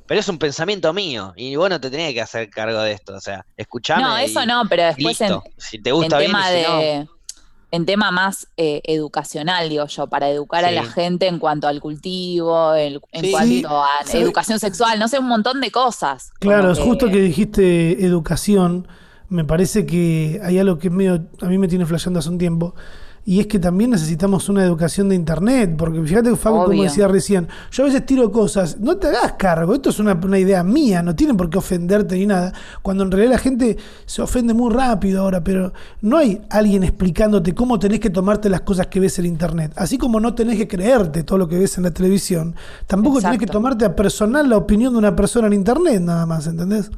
Pero 0.07 0.21
es 0.21 0.29
un 0.29 0.39
pensamiento 0.39 0.93
mío 0.93 1.33
y 1.37 1.57
vos 1.57 1.71
no 1.71 1.81
te 1.81 1.91
tenés 1.91 2.13
que 2.13 2.21
hacer 2.21 2.51
cargo 2.51 2.79
de 2.81 2.93
esto. 2.93 3.15
O 3.15 3.21
sea, 3.21 3.45
escuchame. 3.57 4.03
No, 4.03 4.17
eso 4.19 4.43
y- 4.43 4.47
no, 4.47 4.65
pero 4.69 4.85
después 4.85 5.21
en. 5.23 5.39
Si 5.57 5.81
te 5.81 5.91
en 5.91 5.97
gusta 5.97 6.19
bien, 6.19 6.31
tema 6.31 6.51
no, 6.51 6.79
de 6.79 7.09
en 7.75 7.87
tema 7.87 8.11
más 8.11 8.47
eh, 8.57 8.81
educacional, 8.85 9.69
digo 9.69 9.87
yo, 9.87 10.07
para 10.07 10.29
educar 10.29 10.65
a 10.65 10.71
la 10.71 10.85
gente 10.85 11.27
en 11.27 11.39
cuanto 11.39 11.67
al 11.67 11.81
cultivo, 11.81 12.75
el- 12.75 13.01
en 13.13 13.25
Sí. 13.25 13.31
cuanto 13.33 13.83
a 13.83 13.89
Sí. 14.05 14.19
educación 14.19 14.59
sexual, 14.61 14.99
no 14.99 15.09
sé, 15.09 15.19
un 15.19 15.27
montón 15.29 15.61
de 15.61 15.71
cosas. 15.71 16.33
Claro, 16.39 16.71
es 16.71 16.79
justo 16.79 17.07
que 17.09 17.21
dijiste 17.21 18.05
educación. 18.05 18.87
Me 19.29 19.45
parece 19.45 19.87
que 19.87 20.41
hay 20.45 20.59
algo 20.59 20.79
que 20.79 20.89
es 20.89 20.95
medio, 20.95 21.27
a 21.41 21.47
mí 21.47 21.59
me 21.59 21.67
tiene 21.67 21.87
flasheando 21.87 22.21
hace 22.21 22.29
un 22.29 22.39
tiempo. 22.39 22.75
Y 23.27 23.41
es 23.41 23.47
que 23.47 23.59
también 23.59 23.91
necesitamos 23.91 24.49
una 24.49 24.63
educación 24.65 25.09
de 25.09 25.15
internet. 25.15 25.75
Porque 25.77 26.03
fíjate 26.03 26.31
que 26.31 26.37
Facu, 26.37 26.65
como 26.65 26.83
decía 26.83 27.09
recién, 27.09 27.49
yo 27.71 27.85
a 27.85 27.87
veces 27.87 28.05
tiro 28.05 28.31
cosas, 28.31 28.79
no 28.79 28.97
te 28.97 29.09
hagas 29.09 29.33
cargo, 29.35 29.75
esto 29.75 29.91
es 29.91 29.99
una, 29.99 30.13
una 30.13 30.39
idea 30.39 30.63
mía, 30.63 31.03
no 31.03 31.15
tienen 31.15 31.37
por 31.37 31.49
qué 31.49 31.59
ofenderte 31.59 32.17
ni 32.17 32.27
nada. 32.27 32.53
Cuando 32.83 33.05
en 33.05 33.11
realidad 33.11 33.33
la 33.33 33.39
gente 33.39 33.77
se 34.05 34.23
ofende 34.23 34.53
muy 34.53 34.73
rápido 34.73 35.23
ahora, 35.23 35.43
pero 35.43 35.73
no 36.03 36.19
hay 36.19 36.43
alguien 36.51 36.85
explicándote 36.85 37.55
cómo 37.55 37.79
tenés 37.79 38.01
que 38.01 38.11
tomarte 38.11 38.49
las 38.49 38.61
cosas 38.61 38.89
que 38.89 39.01
ves 39.01 39.19
en 39.19 39.27
internet. 39.27 39.73
Así 39.77 39.97
como 39.97 40.21
no 40.21 40.35
tenés 40.35 40.59
que 40.59 40.69
creerte 40.69 41.23
todo 41.23 41.39
lo 41.39 41.49
que 41.49 41.59
ves 41.59 41.79
en 41.79 41.85
la 41.85 41.91
televisión, 41.91 42.55
tampoco 42.87 43.21
tenés 43.21 43.39
que 43.39 43.45
Exacto. 43.45 43.59
tomarte 43.59 43.85
a 43.85 43.97
personal 43.97 44.49
la 44.49 44.57
opinión 44.57 44.93
de 44.93 44.99
una 44.99 45.17
persona 45.17 45.47
en 45.47 45.55
internet, 45.55 46.01
nada 46.01 46.27
más, 46.27 46.47
¿entendés? 46.47 46.91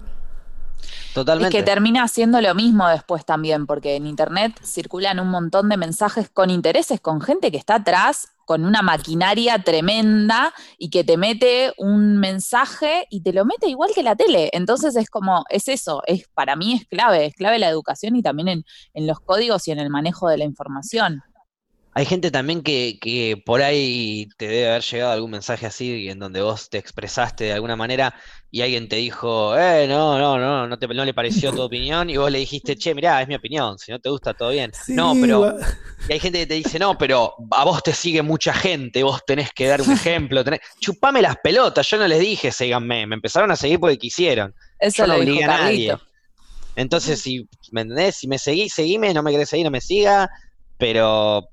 Totalmente. 1.16 1.57
Es 1.57 1.64
que 1.64 1.68
termina 1.68 2.05
haciendo 2.05 2.40
lo 2.40 2.55
mismo 2.55 2.87
después 2.88 3.24
también, 3.24 3.66
porque 3.66 3.96
en 3.96 4.07
internet 4.07 4.52
circulan 4.62 5.18
un 5.18 5.29
montón 5.29 5.68
de 5.68 5.76
mensajes 5.76 6.29
con 6.29 6.50
intereses, 6.50 7.00
con 7.00 7.20
gente 7.20 7.50
que 7.50 7.57
está 7.57 7.76
atrás, 7.76 8.29
con 8.44 8.64
una 8.64 8.83
maquinaria 8.83 9.59
tremenda 9.59 10.55
y 10.79 10.90
que 10.90 11.05
te 11.05 11.16
mete 11.16 11.72
un 11.79 12.18
mensaje 12.18 13.07
y 13.11 13.22
te 13.22 13.33
lo 13.33 13.44
mete 13.44 13.68
igual 13.68 13.90
que 13.94 14.02
la 14.02 14.14
tele. 14.14 14.50
Entonces 14.52 14.94
es 14.94 15.09
como, 15.09 15.44
es 15.48 15.68
eso, 15.68 16.02
es 16.07 16.29
para 16.35 16.55
mí 16.55 16.74
es 16.74 16.87
clave, 16.87 17.26
es 17.26 17.35
clave 17.35 17.59
la 17.59 17.68
educación 17.68 18.14
y 18.14 18.22
también 18.22 18.48
en, 18.48 18.64
en 18.94 19.07
los 19.07 19.18
códigos 19.18 19.66
y 19.66 19.72
en 19.72 19.79
el 19.79 19.90
manejo 19.90 20.29
de 20.29 20.38
la 20.38 20.44
información. 20.44 21.22
Hay 21.98 22.04
gente 22.04 22.30
también 22.30 22.62
que, 22.62 22.98
que 23.00 23.42
por 23.44 23.62
ahí 23.62 24.28
te 24.37 24.46
debe 24.48 24.68
haber 24.68 24.82
llegado 24.82 25.12
algún 25.12 25.30
mensaje 25.30 25.64
así 25.64 26.09
en 26.11 26.18
donde 26.18 26.42
vos 26.42 26.68
te 26.68 26.76
expresaste 26.76 27.44
de 27.44 27.52
alguna 27.54 27.74
manera 27.74 28.14
y 28.50 28.61
alguien 28.61 28.87
te 28.88 28.96
dijo, 28.96 29.56
eh, 29.56 29.87
no, 29.88 30.18
no, 30.18 30.38
no, 30.38 30.66
no, 30.68 30.78
te, 30.78 30.87
no 30.88 31.04
le 31.06 31.14
pareció 31.14 31.54
tu 31.54 31.62
opinión 31.62 32.11
y 32.11 32.18
vos 32.18 32.30
le 32.30 32.38
dijiste, 32.40 32.76
che, 32.76 32.94
mirá, 32.94 33.22
es 33.22 33.28
mi 33.28 33.35
opinión, 33.35 33.78
si 33.78 33.92
no 33.92 33.98
te 33.98 34.11
gusta, 34.11 34.35
todo 34.35 34.50
bien. 34.50 34.70
no, 34.92 35.18
pero, 35.18 35.40
va- 35.40 35.54
y 36.06 36.12
hay 36.14 36.20
gente 36.20 36.38
que 36.40 36.46
te 36.46 36.54
dice, 36.54 36.78
no, 36.78 36.98
pero 36.98 37.35
a 37.52 37.64
vos 37.64 37.82
te 37.82 37.92
sigue 37.94 38.22
mucha 38.22 38.52
gente, 38.54 39.02
vos 39.02 39.22
tenés 39.26 39.52
que 39.52 39.66
dar 39.66 39.82
un 39.82 39.90
ejemplo, 39.92 40.44
tenés... 40.44 40.61
chupame 40.80 41.22
las 41.22 41.37
pelotas, 41.42 41.88
yo 41.90 41.98
no 41.98 42.06
les 42.09 42.20
dije, 42.20 42.52
síganme, 42.52 43.06
me 43.06 43.14
empezaron 43.16 43.50
a 43.52 43.56
seguir 43.56 43.80
porque 43.80 43.98
quisieron, 43.98 44.54
Eso 44.78 45.04
yo 45.04 45.06
no 45.06 45.16
obligué 45.16 45.44
a 45.44 45.48
nadie. 45.48 45.94
Carlito. 45.94 46.02
Entonces, 46.74 47.20
si, 47.20 47.48
¿me 47.72 47.82
entendés? 47.82 48.16
Si 48.16 48.28
me 48.28 48.38
seguís, 48.38 48.74
seguime, 48.74 49.14
no 49.14 49.22
me 49.22 49.30
querés 49.32 49.48
seguir, 49.48 49.64
no 49.64 49.70
me 49.70 49.80
siga, 49.80 50.28
pero 50.76 51.48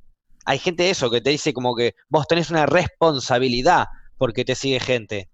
hay 0.46 0.60
gente 0.60 0.84
de 0.84 0.90
eso 0.92 1.10
que 1.10 1.22
te 1.22 1.30
dice 1.30 1.54
como 1.54 1.76
que 1.76 1.96
vos 2.10 2.28
tenés 2.28 2.50
una 2.52 2.66
responsabilidad 2.66 3.88
porque 4.18 4.46
te 4.46 4.56
sigue 4.56 4.80
gente. 4.80 5.30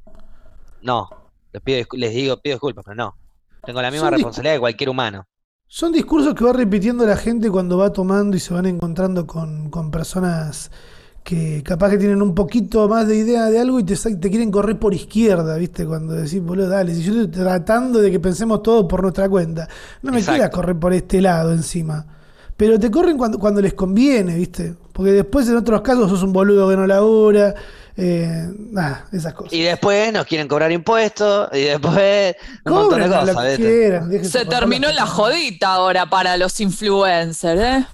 No, 0.81 1.09
les, 1.51 1.61
pido, 1.61 1.85
les 1.93 2.13
digo, 2.13 2.37
pido 2.37 2.55
disculpas, 2.55 2.85
pero 2.85 2.95
no. 2.95 3.15
Tengo 3.65 3.81
la 3.81 3.91
misma 3.91 4.09
responsabilidad 4.09 4.55
que 4.55 4.59
cualquier 4.59 4.89
humano. 4.89 5.27
Son 5.67 5.91
discursos 5.91 6.33
que 6.33 6.43
va 6.43 6.53
repitiendo 6.53 7.05
la 7.05 7.17
gente 7.17 7.51
cuando 7.51 7.77
va 7.77 7.93
tomando 7.93 8.35
y 8.35 8.39
se 8.39 8.53
van 8.53 8.65
encontrando 8.65 9.27
con, 9.27 9.69
con 9.69 9.91
personas 9.91 10.71
que 11.23 11.61
capaz 11.63 11.91
que 11.91 11.97
tienen 11.97 12.21
un 12.21 12.33
poquito 12.33 12.87
más 12.89 13.07
de 13.07 13.17
idea 13.17 13.45
de 13.45 13.59
algo 13.59 13.79
y 13.79 13.83
te 13.83 13.95
quieren 14.29 14.49
correr 14.49 14.79
por 14.79 14.93
izquierda, 14.93 15.57
¿viste? 15.57 15.85
Cuando 15.85 16.13
decís, 16.13 16.41
boludo, 16.41 16.69
dale, 16.69 16.95
si 16.95 17.03
yo 17.03 17.13
estoy 17.13 17.27
tratando 17.27 17.99
de 17.99 18.09
que 18.09 18.19
pensemos 18.19 18.63
todo 18.63 18.87
por 18.87 19.03
nuestra 19.03 19.29
cuenta, 19.29 19.67
no 20.01 20.11
me 20.11 20.19
Exacto. 20.19 20.37
quieras 20.37 20.55
correr 20.55 20.79
por 20.79 20.93
este 20.93 21.21
lado 21.21 21.51
encima. 21.51 22.18
Pero 22.59 22.77
te 22.77 22.91
corren 22.91 23.17
cuando, 23.17 23.39
cuando 23.39 23.61
les 23.61 23.73
conviene, 23.73 24.35
¿viste? 24.35 24.75
Porque 24.91 25.13
después 25.13 25.47
en 25.47 25.55
otros 25.55 25.79
casos 25.79 26.09
sos 26.09 26.23
un 26.23 26.33
boludo 26.33 26.67
que 26.69 26.75
no 26.75 26.85
labura, 26.85 27.55
eh, 27.95 28.49
nada, 28.57 29.07
esas 29.13 29.33
cosas. 29.33 29.53
Y 29.53 29.61
después 29.61 30.11
nos 30.11 30.25
quieren 30.25 30.45
cobrar 30.49 30.69
impuestos, 30.69 31.47
y 31.53 31.61
después 31.61 32.35
un 32.65 32.73
montón 32.73 32.99
de 32.99 33.07
cosas, 33.07 34.29
Se 34.29 34.43
terminó 34.43 34.91
la 34.91 35.05
jodita 35.05 35.69
ahora 35.69 36.07
para 36.09 36.35
los 36.35 36.59
influencers, 36.59 37.61
¿eh? 37.61 37.87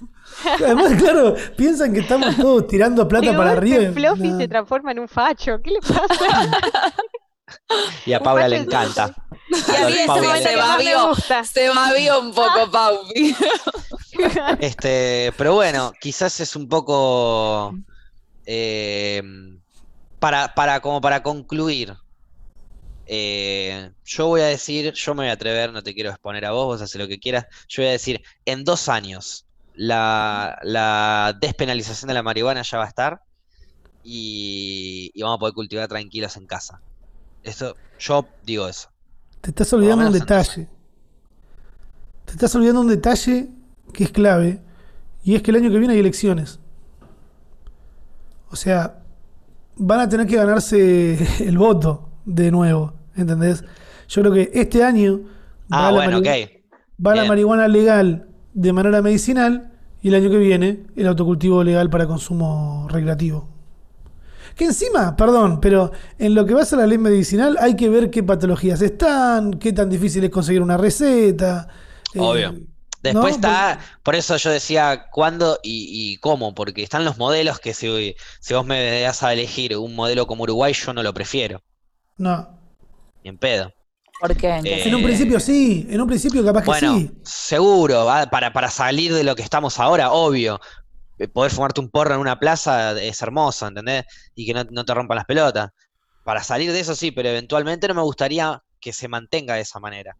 Además, 0.64 0.94
claro, 0.98 1.36
piensan 1.56 1.92
que 1.92 2.00
estamos 2.00 2.36
todos 2.36 2.66
tirando 2.66 3.06
plata 3.06 3.36
para 3.36 3.52
arriba. 3.52 3.82
y 3.84 3.92
Fluffy 3.92 4.36
se 4.36 4.48
transforma 4.48 4.90
en 4.90 4.98
un 4.98 5.06
facho. 5.08 5.60
¿Qué 5.62 5.70
le 5.70 5.80
pasa? 5.80 6.58
Y 8.04 8.12
a 8.12 8.20
Paula 8.20 8.48
le 8.48 8.56
encanta. 8.56 9.14
Y 9.48 9.70
a 9.76 9.86
A 9.86 9.88
mí 9.88 9.92
ese 9.94 10.06
momento 10.08 10.48
me 10.50 10.56
babió. 10.56 11.08
gusta. 11.08 11.44
Se 11.44 11.68
babió 11.68 12.20
un 12.20 12.34
poco, 12.34 12.68
Paupi. 12.70 13.34
Este, 14.58 15.32
pero 15.36 15.54
bueno, 15.54 15.92
quizás 16.00 16.40
es 16.40 16.56
un 16.56 16.68
poco 16.68 17.78
eh, 18.46 19.22
para, 20.18 20.54
para, 20.54 20.80
como 20.80 21.00
para 21.00 21.22
concluir. 21.22 21.94
eh, 23.06 23.92
yo 24.04 24.26
voy 24.26 24.40
a 24.40 24.46
decir, 24.46 24.92
yo 24.92 25.14
me 25.14 25.22
voy 25.24 25.30
a 25.30 25.32
atrever, 25.34 25.72
no 25.72 25.82
te 25.82 25.94
quiero 25.94 26.10
exponer 26.10 26.44
a 26.44 26.52
vos, 26.52 26.66
vos 26.66 26.82
haces 26.82 27.00
lo 27.00 27.08
que 27.08 27.18
quieras. 27.20 27.46
Yo 27.68 27.82
voy 27.82 27.88
a 27.88 27.92
decir, 27.92 28.22
en 28.44 28.64
dos 28.64 28.88
años 28.88 29.46
la, 29.74 30.58
la 30.62 31.36
despenalización 31.40 32.08
de 32.08 32.14
la 32.14 32.22
marihuana 32.22 32.62
ya 32.62 32.78
va 32.78 32.84
a 32.84 32.88
estar 32.88 33.20
y, 34.02 35.10
y 35.14 35.22
vamos 35.22 35.36
a 35.36 35.40
poder 35.40 35.54
cultivar 35.54 35.88
tranquilos 35.88 36.36
en 36.36 36.46
casa. 36.46 36.82
Esto, 37.42 37.78
yo 37.98 38.38
digo 38.42 38.68
eso. 38.68 38.90
Te 39.40 39.50
estás 39.50 39.72
olvidando 39.72 40.06
un 40.06 40.12
detalle. 40.12 40.68
Te 42.24 42.32
estás 42.32 42.54
olvidando 42.54 42.80
un 42.82 42.88
detalle 42.88 43.50
que 43.92 44.04
es 44.04 44.10
clave. 44.10 44.60
Y 45.22 45.34
es 45.34 45.42
que 45.42 45.50
el 45.50 45.56
año 45.58 45.70
que 45.70 45.78
viene 45.78 45.94
hay 45.94 46.00
elecciones. 46.00 46.60
O 48.50 48.56
sea, 48.56 49.02
van 49.76 50.00
a 50.00 50.08
tener 50.08 50.26
que 50.26 50.36
ganarse 50.36 51.18
el 51.46 51.58
voto 51.58 52.08
de 52.24 52.50
nuevo. 52.50 52.92
¿Entendés? 53.16 53.64
Yo 54.08 54.22
creo 54.22 54.32
que 54.32 54.50
este 54.54 54.84
año 54.84 55.20
va, 55.72 55.88
Ah, 55.88 55.92
la, 55.92 56.04
bueno, 56.04 56.22
va 57.04 57.14
la 57.14 57.24
marihuana 57.24 57.66
legal 57.66 58.28
de 58.54 58.72
manera 58.72 59.02
medicinal 59.02 59.72
y 60.00 60.08
el 60.08 60.14
año 60.14 60.30
que 60.30 60.38
viene 60.38 60.84
el 60.94 61.06
autocultivo 61.08 61.64
legal 61.64 61.90
para 61.90 62.06
consumo 62.06 62.86
recreativo. 62.90 63.48
Que 64.54 64.66
encima, 64.66 65.16
perdón, 65.16 65.60
pero 65.60 65.90
en 66.18 66.34
lo 66.34 66.46
que 66.46 66.54
va 66.54 66.62
a 66.62 66.64
ser 66.64 66.78
la 66.78 66.86
ley 66.86 66.96
medicinal 66.98 67.56
hay 67.60 67.74
que 67.76 67.88
ver 67.90 68.10
qué 68.10 68.22
patologías 68.22 68.80
están, 68.80 69.52
qué 69.54 69.72
tan 69.72 69.90
difícil 69.90 70.24
es 70.24 70.30
conseguir 70.30 70.62
una 70.62 70.76
receta. 70.76 71.68
eh, 72.14 72.18
Obvio. 72.20 72.54
Después 73.06 73.38
¿no? 73.38 73.48
está, 73.48 73.80
por 74.02 74.14
eso 74.14 74.36
yo 74.36 74.50
decía 74.50 75.06
cuándo 75.12 75.58
y, 75.62 76.12
y 76.12 76.16
cómo, 76.18 76.54
porque 76.54 76.82
están 76.82 77.04
los 77.04 77.18
modelos 77.18 77.58
que 77.60 77.74
si, 77.74 78.14
si 78.40 78.54
vos 78.54 78.64
me 78.66 79.00
das 79.02 79.22
a 79.22 79.32
elegir 79.32 79.76
un 79.76 79.94
modelo 79.94 80.26
como 80.26 80.44
Uruguay, 80.44 80.72
yo 80.72 80.92
no 80.92 81.02
lo 81.02 81.12
prefiero, 81.14 81.62
No. 82.18 82.48
ni 83.22 83.30
en 83.30 83.38
pedo. 83.38 83.72
¿Por 84.20 84.34
qué? 84.36 84.48
Eh, 84.64 84.88
En 84.88 84.94
un 84.94 85.02
principio 85.02 85.38
sí, 85.40 85.86
en 85.90 86.00
un 86.00 86.08
principio 86.08 86.42
capaz 86.44 86.62
que 86.62 86.66
Bueno, 86.66 86.98
sí. 86.98 87.10
seguro, 87.22 88.06
para, 88.30 88.52
para 88.52 88.70
salir 88.70 89.12
de 89.12 89.24
lo 89.24 89.36
que 89.36 89.42
estamos 89.42 89.78
ahora, 89.78 90.12
obvio. 90.12 90.58
Eh, 91.18 91.28
Poder 91.28 91.50
fumarte 91.52 91.80
un 91.80 91.90
porro 91.90 92.14
en 92.14 92.20
una 92.20 92.38
plaza 92.38 92.92
es 93.00 93.20
hermoso, 93.22 93.66
¿entendés? 93.66 94.04
Y 94.34 94.46
que 94.46 94.54
no, 94.54 94.64
no 94.70 94.84
te 94.84 94.94
rompan 94.94 95.16
las 95.16 95.24
pelotas. 95.26 95.70
Para 96.24 96.42
salir 96.42 96.72
de 96.72 96.80
eso 96.80 96.94
sí, 96.94 97.10
pero 97.10 97.28
eventualmente 97.28 97.88
no 97.88 97.94
me 97.94 98.02
gustaría 98.02 98.62
que 98.80 98.92
se 98.92 99.08
mantenga 99.08 99.54
de 99.54 99.60
esa 99.62 99.80
manera. 99.80 100.16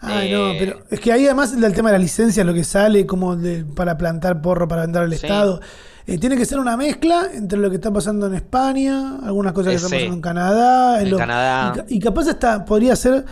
Ay, 0.00 0.32
eh, 0.32 0.36
no, 0.36 0.52
pero 0.58 0.80
es 0.90 1.00
que 1.00 1.12
ahí 1.12 1.24
además 1.26 1.52
el 1.54 1.72
tema 1.74 1.90
de 1.90 1.98
la 1.98 2.02
licencia, 2.02 2.44
lo 2.44 2.54
que 2.54 2.64
sale 2.64 3.06
como 3.06 3.36
de- 3.36 3.64
para 3.64 3.96
plantar 3.98 4.40
porro, 4.42 4.68
para 4.68 4.82
vender 4.82 5.02
al 5.02 5.10
Sí. 5.10 5.16
Estado, 5.26 5.60
eh, 6.06 6.18
tiene 6.18 6.36
que 6.36 6.44
ser 6.46 6.58
una 6.58 6.76
mezcla 6.76 7.28
entre 7.34 7.58
lo 7.58 7.68
que 7.70 7.76
está 7.76 7.92
pasando 7.92 8.26
en 8.26 8.34
España, 8.34 9.18
algunas 9.22 9.52
cosas 9.52 9.68
que 9.68 9.72
Eh, 9.74 9.76
están 9.76 9.90
pasando 9.90 10.14
en 10.14 10.20
Canadá, 10.22 11.02
en 11.02 11.16
Canadá. 11.16 11.72
y 11.74 11.78
ca- 11.78 11.84
y, 11.88 11.98
capaz 12.00 12.28
hasta 12.28 12.64
podría 12.64 12.96
ser... 12.96 13.24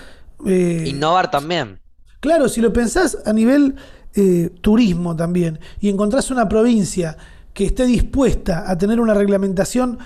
eh, 0.47 0.85
Innovar 0.87 1.31
también. 1.31 1.81
Claro, 2.21 2.49
si 2.49 2.61
lo 2.61 2.73
pensás 2.73 3.19
a 3.25 3.33
nivel 3.33 3.77
eh, 4.15 4.51
turismo 4.63 5.15
también 5.15 5.59
y 5.81 5.89
encontrás 5.91 6.31
una 6.31 6.49
provincia 6.49 7.17
que 7.53 7.67
esté 7.67 7.85
dispuesta 7.87 8.65
a 8.71 8.77
tener 8.79 8.99
una 9.01 9.13
reglamentación 9.15 9.99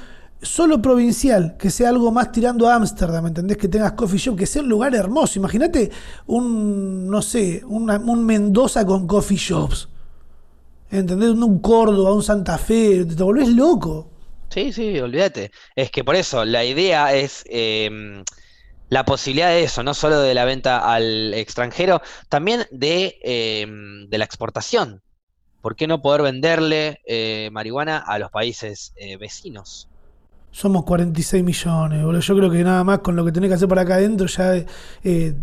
solo 0.42 0.80
provincial, 0.82 1.56
que 1.58 1.70
sea 1.70 1.90
algo 1.90 2.10
más 2.10 2.32
tirando 2.32 2.68
a 2.68 2.74
Ámsterdam, 2.74 3.26
¿entendés? 3.28 3.56
Que 3.58 3.68
tengas 3.68 3.92
coffee 3.92 4.18
shop, 4.18 4.36
que 4.38 4.46
sea 4.46 4.62
un 4.62 4.68
lugar 4.68 4.94
hermoso. 4.94 5.38
Imagínate 5.38 5.90
un, 6.26 7.08
no 7.08 7.22
sé, 7.22 7.62
una- 7.66 7.98
un 7.98 8.24
Mendoza 8.24 8.84
con 8.86 9.06
coffee 9.06 9.36
shops. 9.36 9.88
¿Entendés? 10.90 11.30
Un 11.30 11.60
Córdoba, 11.60 12.12
un 12.14 12.22
Santa 12.22 12.58
Fe, 12.58 13.04
te 13.04 13.22
volvés 13.22 13.48
loco. 13.48 14.10
Sí, 14.50 14.72
sí, 14.72 14.98
olvídate. 14.98 15.52
Es 15.76 15.90
que 15.90 16.02
por 16.04 16.16
eso 16.16 16.44
la 16.44 16.64
idea 16.64 17.14
es 17.14 17.44
em, 17.46 18.24
la 18.88 19.04
posibilidad 19.04 19.50
de 19.50 19.64
eso, 19.64 19.82
no 19.84 19.94
solo 19.94 20.20
de 20.20 20.34
la 20.34 20.44
venta 20.46 20.92
al 20.92 21.34
extranjero, 21.34 22.02
también 22.28 22.66
de, 22.72 23.18
em, 23.22 24.08
de 24.08 24.18
la 24.18 24.24
exportación. 24.24 25.02
¿Por 25.60 25.76
qué 25.76 25.86
no 25.86 26.02
poder 26.02 26.22
venderle 26.22 27.00
eh, 27.06 27.50
marihuana 27.52 27.98
a 27.98 28.18
los 28.18 28.30
países 28.30 28.92
eh, 28.96 29.18
vecinos? 29.18 29.89
Somos 30.52 30.84
46 30.84 31.44
millones, 31.44 32.02
boludo. 32.04 32.20
Yo 32.20 32.36
creo 32.36 32.50
que 32.50 32.64
nada 32.64 32.82
más 32.84 32.98
con 33.00 33.14
lo 33.16 33.24
que 33.24 33.32
tenés 33.32 33.48
que 33.50 33.54
hacer 33.54 33.68
para 33.68 33.82
acá 33.82 33.94
adentro 33.94 34.26
ya 34.26 34.56
eh, 34.56 34.66
eh, 35.04 35.34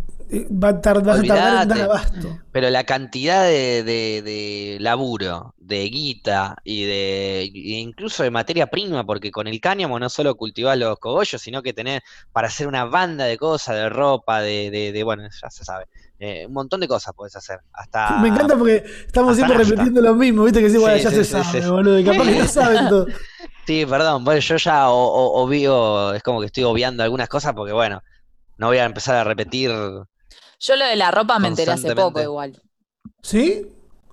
va 0.52 0.70
a 0.70 0.82
tar- 0.82 1.02
vas 1.02 1.20
a 1.20 1.22
tardar 1.28 1.62
en 1.64 1.68
dar 1.70 1.82
abasto. 1.86 2.40
Pero 2.52 2.70
la 2.70 2.84
cantidad 2.84 3.44
de, 3.44 3.84
de- 3.84 4.22
de 4.22 4.78
laburo, 4.82 5.56
de 5.58 5.86
guita 5.90 6.58
y 6.66 6.84
de 6.84 7.42
e 7.44 7.50
incluso 7.80 8.24
de 8.24 8.32
materia 8.32 8.68
prima, 8.68 9.06
porque 9.06 9.32
con 9.32 9.48
el 9.48 9.62
cáñamo 9.62 9.98
no 9.98 10.10
solo 10.10 10.36
cultivás 10.36 10.78
los 10.78 11.00
cogollos, 11.00 11.42
sino 11.42 11.64
que 11.64 11.72
tenés 11.74 12.02
para 12.34 12.50
hacer 12.50 12.68
una 12.68 12.84
banda 12.84 13.24
de 13.24 13.38
cosas, 13.38 13.76
de 13.76 13.88
ropa, 13.90 14.42
de, 14.42 14.70
de- 14.72 14.92
de- 14.92 15.04
bueno, 15.06 15.24
ya 15.42 15.50
se 15.50 15.64
sabe. 15.64 15.86
Eh, 16.20 16.46
un 16.48 16.54
montón 16.54 16.80
de 16.82 16.88
cosas 16.88 17.14
podés 17.14 17.36
hacer. 17.36 17.60
Hasta 17.74 18.22
Me 18.22 18.30
encanta 18.30 18.58
porque 18.58 18.84
estamos 19.06 19.36
siempre 19.36 19.56
nafta. 19.56 19.64
repitiendo 19.64 20.02
lo 20.02 20.16
mismo, 20.16 20.44
viste 20.44 20.62
que 20.62 20.70
sí, 20.70 20.78
bueno, 20.78 20.98
Sí, 20.98 21.04
ya 21.04 21.10
sí, 21.10 21.16
se 21.16 21.24
sí, 21.24 21.44
sabe, 21.44 21.62
sí. 21.62 21.70
boludo, 21.70 22.04
capaz 22.06 22.26
que 22.26 22.36
no 22.36 22.48
saben 22.48 22.88
todo. 22.88 23.08
Sí, 23.66 23.86
perdón, 23.86 24.24
bueno, 24.24 24.40
yo 24.42 24.56
ya 24.58 24.90
o- 24.90 25.44
obvio, 25.44 26.14
es 26.14 26.24
como 26.24 26.40
que 26.40 26.48
estoy 26.48 26.64
obviando 26.64 27.04
algunas 27.04 27.28
cosas 27.30 27.54
porque 27.54 27.74
bueno, 27.74 28.02
no 28.58 28.68
voy 28.68 28.78
a 28.80 28.86
empezar 28.86 29.16
a 29.18 29.24
repetir 29.26 29.72
Yo 30.60 30.76
lo 30.76 30.86
de 30.86 30.96
la 30.96 31.10
ropa 31.12 31.40
me 31.40 31.48
enteré 31.48 31.72
hace 31.72 31.94
poco 31.94 32.22
igual. 32.22 32.62
¿Sí? 33.22 33.68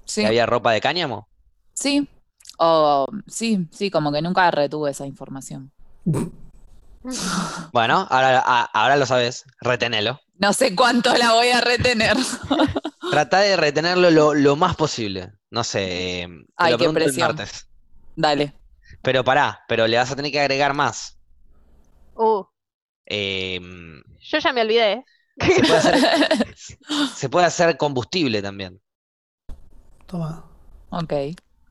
Sí, 0.07 0.25
había 0.27 0.47
ropa 0.47 0.73
de 0.73 0.81
cáñamo. 0.81 1.29
sí. 1.75 2.09
O 2.59 3.07
sí, 3.27 3.69
sí, 3.73 3.90
como 3.90 4.12
que 4.12 4.23
nunca 4.23 4.51
retuve 4.51 4.90
esa 4.93 5.07
información. 5.07 5.73
Bueno, 7.73 8.07
ahora, 8.11 8.38
ahora 8.73 8.97
lo 8.97 9.05
sabes, 9.07 9.45
retenelo. 9.61 10.19
No 10.38 10.53
sé 10.53 10.75
cuánto 10.77 11.14
la 11.16 11.33
voy 11.33 11.49
a 11.49 11.61
retener. 11.61 12.16
Trata 13.09 13.40
de 13.40 13.57
retenerlo 13.57 14.11
lo, 14.11 14.35
lo 14.35 14.57
más 14.57 14.77
posible. 14.77 15.33
No 15.51 15.64
sé, 15.64 16.23
eh, 16.23 16.29
te 16.59 16.66
Ay, 16.66 16.70
lo 16.70 16.79
qué 16.79 16.85
el 16.87 16.92
presión. 16.92 17.16
martes. 17.16 17.68
Dale. 18.16 18.55
Pero 19.03 19.23
pará, 19.25 19.64
pero 19.68 19.87
le 19.87 19.97
vas 19.99 20.11
a 20.11 20.16
tener 20.16 20.33
que 20.33 20.40
agregar 20.40 20.75
más. 20.75 21.18
Uh, 22.16 22.44
Eh, 23.07 23.61
yo 24.20 24.38
ya 24.38 24.53
me 24.53 24.62
olvidé. 24.62 24.92
¿eh? 24.92 25.05
se, 25.49 25.64
puede 25.64 25.79
hacer, 25.81 25.99
se 27.12 27.29
puede 27.29 27.47
hacer 27.47 27.77
combustible 27.77 28.42
también. 28.42 28.81
Toma. 30.07 30.44
Ok. 30.90 31.12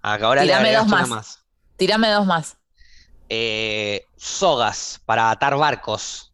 Acá 0.03 0.27
Ahora 0.27 0.45
le 0.45 0.53
Tirame 0.53 0.71
dos 0.73 0.87
más. 0.87 1.09
más. 1.09 1.45
Tírame 1.77 2.09
dos 2.11 2.25
más. 2.25 2.57
Eh, 3.29 4.09
sogas 4.17 5.01
para 5.05 5.31
atar 5.31 5.55
barcos. 5.57 6.32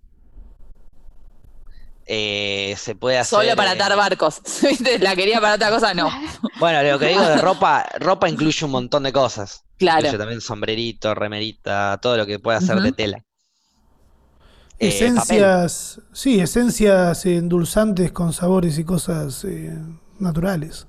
Eh, 2.12 2.74
se 2.76 2.96
puede 2.96 3.20
hacer. 3.20 3.38
Solo 3.40 3.56
para 3.56 3.74
eh, 3.74 3.76
atar 3.76 3.96
barcos. 3.96 4.42
¿Viste? 4.64 4.98
La 4.98 5.16
quería 5.16 5.40
para 5.40 5.56
otra 5.56 5.70
cosa, 5.70 5.94
no. 5.94 6.10
Bueno, 6.60 6.82
lo 6.82 6.98
que 6.98 7.06
digo 7.10 7.22
de 7.22 7.38
ropa, 7.38 7.86
ropa 8.00 8.28
incluye 8.28 8.66
un 8.66 8.72
montón 8.72 9.04
de 9.04 9.14
cosas. 9.14 9.64
Claro. 9.78 10.00
Incluye 10.00 10.18
también 10.18 10.42
sombrerito, 10.42 11.14
remerita, 11.14 12.00
todo 12.02 12.18
lo 12.18 12.26
que 12.26 12.40
pueda 12.40 12.58
hacer 12.58 12.80
de 12.82 12.92
tela. 12.94 13.18
Eh, 14.80 14.88
Esencias, 14.88 16.02
sí, 16.12 16.40
esencias 16.40 17.26
eh, 17.28 17.36
endulzantes 17.38 18.12
con 18.12 18.34
sabores 18.34 18.80
y 18.80 18.86
cosas 18.86 19.44
eh, 19.44 19.78
naturales. 20.18 20.88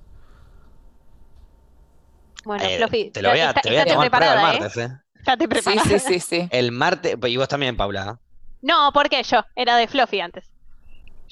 Bueno, 2.44 2.64
Eh, 2.64 2.78
Fluffy, 2.78 3.10
te 3.10 3.20
lo 3.20 3.28
voy 3.30 3.40
a, 3.40 3.48
está- 3.48 3.60
te 3.60 3.68
voy 3.68 3.78
a 3.78 3.84
tomar 3.84 4.10
prueba 4.10 4.32
el 4.32 4.38
¿eh? 4.38 4.42
martes, 4.42 4.76
¿eh? 4.78 4.90
Estate 5.16 5.44
Sí, 5.44 5.48
preparada. 5.48 5.84
sí, 5.84 5.98
sí, 5.98 6.20
sí. 6.20 6.48
El 6.50 6.72
martes, 6.72 7.16
y 7.26 7.36
vos 7.36 7.48
también, 7.48 7.76
Paula. 7.76 8.16
¿eh? 8.18 8.46
No, 8.62 8.90
porque 8.94 9.22
yo, 9.22 9.44
era 9.54 9.76
de 9.76 9.86
Fluffy 9.86 10.20
antes. 10.20 10.46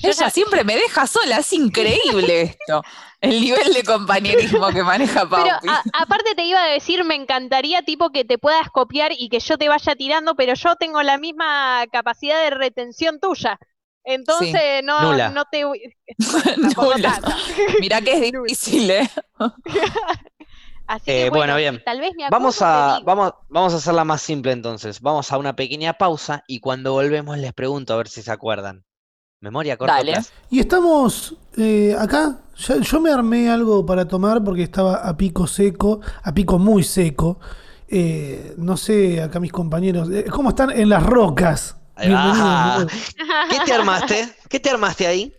Ella 0.02 0.12
ya- 0.26 0.30
siempre 0.30 0.64
me 0.64 0.76
deja 0.76 1.06
sola, 1.06 1.38
es 1.38 1.52
increíble 1.52 2.42
esto. 2.60 2.82
El 3.20 3.40
nivel 3.40 3.74
de 3.74 3.82
compañerismo 3.82 4.68
que 4.68 4.82
maneja 4.84 5.28
Pero 5.28 5.50
a- 5.68 5.82
aparte 5.92 6.34
te 6.36 6.44
iba 6.44 6.62
a 6.62 6.66
decir, 6.68 7.02
me 7.04 7.16
encantaría 7.16 7.82
tipo 7.82 8.10
que 8.10 8.24
te 8.24 8.38
puedas 8.38 8.68
copiar 8.70 9.10
y 9.16 9.28
que 9.28 9.40
yo 9.40 9.58
te 9.58 9.68
vaya 9.68 9.96
tirando, 9.96 10.36
pero 10.36 10.54
yo 10.54 10.76
tengo 10.76 11.02
la 11.02 11.18
misma 11.18 11.84
capacidad 11.90 12.40
de 12.42 12.50
retención 12.50 13.18
tuya. 13.20 13.58
Entonces 14.04 14.82
no, 14.84 15.02
Nula. 15.12 15.30
no 15.30 15.44
te 15.50 15.62
Nula. 16.76 17.20
Mirá 17.80 18.00
que 18.00 18.12
es 18.12 18.20
difícil, 18.32 18.90
¿eh? 18.90 19.10
Así 20.86 21.04
que 21.04 21.26
Eh, 21.26 21.30
bueno, 21.30 21.56
bien. 21.56 21.82
Tal 21.84 22.00
vez 22.00 22.12
me 22.16 22.28
Vamos 22.30 22.62
a, 22.62 23.00
vamos, 23.04 23.32
vamos 23.48 23.74
a 23.74 23.76
hacerla 23.76 24.04
más 24.04 24.22
simple 24.22 24.52
entonces. 24.52 25.00
Vamos 25.02 25.30
a 25.32 25.36
una 25.38 25.54
pequeña 25.54 25.94
pausa 25.94 26.44
y 26.46 26.60
cuando 26.60 26.92
volvemos 26.92 27.36
les 27.36 27.52
pregunto 27.52 27.92
a 27.92 27.96
ver 27.98 28.08
si 28.08 28.22
se 28.22 28.30
acuerdan. 28.32 28.84
Memoria 29.40 29.76
corta 29.76 29.94
Dale. 29.94 30.12
plazo. 30.12 30.30
Y 30.50 30.60
estamos 30.60 31.36
eh, 31.56 31.94
acá. 31.98 32.38
Ya- 32.56 32.78
yo 32.80 33.00
me 33.00 33.10
armé 33.10 33.48
algo 33.50 33.86
para 33.86 34.06
tomar 34.08 34.42
porque 34.42 34.62
estaba 34.64 34.96
a 34.96 35.16
pico 35.16 35.46
seco, 35.46 36.00
a 36.22 36.32
pico 36.34 36.58
muy 36.58 36.82
seco. 36.82 37.38
Eh, 37.86 38.54
no 38.58 38.76
sé, 38.76 39.22
acá 39.22 39.38
mis 39.40 39.52
compañeros, 39.52 40.10
eh, 40.10 40.24
¿cómo 40.30 40.50
están 40.50 40.70
en 40.72 40.88
las 40.88 41.02
rocas? 41.04 41.76
¿Qué 41.96 43.58
te 43.64 43.72
armaste? 43.72 44.28
¿Qué 44.48 44.60
te 44.60 44.70
armaste 44.70 45.06
ahí? 45.06 45.32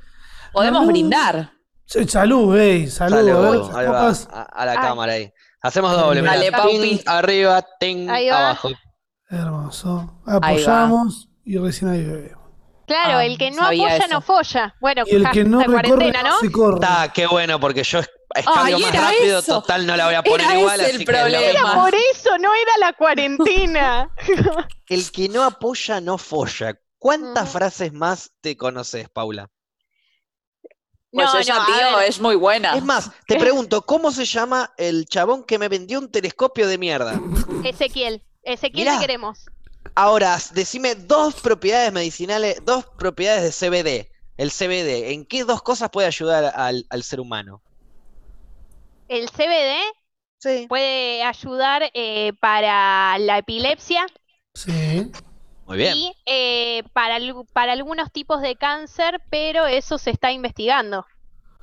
Podemos 0.53 0.87
brindar. 0.87 1.51
Salud, 1.85 2.55
ey, 2.57 2.87
salud. 2.87 3.15
a 3.17 3.21
ver, 3.21 3.51
Salud, 3.51 3.75
ahí 3.75 3.85
va, 3.87 3.91
copas. 3.99 4.27
a, 4.31 4.41
a 4.43 4.65
la 4.65 4.71
Ay. 4.73 4.77
cámara 4.77 5.13
ahí. 5.13 5.31
Hacemos 5.61 5.91
doble, 5.91 6.21
mirá. 6.21 6.33
Dale, 6.35 6.45
Ting, 6.51 6.51
Paupi. 6.57 7.01
arriba, 7.05 7.65
ting, 7.79 8.09
abajo. 8.09 8.69
Hermoso. 9.29 10.21
Apoyamos 10.25 11.29
y 11.43 11.57
recién 11.57 11.91
ahí 11.91 12.03
bebemos. 12.03 12.38
Claro, 12.89 13.17
Ah, 13.19 13.25
el 13.25 13.37
que 13.37 13.51
no 13.51 13.63
apoya 13.63 13.97
eso. 13.97 14.07
no 14.09 14.21
folla. 14.21 14.75
Bueno, 14.81 15.03
Y 15.07 15.15
el 15.15 15.25
ja, 15.25 15.31
que 15.31 15.43
no 15.45 15.59
la 15.59 15.65
recorre 15.67 15.89
cuarentena, 15.89 16.23
¿no? 16.23 16.39
se 16.39 16.51
corre. 16.51 16.75
Está, 16.75 17.13
qué 17.13 17.27
bueno, 17.27 17.59
porque 17.59 17.83
yo 17.83 17.99
es- 17.99 18.09
escabio 18.35 18.75
Ay, 18.77 18.81
más 18.83 18.93
era 18.93 19.01
rápido, 19.11 19.39
eso. 19.39 19.61
total 19.61 19.85
no 19.87 19.95
la 19.95 20.05
voy 20.05 20.15
a 20.15 20.23
poner 20.23 20.41
Era 20.47 20.59
igual, 20.59 20.79
ese 20.81 20.89
el 20.89 20.95
así 20.97 21.05
que 21.05 21.11
lo 21.11 21.17
problema. 21.19 21.51
mismo. 21.69 21.81
Por 21.83 21.93
eso 21.95 22.37
no 22.39 22.53
era 22.53 22.71
la 22.79 22.93
cuarentena. 22.93 24.09
El 24.87 25.11
que 25.11 25.29
no 25.29 25.43
apoya 25.43 26.01
no 26.01 26.17
folla. 26.17 26.79
¿Cuántas 26.97 27.43
Ujú. 27.49 27.53
frases 27.59 27.93
más 27.93 28.31
te 28.41 28.57
conoces, 28.57 29.07
Paula? 29.09 29.49
Pues 31.11 31.33
no, 31.33 31.39
ella, 31.39 31.55
no, 31.55 31.65
tío, 31.65 31.99
es 32.01 32.19
muy 32.19 32.35
buena. 32.35 32.75
Es 32.75 32.83
más, 32.83 33.09
te 33.27 33.35
pregunto, 33.39 33.83
¿cómo 33.83 34.11
se 34.11 34.25
llama 34.25 34.73
el 34.77 35.05
chabón 35.05 35.43
que 35.43 35.57
me 35.57 35.67
vendió 35.69 35.97
un 35.99 36.11
telescopio 36.11 36.67
de 36.67 36.77
mierda? 36.77 37.19
Ezequiel, 37.63 38.23
Ezequiel 38.43 38.85
Mirá. 38.85 38.93
te 38.99 39.01
queremos. 39.05 39.45
Ahora, 39.95 40.37
decime 40.53 40.95
dos 40.95 41.35
propiedades 41.41 41.91
medicinales, 41.91 42.61
dos 42.65 42.85
propiedades 42.97 43.43
de 43.43 43.51
CBD. 43.51 44.09
El 44.37 44.51
CBD, 44.51 45.11
¿en 45.13 45.25
qué 45.25 45.43
dos 45.43 45.61
cosas 45.61 45.89
puede 45.89 46.07
ayudar 46.07 46.53
al, 46.55 46.85
al 46.89 47.03
ser 47.03 47.19
humano? 47.19 47.61
El 49.07 49.29
CBD 49.29 49.75
Sí. 50.37 50.67
puede 50.69 51.21
ayudar 51.23 51.91
eh, 51.93 52.31
para 52.39 53.17
la 53.19 53.39
epilepsia 53.39 54.05
Sí. 54.53 55.11
Muy 55.65 55.77
bien. 55.77 55.95
y 55.97 56.13
eh, 56.25 56.83
para, 56.93 57.17
algu- 57.19 57.45
para 57.51 57.73
algunos 57.73 58.11
tipos 58.11 58.41
de 58.41 58.55
cáncer, 58.55 59.21
pero 59.29 59.67
eso 59.67 59.97
se 59.97 60.11
está 60.11 60.31
investigando. 60.31 61.05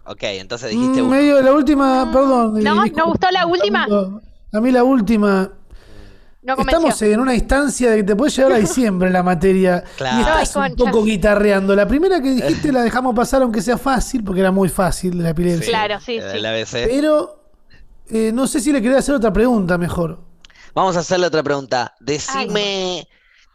Ok, 0.05 0.23
entonces 0.25 0.71
dijiste 0.71 1.03
Mm, 1.03 1.09
medio 1.09 1.41
la 1.43 1.53
última, 1.53 2.09
perdón. 2.13 2.59
eh, 2.59 2.63
¿No? 2.63 2.85
¿No 2.87 3.07
gustó 3.07 3.31
la 3.31 3.47
última? 3.47 3.87
A 4.53 4.61
mí 4.61 4.71
la 4.71 4.85
última. 4.85 5.53
No 6.47 6.55
convenció. 6.57 6.79
Estamos 6.79 7.03
en 7.03 7.21
una 7.21 7.35
instancia 7.35 7.91
de 7.91 7.97
que 7.99 8.03
te 8.05 8.15
puedes 8.17 8.37
llevar 8.37 8.53
a 8.53 8.57
diciembre 8.59 9.11
la 9.11 9.23
materia 9.23 9.83
Claro. 9.97 10.19
y 10.19 10.21
estás 10.21 10.57
Ay, 10.57 10.71
un 10.71 10.77
poco 10.77 11.05
guitarreando. 11.05 11.75
La 11.75 11.89
primera 11.89 12.21
que 12.21 12.31
dijiste 12.31 12.71
la 12.73 12.83
dejamos 12.83 13.15
pasar 13.17 13.43
aunque 13.43 13.61
sea 13.61 13.77
fácil, 13.77 14.23
porque 14.23 14.41
era 14.41 14.53
muy 14.53 14.69
fácil 14.69 15.23
la 15.23 15.31
epilepsia. 15.31 15.69
Claro, 15.69 15.99
sí, 16.01 16.21
sí. 16.21 16.37
El 16.37 16.47
ABC. 16.47 16.71
Pero 16.87 17.51
eh, 18.09 18.31
no 18.33 18.47
sé 18.47 18.61
si 18.61 18.73
le 18.73 18.81
quería 18.81 18.99
hacer 18.99 19.15
otra 19.17 19.33
pregunta 19.33 19.77
mejor. 19.77 20.21
Vamos 20.73 20.97
a 20.97 21.01
hacerle 21.01 21.27
otra 21.27 21.43
pregunta. 21.43 21.95
Decime 22.01 23.09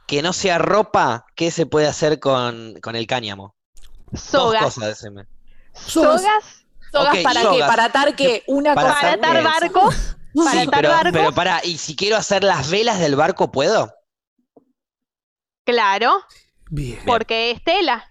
que 0.07 0.21
no 0.21 0.33
sea 0.33 0.57
ropa, 0.57 1.25
¿qué 1.35 1.51
se 1.51 1.65
puede 1.65 1.87
hacer 1.87 2.19
con, 2.19 2.73
con 2.81 2.97
el 2.97 3.07
cáñamo? 3.07 3.55
Dos 4.11 4.21
Sogas. 4.21 4.63
cosas, 4.63 4.87
decime. 5.01 5.23
Sogas. 5.73 6.21
Sogas 6.21 6.43
¿Sogas 6.91 7.15
Ok, 7.17 7.23
para 7.23 7.41
qué? 7.41 7.59
¿Para 7.59 7.83
atar 7.85 8.15
qué? 8.17 8.43
Una 8.47 8.75
Para 8.75 8.89
cosa. 8.89 8.99
para 9.01 9.13
atar 9.13 9.43
barcos. 9.43 10.17
Para 10.33 10.61
Sí, 10.61 10.67
pero, 10.71 10.89
barcos. 10.89 11.11
pero 11.13 11.31
pará, 11.33 11.61
¿y 11.63 11.77
si 11.77 11.95
quiero 11.95 12.15
hacer 12.17 12.43
las 12.43 12.69
velas 12.69 12.99
del 12.99 13.15
barco, 13.15 13.51
puedo? 13.51 13.93
Claro, 15.65 16.23
Bien. 16.69 16.99
porque 17.05 17.51
es 17.51 17.63
tela. 17.63 18.09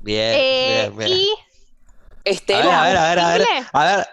Bien, 0.00 0.34
Eh, 0.38 0.92
bien, 0.96 0.98
bien. 0.98 1.10
y 1.18 1.28
A 1.30 2.30
Estela. 2.30 2.82
ver, 2.84 2.96
a 2.96 3.08
ver, 3.08 3.18
a 3.18 3.28
ver, 3.32 3.42
a 3.42 3.44
ver. 3.44 3.66
A 3.72 3.84
ver, 3.84 4.06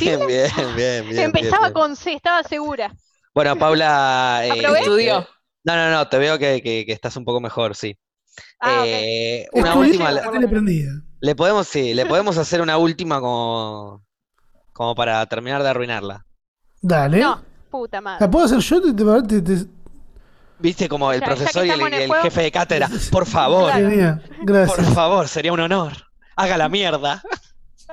bien, 0.00 0.26
bien, 0.26 0.50
bien, 0.76 1.08
bien, 1.08 1.20
empezaba 1.24 1.66
bien. 1.68 1.72
con 1.72 1.96
C, 1.96 2.12
estaba 2.14 2.42
segura. 2.42 2.92
Bueno, 3.34 3.56
Paula. 3.56 4.40
eh. 4.44 4.50
Estudió. 4.80 5.26
No, 5.62 5.76
no, 5.76 5.90
no, 5.90 6.08
te 6.08 6.18
veo 6.18 6.38
que, 6.38 6.60
que- 6.62 6.84
que 6.86 6.92
estás 6.92 7.16
un 7.16 7.24
poco 7.24 7.40
mejor, 7.40 7.76
sí. 7.76 7.96
Ah. 8.60 8.82
Eh, 8.86 9.46
una 9.52 9.74
última. 9.74 10.10
Le, 10.10 10.22
le 11.20 11.34
podemos, 11.36 11.68
sí, 11.68 11.94
le 11.94 12.06
podemos 12.06 12.38
hacer 12.38 12.60
una 12.62 12.78
última 12.78 13.20
como, 13.20 14.04
como 14.72 14.94
para 14.94 15.24
terminar 15.26 15.62
de 15.62 15.68
arruinarla. 15.68 16.24
Dale. 16.80 17.20
No, 17.20 17.42
puta 17.70 18.00
madre. 18.00 18.18
¿La 18.20 18.30
puedo 18.30 18.44
hacer 18.46 18.58
yo? 18.58 18.80
Te- 18.82 18.92
te- 18.94 19.22
te- 19.22 19.56
te- 19.56 19.70
Viste 20.58 20.88
como 20.88 21.10
el 21.12 21.20
Ya- 21.20 21.26
profesor 21.26 21.64
y 21.64 21.70
el, 21.70 21.80
juego. 21.80 22.14
jefe 22.22 22.42
de 22.42 22.52
cátedra. 22.52 22.88
Por 23.10 23.24
favor, 23.26 23.70
Claro. 23.72 23.88
Genial. 23.90 24.22
por 24.36 24.46
Gracias. 24.46 24.94
favor, 24.94 25.28
sería 25.28 25.52
un 25.52 25.60
honor. 25.60 25.92
Haga 26.36 26.56
la 26.58 26.68
mierda. 26.68 27.22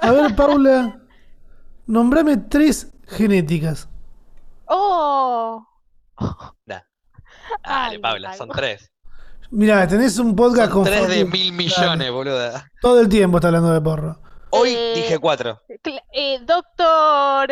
A 0.02 0.12
ver, 0.12 0.36
Paula, 0.36 1.00
nombrame 1.86 2.38
tres 2.38 2.92
genéticas. 3.08 3.88
Oh. 4.66 5.66
Dale, 7.64 8.00
Paula, 8.00 8.34
son 8.34 8.50
tres. 8.50 8.92
Mira, 9.50 9.88
tenés 9.88 10.18
un 10.20 10.36
podcast 10.36 10.72
Son 10.72 10.84
con 10.84 10.92
tres 10.92 11.08
de 11.08 11.24
mil 11.26 11.54
millones, 11.54 12.12
boluda. 12.12 12.70
Todo 12.82 13.00
el 13.00 13.08
tiempo 13.08 13.38
está 13.38 13.48
hablando 13.48 13.72
de 13.72 13.80
porro. 13.82 14.20
Hoy 14.50 14.74
Eh, 14.76 14.94
dije 14.96 15.20
cuatro. 15.20 15.62
Eh, 16.14 16.40
Doctor 16.46 17.50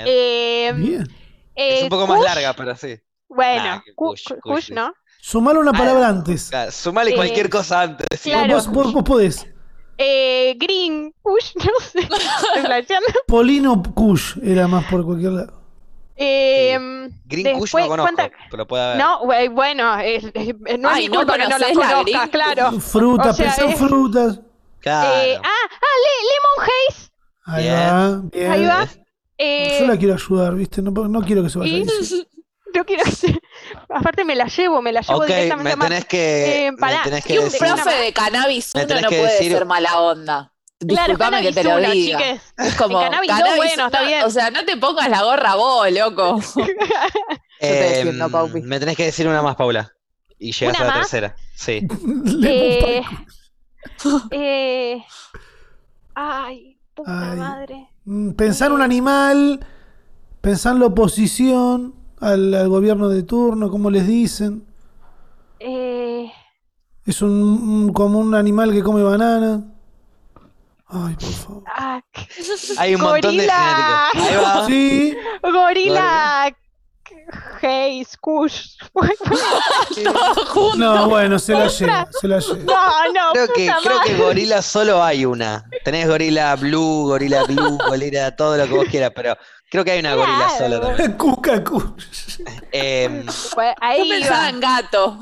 Green. 0.00 0.82
Bien. 0.82 1.02
eh, 1.54 1.76
es 1.78 1.82
un 1.84 1.88
poco 1.90 2.06
más 2.06 2.20
larga, 2.22 2.52
pero 2.54 2.74
sí. 2.76 2.98
Bueno, 3.28 3.64
Nah, 3.64 3.80
Kush, 3.94 4.70
¿no? 4.72 4.92
Sumale 5.20 5.58
una 5.58 5.70
Ah, 5.70 5.78
palabra 5.78 6.08
antes. 6.08 6.48
Claro, 6.50 6.70
Sumale 6.72 7.10
Eh, 7.12 7.14
cualquier 7.14 7.48
cosa 7.48 7.82
antes. 7.82 8.06
claro. 8.22 8.54
Vos, 8.54 8.66
vos- 8.68 8.92
vos 8.92 9.02
podés. 9.04 9.46
Eh, 9.98 10.54
Green, 10.58 11.14
Kush, 11.22 11.52
no 11.56 11.80
sé. 11.80 12.08
Polino 13.26 13.82
Kush 13.94 14.38
era 14.42 14.66
más 14.68 14.84
por 14.86 15.04
cualquier 15.04 15.32
lado. 15.32 15.62
Eh, 16.16 16.78
Green 17.24 17.58
Kush 17.58 17.74
no 17.74 17.88
conozco, 17.88 18.14
¿cuánta- 18.16 18.36
pero 18.50 18.66
puede 18.66 18.82
haber. 18.84 18.96
No, 18.98 19.20
bueno, 19.52 19.98
es- 20.00 20.24
es- 20.34 20.54
no 20.78 20.90
es 20.94 21.08
claro. 22.30 22.80
Frutas, 22.80 23.26
O 23.28 23.32
sea, 23.34 23.44
pensá 23.46 23.64
en 23.64 23.70
es- 23.70 23.78
frutas. 23.78 24.40
Claro. 24.80 25.10
Eh, 25.22 25.36
ah, 25.36 25.48
ah, 25.70 25.96
Le- 26.04 26.22
Lemon 26.28 26.68
Haze. 26.88 27.10
Ahí 27.44 27.62
Bien. 27.64 27.76
va, 27.76 28.22
bien. 28.32 28.52
Ahí 28.52 28.66
va. 28.66 28.88
Eh, 29.44 29.78
Yo 29.80 29.86
la 29.86 29.96
quiero 29.96 30.14
ayudar, 30.14 30.54
¿viste? 30.54 30.82
No, 30.82 30.90
no 30.90 31.20
quiero 31.22 31.42
que 31.42 31.50
se 31.50 31.58
vaya. 31.58 31.72
y-. 31.78 31.84
Yo 32.74 32.84
quiero 32.86 33.04
que 33.04 33.10
se- 33.12 33.40
Aparte 33.88 34.24
me 34.24 34.34
la 34.36 34.46
llevo, 34.46 34.80
me 34.82 34.92
la 34.92 35.00
llevo 35.00 35.18
ok, 35.20 35.26
directamente 35.26 35.76
me 35.76 35.84
tenés 35.88 36.04
que, 36.06 36.66
Eh, 36.66 36.72
me 36.72 36.88
tenés 37.04 37.24
que 37.24 37.34
y 37.34 37.38
un 37.38 37.44
decir. 37.44 37.58
profe 37.58 37.90
de 37.96 38.12
cannabis 38.12 38.72
uno 38.74 38.84
no 39.00 39.08
puede 39.08 39.22
decir- 39.38 39.52
ser 39.52 39.64
mala 39.66 39.98
onda. 40.00 40.48
Claro, 40.78 41.12
Disculpame 41.12 41.42
que 41.42 41.52
te 41.52 41.62
lo 41.64 41.76
uno, 41.78 41.90
diga. 41.90 42.18
chiques. 42.18 42.42
Es 42.58 42.74
como 42.74 43.00
En 43.00 43.10
cannabis 43.10 43.30
bueno, 43.56 43.86
está 43.86 44.00
no, 44.00 44.06
bien. 44.08 44.24
O 44.24 44.30
sea, 44.30 44.50
no 44.50 44.64
te 44.64 44.76
pongas 44.76 45.08
la 45.08 45.22
gorra 45.22 45.54
vos, 45.54 45.90
loco. 45.92 46.40
te 47.60 47.66
defiendo, 47.72 48.24
Em, 48.26 48.30
Paupi. 48.32 48.62
me 48.62 48.80
tenés 48.80 48.96
que 48.96 49.04
decir 49.04 49.28
una 49.28 49.42
más, 49.42 49.54
Paula. 49.56 49.92
Y 50.38 50.50
llegas 50.52 50.76
¿Una 50.80 50.84
a 50.84 50.88
la 50.88 50.98
más? 50.98 51.10
tercera. 51.10 51.36
Sí. 51.54 51.86
Eh, 52.44 53.02
eh, 54.32 55.04
ay, 56.14 56.78
puta 56.94 57.32
Ay. 57.32 57.38
madre. 57.38 57.88
Mm, 58.04 58.30
Pensá 58.32 58.66
en 58.66 58.72
un 58.72 58.82
animal, 58.82 59.60
pensá 60.40 60.70
en 60.72 60.80
la 60.80 60.86
oposición 60.86 61.94
al, 62.20 62.52
al 62.54 62.68
gobierno 62.68 63.08
de 63.08 63.22
turno, 63.22 63.70
como 63.70 63.90
les 63.90 64.06
dicen. 64.06 64.64
Eh, 65.60 66.30
Es 67.06 67.22
un, 67.22 67.30
un- 67.32 67.92
como 67.92 68.18
un 68.18 68.34
animal 68.34 68.72
que 68.72 68.82
come 68.82 69.02
banana. 69.02 69.64
Ay, 70.86 71.14
por 71.14 71.30
favor. 71.30 71.62
ah, 71.74 72.00
Hay 72.78 72.94
un 72.94 73.00
montón 73.00 73.36
de 73.36 73.46
Gorila. 73.46 74.08
genética. 74.12 74.28
Ahí 74.28 74.36
va. 74.44 74.66
Sí, 74.66 75.16
gorila. 75.42 76.56
Hey, 77.60 78.04
junto. 80.48 80.76
no, 80.76 81.08
bueno, 81.08 81.38
se 81.38 81.52
la 81.52 81.68
lleva, 81.68 82.08
se 82.10 82.26
la 82.28 82.38
lleva. 82.40 82.58
No, 82.64 83.12
no, 83.12 83.32
Creo 83.32 83.48
que, 83.54 83.70
creo 83.82 84.00
que 84.00 84.14
gorila 84.16 84.60
solo 84.62 85.02
hay 85.02 85.24
una. 85.24 85.64
Tenés 85.84 86.08
gorila 86.08 86.56
blue, 86.56 87.06
gorila 87.06 87.44
glue, 87.44 87.78
gorila 87.88 88.34
todo 88.36 88.56
lo 88.56 88.64
que 88.66 88.72
vos 88.72 88.86
quieras, 88.90 89.12
pero 89.14 89.36
creo 89.70 89.84
que 89.84 89.92
hay 89.92 90.00
una 90.00 90.14
gorila 90.14 90.36
Claro. 90.48 90.58
sola 90.58 90.80
también. 90.80 91.12
Cuca. 91.12 91.62
Em, 92.72 93.24
Pues 93.54 93.68
Yo 93.68 93.74
ahí 93.80 94.08
pensaba 94.08 94.48
en 94.48 94.60
gato. 94.60 95.18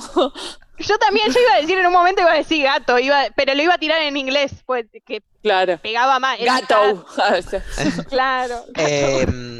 Yo 0.78 0.96
también, 0.98 1.30
yo 1.30 1.38
iba 1.40 1.54
a 1.56 1.60
decir 1.60 1.76
en 1.78 1.86
un 1.86 1.92
momento, 1.92 2.22
iba 2.22 2.32
a 2.32 2.36
decir 2.36 2.62
gato, 2.64 2.98
iba, 2.98 3.24
pero 3.36 3.54
lo 3.54 3.62
iba 3.62 3.74
a 3.74 3.78
tirar 3.78 4.00
en 4.00 4.16
inglés, 4.16 4.52
pues 4.64 4.86
que 5.06 5.22
Claro. 5.42 5.78
pegaba 5.82 6.18
más. 6.18 6.38
Gato. 6.40 7.06
gato, 7.16 7.62
Claro. 8.08 8.64
Em, 8.76 9.58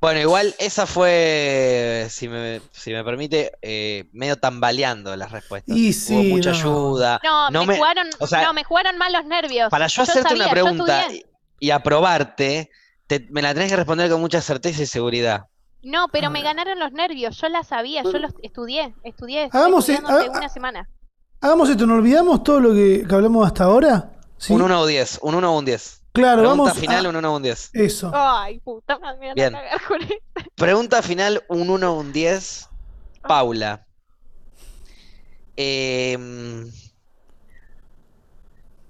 bueno, 0.00 0.20
igual 0.20 0.54
esa 0.58 0.86
fue, 0.86 2.06
si 2.10 2.28
me, 2.28 2.60
si 2.72 2.92
me 2.92 3.02
permite, 3.02 3.52
eh, 3.62 4.08
medio 4.12 4.36
tambaleando 4.36 5.14
las 5.16 5.32
respuestas. 5.32 5.76
Y 5.76 5.90
Hubo 5.90 5.92
sí, 6.22 6.28
mucha 6.30 6.50
no. 6.52 6.56
ayuda. 6.56 7.20
No, 7.24 7.50
No 7.50 7.60
me, 7.62 7.66
me- 7.68 7.76
jugaron, 7.76 8.08
o 8.20 8.26
sea, 8.26 8.42
no, 8.44 8.52
me 8.52 8.64
jugaron 8.64 8.96
mal 8.98 9.12
los 9.12 9.24
nervios. 9.24 9.70
Para 9.70 9.86
yo 9.88 10.02
hacerte 10.02 10.22
sabía, 10.28 10.44
una 10.44 10.50
pregunta 10.52 11.06
y, 11.12 11.24
y 11.58 11.70
aprobarte, 11.70 12.70
te- 13.06 13.26
me 13.30 13.42
la 13.42 13.54
tenés 13.54 13.70
que 13.70 13.76
responder 13.76 14.10
con 14.10 14.20
mucha 14.20 14.40
certeza 14.40 14.82
y 14.82 14.86
seguridad. 14.86 15.46
No, 15.82 16.08
pero 16.08 16.30
me 16.30 16.42
ganaron 16.42 16.78
los 16.78 16.92
nervios, 16.92 17.40
yo 17.40 17.48
la 17.48 17.62
sabía, 17.62 18.02
yo 18.02 18.18
los 18.18 18.32
estudié, 18.42 18.94
estudié, 19.04 19.48
Hagamos, 19.52 19.88
eh, 19.88 19.94
hace 20.04 20.12
haga- 20.26 20.30
una 20.38 20.48
semana. 20.48 20.88
Hagamos 21.40 21.70
esto, 21.70 21.86
¿nos 21.86 21.98
olvidamos 21.98 22.42
todo 22.42 22.58
lo 22.60 22.74
que, 22.74 23.04
que 23.08 23.14
hablamos 23.14 23.46
hasta 23.46 23.64
ahora? 23.64 24.10
¿Sí? 24.38 24.52
Un 24.52 24.62
1 24.62 24.78
o 24.80 24.82
un 24.82 24.88
10, 24.88 25.18
un 25.22 25.34
1 25.36 25.52
o 25.54 25.58
un 25.58 25.64
10. 25.64 25.97
Claro, 26.18 26.38
Pregunta 26.42 26.64
vamos 26.64 26.78
final, 26.78 27.06
a 27.06 27.08
un 27.10 27.16
1 27.16 27.32
o 27.32 27.36
un 27.36 27.42
10. 27.44 27.70
eso. 27.74 28.10
Ay, 28.12 28.58
puta 28.58 28.98
madre, 28.98 29.18
me 29.20 29.34
Bien. 29.34 29.54
a 29.54 29.60
cagar 29.62 29.80
con 29.86 30.02
esto. 30.02 30.50
Pregunta 30.56 31.00
final, 31.02 31.44
un 31.48 31.70
1 31.70 31.92
o 31.92 32.00
un 32.00 32.12
10. 32.12 32.68
Paula. 33.22 33.86
Em, 35.56 36.68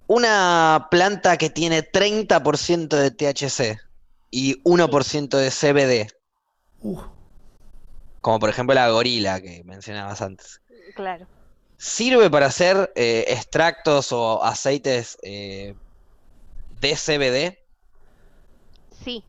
una 0.07 0.89
planta 0.91 1.37
que 1.37 1.51
tiene 1.51 1.83
30% 1.83 2.97
de 2.97 3.11
THC 3.11 3.79
y 4.31 4.61
1% 4.65 5.37
de 5.37 5.51
CBD, 5.51 6.09
Uf, 6.81 7.03
como 8.21 8.39
por 8.39 8.49
ejemplo 8.51 8.75
la 8.75 8.89
gorila 8.89 9.41
que 9.41 9.63
mencionabas 9.65 10.23
antes. 10.23 10.61
Claro. 10.95 11.27
¿Sirve 11.77 12.31
para 12.31 12.47
hacer 12.47 12.91
eh, 12.97 13.25
extractos 13.29 14.13
o 14.13 14.43
aceites 14.43 15.19
eh, 15.23 15.75
de 16.81 16.95
CBD? 16.95 17.59
Sí. 19.05 19.25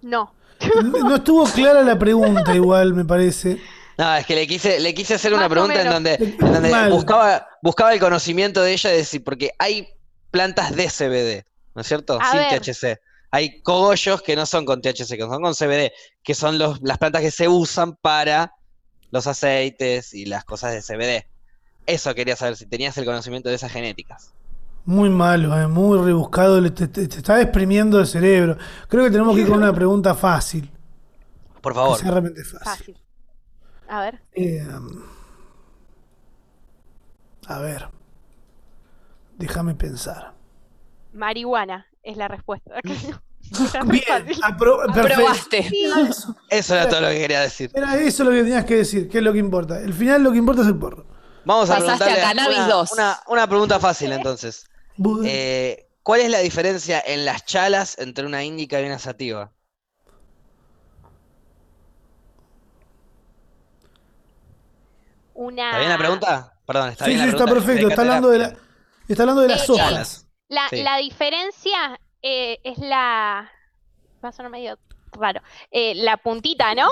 No. 0.00 0.34
no 0.82 1.16
estuvo 1.16 1.44
clara 1.44 1.82
la 1.82 1.98
pregunta 1.98 2.54
igual, 2.54 2.94
me 2.94 3.04
parece. 3.04 3.60
No, 3.98 4.16
es 4.16 4.26
que 4.26 4.34
le 4.34 4.46
quise, 4.46 4.80
le 4.80 4.94
quise 4.94 5.14
hacer 5.14 5.32
una 5.32 5.42
Más 5.42 5.50
pregunta 5.50 5.82
en 5.82 5.88
donde, 5.90 6.14
en 6.14 6.36
donde 6.38 6.70
Mal. 6.70 6.90
buscaba, 6.90 7.46
buscaba 7.62 7.92
el 7.92 8.00
conocimiento 8.00 8.62
de 8.62 8.72
ella, 8.72 8.90
de 8.90 8.96
decir, 8.96 9.22
porque 9.22 9.52
hay 9.58 9.88
plantas 10.30 10.74
de 10.74 10.88
CBD, 10.88 11.46
¿no 11.74 11.82
es 11.82 11.86
cierto? 11.86 12.18
A 12.20 12.30
Sin 12.30 12.40
ver. 12.40 12.60
THC. 12.60 13.00
Hay 13.30 13.60
cogollos 13.62 14.22
que 14.22 14.34
no 14.34 14.44
son 14.46 14.64
con 14.64 14.80
THC, 14.82 15.16
que 15.16 15.20
son 15.20 15.42
con 15.42 15.54
CBD, 15.54 15.92
que 16.22 16.34
son 16.34 16.58
los, 16.58 16.80
las 16.82 16.98
plantas 16.98 17.22
que 17.22 17.30
se 17.30 17.48
usan 17.48 17.96
para 17.96 18.54
los 19.10 19.26
aceites 19.26 20.14
y 20.14 20.26
las 20.26 20.44
cosas 20.44 20.72
de 20.72 20.82
CBD. 20.82 21.26
Eso 21.86 22.14
quería 22.14 22.36
saber, 22.36 22.56
si 22.56 22.66
tenías 22.66 22.96
el 22.98 23.04
conocimiento 23.04 23.48
de 23.48 23.56
esas 23.56 23.72
genéticas. 23.72 24.32
Muy 24.84 25.10
malo, 25.10 25.56
eh, 25.60 25.68
muy 25.68 25.96
rebuscado, 25.98 26.60
te, 26.72 26.88
te- 26.88 27.06
te 27.06 27.16
está 27.18 27.40
exprimiendo 27.40 28.00
el 28.00 28.06
cerebro. 28.06 28.56
Creo 28.88 29.04
que 29.04 29.10
tenemos 29.10 29.34
que 29.34 29.42
ir 29.42 29.48
con 29.48 29.58
una 29.58 29.72
pregunta 29.72 30.14
fácil. 30.14 30.70
Por 31.60 31.72
Que 31.72 31.78
favor. 31.78 31.98
sea 31.98 32.10
realmente 32.10 32.42
fácil. 32.44 32.64
Fácil. 32.64 32.96
A 33.88 34.00
ver. 34.00 34.22
Eh, 34.32 34.66
a 37.46 37.58
ver. 37.58 37.88
Déjame 39.38 39.74
pensar. 39.74 40.32
Marihuana 41.12 41.86
es 42.02 42.16
la 42.16 42.28
respuesta. 42.28 42.74
Bien, 43.84 44.04
apro-. 44.42 44.82
Aprobaste. 44.88 45.68
Eso. 46.08 46.34
Eso 46.48 46.74
era 46.74 46.88
todo 46.88 47.02
lo 47.02 47.08
que 47.08 47.18
quería 47.18 47.40
decir. 47.40 47.70
Era 47.74 47.96
eso 47.96 48.24
lo 48.24 48.30
que 48.30 48.42
tenías 48.42 48.64
que 48.64 48.76
decir, 48.76 49.08
que 49.08 49.18
es 49.18 49.24
lo 49.24 49.32
que 49.32 49.38
importa. 49.38 49.80
El 49.80 49.92
final 49.92 50.22
lo 50.22 50.32
que 50.32 50.38
importa 50.38 50.62
es 50.62 50.68
el 50.68 50.76
porro. 50.78 51.04
Vamos 51.44 51.68
a 51.70 51.78
Pasaste 51.78 52.04
a 52.20 52.20
Cannabis 52.22 52.56
una, 52.58 52.68
2. 52.68 52.92
una- 52.92 53.20
una 53.28 53.46
pregunta 53.48 53.78
fácil 53.80 54.12
entonces. 54.12 54.64
Eh, 55.24 55.88
¿cuál 56.02 56.20
es 56.20 56.30
la 56.30 56.38
diferencia 56.40 57.02
en 57.04 57.24
las 57.24 57.44
chalas 57.44 57.98
entre 57.98 58.26
una 58.26 58.44
índica 58.44 58.80
y 58.80 58.86
una 58.86 58.98
sativa? 58.98 59.52
Una... 65.34 65.66
¿Está 65.66 65.78
bien 65.78 65.90
la 65.90 65.98
pregunta? 65.98 66.52
Perdón, 66.66 66.90
está 66.90 67.04
sí, 67.04 67.10
bien 67.10 67.20
sí, 67.20 67.26
la 67.26 67.32
está 67.32 67.44
pregunta. 67.44 67.66
perfecto. 67.66 67.88
Está 67.90 68.02
hablando 68.02 68.28
de, 68.30 68.38
la, 68.38 68.56
está 69.08 69.22
hablando 69.22 69.42
de 69.42 69.48
las 69.48 69.70
hojas. 69.70 70.28
La, 70.48 70.68
Sí. 70.68 70.82
la 70.82 70.98
diferencia 70.98 71.98
eh, 72.20 72.58
es 72.62 72.78
la. 72.78 73.50
Va 74.22 74.28
a 74.28 74.32
sonar 74.32 74.50
medio 74.52 74.78
raro. 75.20 75.40
Eh, 75.70 75.94
la 75.96 76.16
puntita, 76.16 76.74
¿no? 76.74 76.88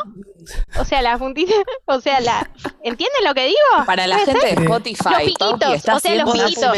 O 0.78 0.84
sea, 0.84 1.02
la 1.02 1.16
puntita. 1.18 1.52
O 1.86 2.00
sea, 2.00 2.20
la. 2.20 2.48
¿Entienden 2.84 3.24
lo 3.26 3.34
que 3.34 3.46
digo? 3.46 3.84
Para 3.86 4.06
la 4.06 4.16
¿Puede 4.16 4.26
gente 4.32 4.46
de 4.46 4.54
ser? 4.54 4.62
Spotify, 4.62 5.04
Los 5.10 5.22
piquitos, 5.22 5.74
está 5.74 5.96
o 5.96 6.00
sea, 6.00 6.14
los 6.24 6.32
piquitos. 6.32 6.76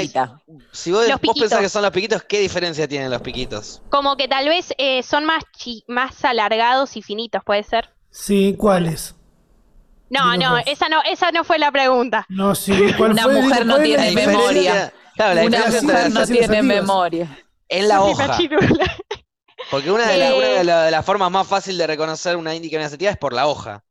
Si 0.72 0.90
vos, 0.90 1.06
Los 1.08 1.20
vos 1.20 1.38
pensás 1.38 1.60
que 1.60 1.68
son 1.68 1.82
los 1.82 1.90
piquitos, 1.90 2.22
¿qué 2.22 2.40
diferencia 2.40 2.88
tienen 2.88 3.10
los 3.10 3.20
piquitos? 3.20 3.82
Como 3.90 4.16
que 4.16 4.26
tal 4.28 4.48
vez 4.48 4.72
eh, 4.78 5.02
son 5.02 5.24
más, 5.26 5.44
chi- 5.56 5.84
más 5.86 6.24
alargados 6.24 6.96
y 6.96 7.02
finitos, 7.02 7.42
¿puede 7.44 7.62
ser? 7.62 7.90
Sí, 8.10 8.54
¿cuáles? 8.58 9.14
No, 10.10 10.36
no, 10.36 10.52
vos. 10.52 10.62
esa 10.66 10.88
no, 10.88 11.00
esa 11.02 11.30
no 11.32 11.44
fue 11.44 11.58
la 11.58 11.70
pregunta. 11.72 12.26
No, 12.28 12.54
sí. 12.54 12.72
¿cuál 12.98 13.12
Una 13.12 13.22
fue? 13.24 13.40
mujer 13.42 13.66
no 13.66 13.74
¿cuál 13.76 13.86
es 13.86 13.96
la 13.96 14.02
tiene 14.06 14.26
memoria. 14.26 14.92
Claro, 15.14 15.34
la 15.34 15.42
Una 15.44 15.58
mujer 15.66 16.10
no 16.10 16.26
tiene 16.26 16.62
memoria. 16.62 17.38
en 17.68 17.88
la 17.88 18.02
hoja. 18.02 18.36
Porque 19.72 19.90
una 19.90 20.06
de, 20.06 20.18
la- 20.18 20.28
Eh. 20.30 20.34
una 20.38 20.46
de 20.48 20.64
la- 20.64 20.82
de 20.84 20.90
las 20.92 21.04
formas 21.04 21.30
más 21.32 21.46
fáciles 21.48 21.78
de 21.78 21.86
reconocer 21.88 22.36
una 22.36 22.54
índica 22.54 22.76
y 22.76 22.78
una 22.78 22.88
sativa 22.90 23.10
es 23.10 23.16
por 23.18 23.32
la 23.32 23.46
hoja. 23.48 23.82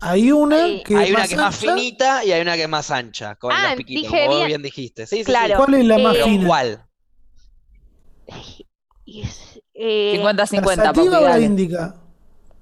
Hay 0.00 0.30
una 0.32 0.64
Sí. 0.66 0.82
que 0.86 0.96
hay 0.96 1.10
una 1.10 1.18
más 1.18 1.28
que 1.28 1.34
es 1.34 1.40
más 1.40 1.56
finita 1.56 2.24
y 2.24 2.32
hay 2.32 2.40
una 2.40 2.54
que 2.54 2.62
es 2.62 2.68
más 2.68 2.90
ancha, 2.90 3.34
con 3.34 3.52
Ah, 3.52 3.66
los 3.70 3.74
piquitos, 3.76 4.02
dije 4.12 4.18
como 4.24 4.28
vos 4.30 4.36
bien. 4.38 4.46
bien 4.46 4.62
dijiste. 4.62 5.06
Sí, 5.06 5.16
sí, 5.16 5.24
sí. 5.24 5.30
Claro. 5.30 5.56
¿Cuál 5.56 5.74
es 5.74 5.84
la 5.84 5.98
más 5.98 6.16
Eh, 6.16 6.22
fina? 6.24 6.46
¿cuál? 6.46 6.86
Y 9.04 9.22
es, 9.22 9.60
eh, 9.74 10.12
50-50, 10.16 10.76
¿La 10.76 10.84
sativa 10.94 11.18
o 11.18 11.24
la 11.24 11.38
índica? 11.40 11.96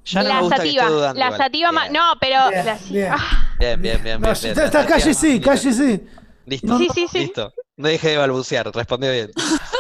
Ya 0.07 0.23
no 0.23 0.29
me 0.29 0.35
la 0.35 0.41
gusta 0.41 0.57
que 0.57 0.63
sativa, 0.63 0.83
esté 0.85 0.95
dudando 0.95 1.19
la 1.21 1.27
igual. 1.27 1.39
sativa 1.39 1.73
más, 1.73 1.91
no, 1.91 2.01
pero 2.19 2.49
Bien, 2.49 2.65
la- 2.67 2.79
bien. 2.89 3.09
ah, 3.13 3.55
Bien, 3.59 3.83
bien, 3.83 4.03
bien, 4.03 4.21
No, 4.21 4.33
bien, 4.33 4.59
está, 4.59 4.83
La 4.83 4.87
cállese, 4.87 5.41
cállese. 5.41 6.07
Listo, 6.47 6.79
sí, 6.79 6.89
sí, 6.95 7.07
sí, 7.13 7.19
listo. 7.19 7.53
No 7.77 7.89
deje 7.89 8.09
de 8.09 8.17
balbucear, 8.17 8.71
respondió 8.75 9.13
bien. 9.13 9.31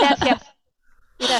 gracias. 0.01 0.43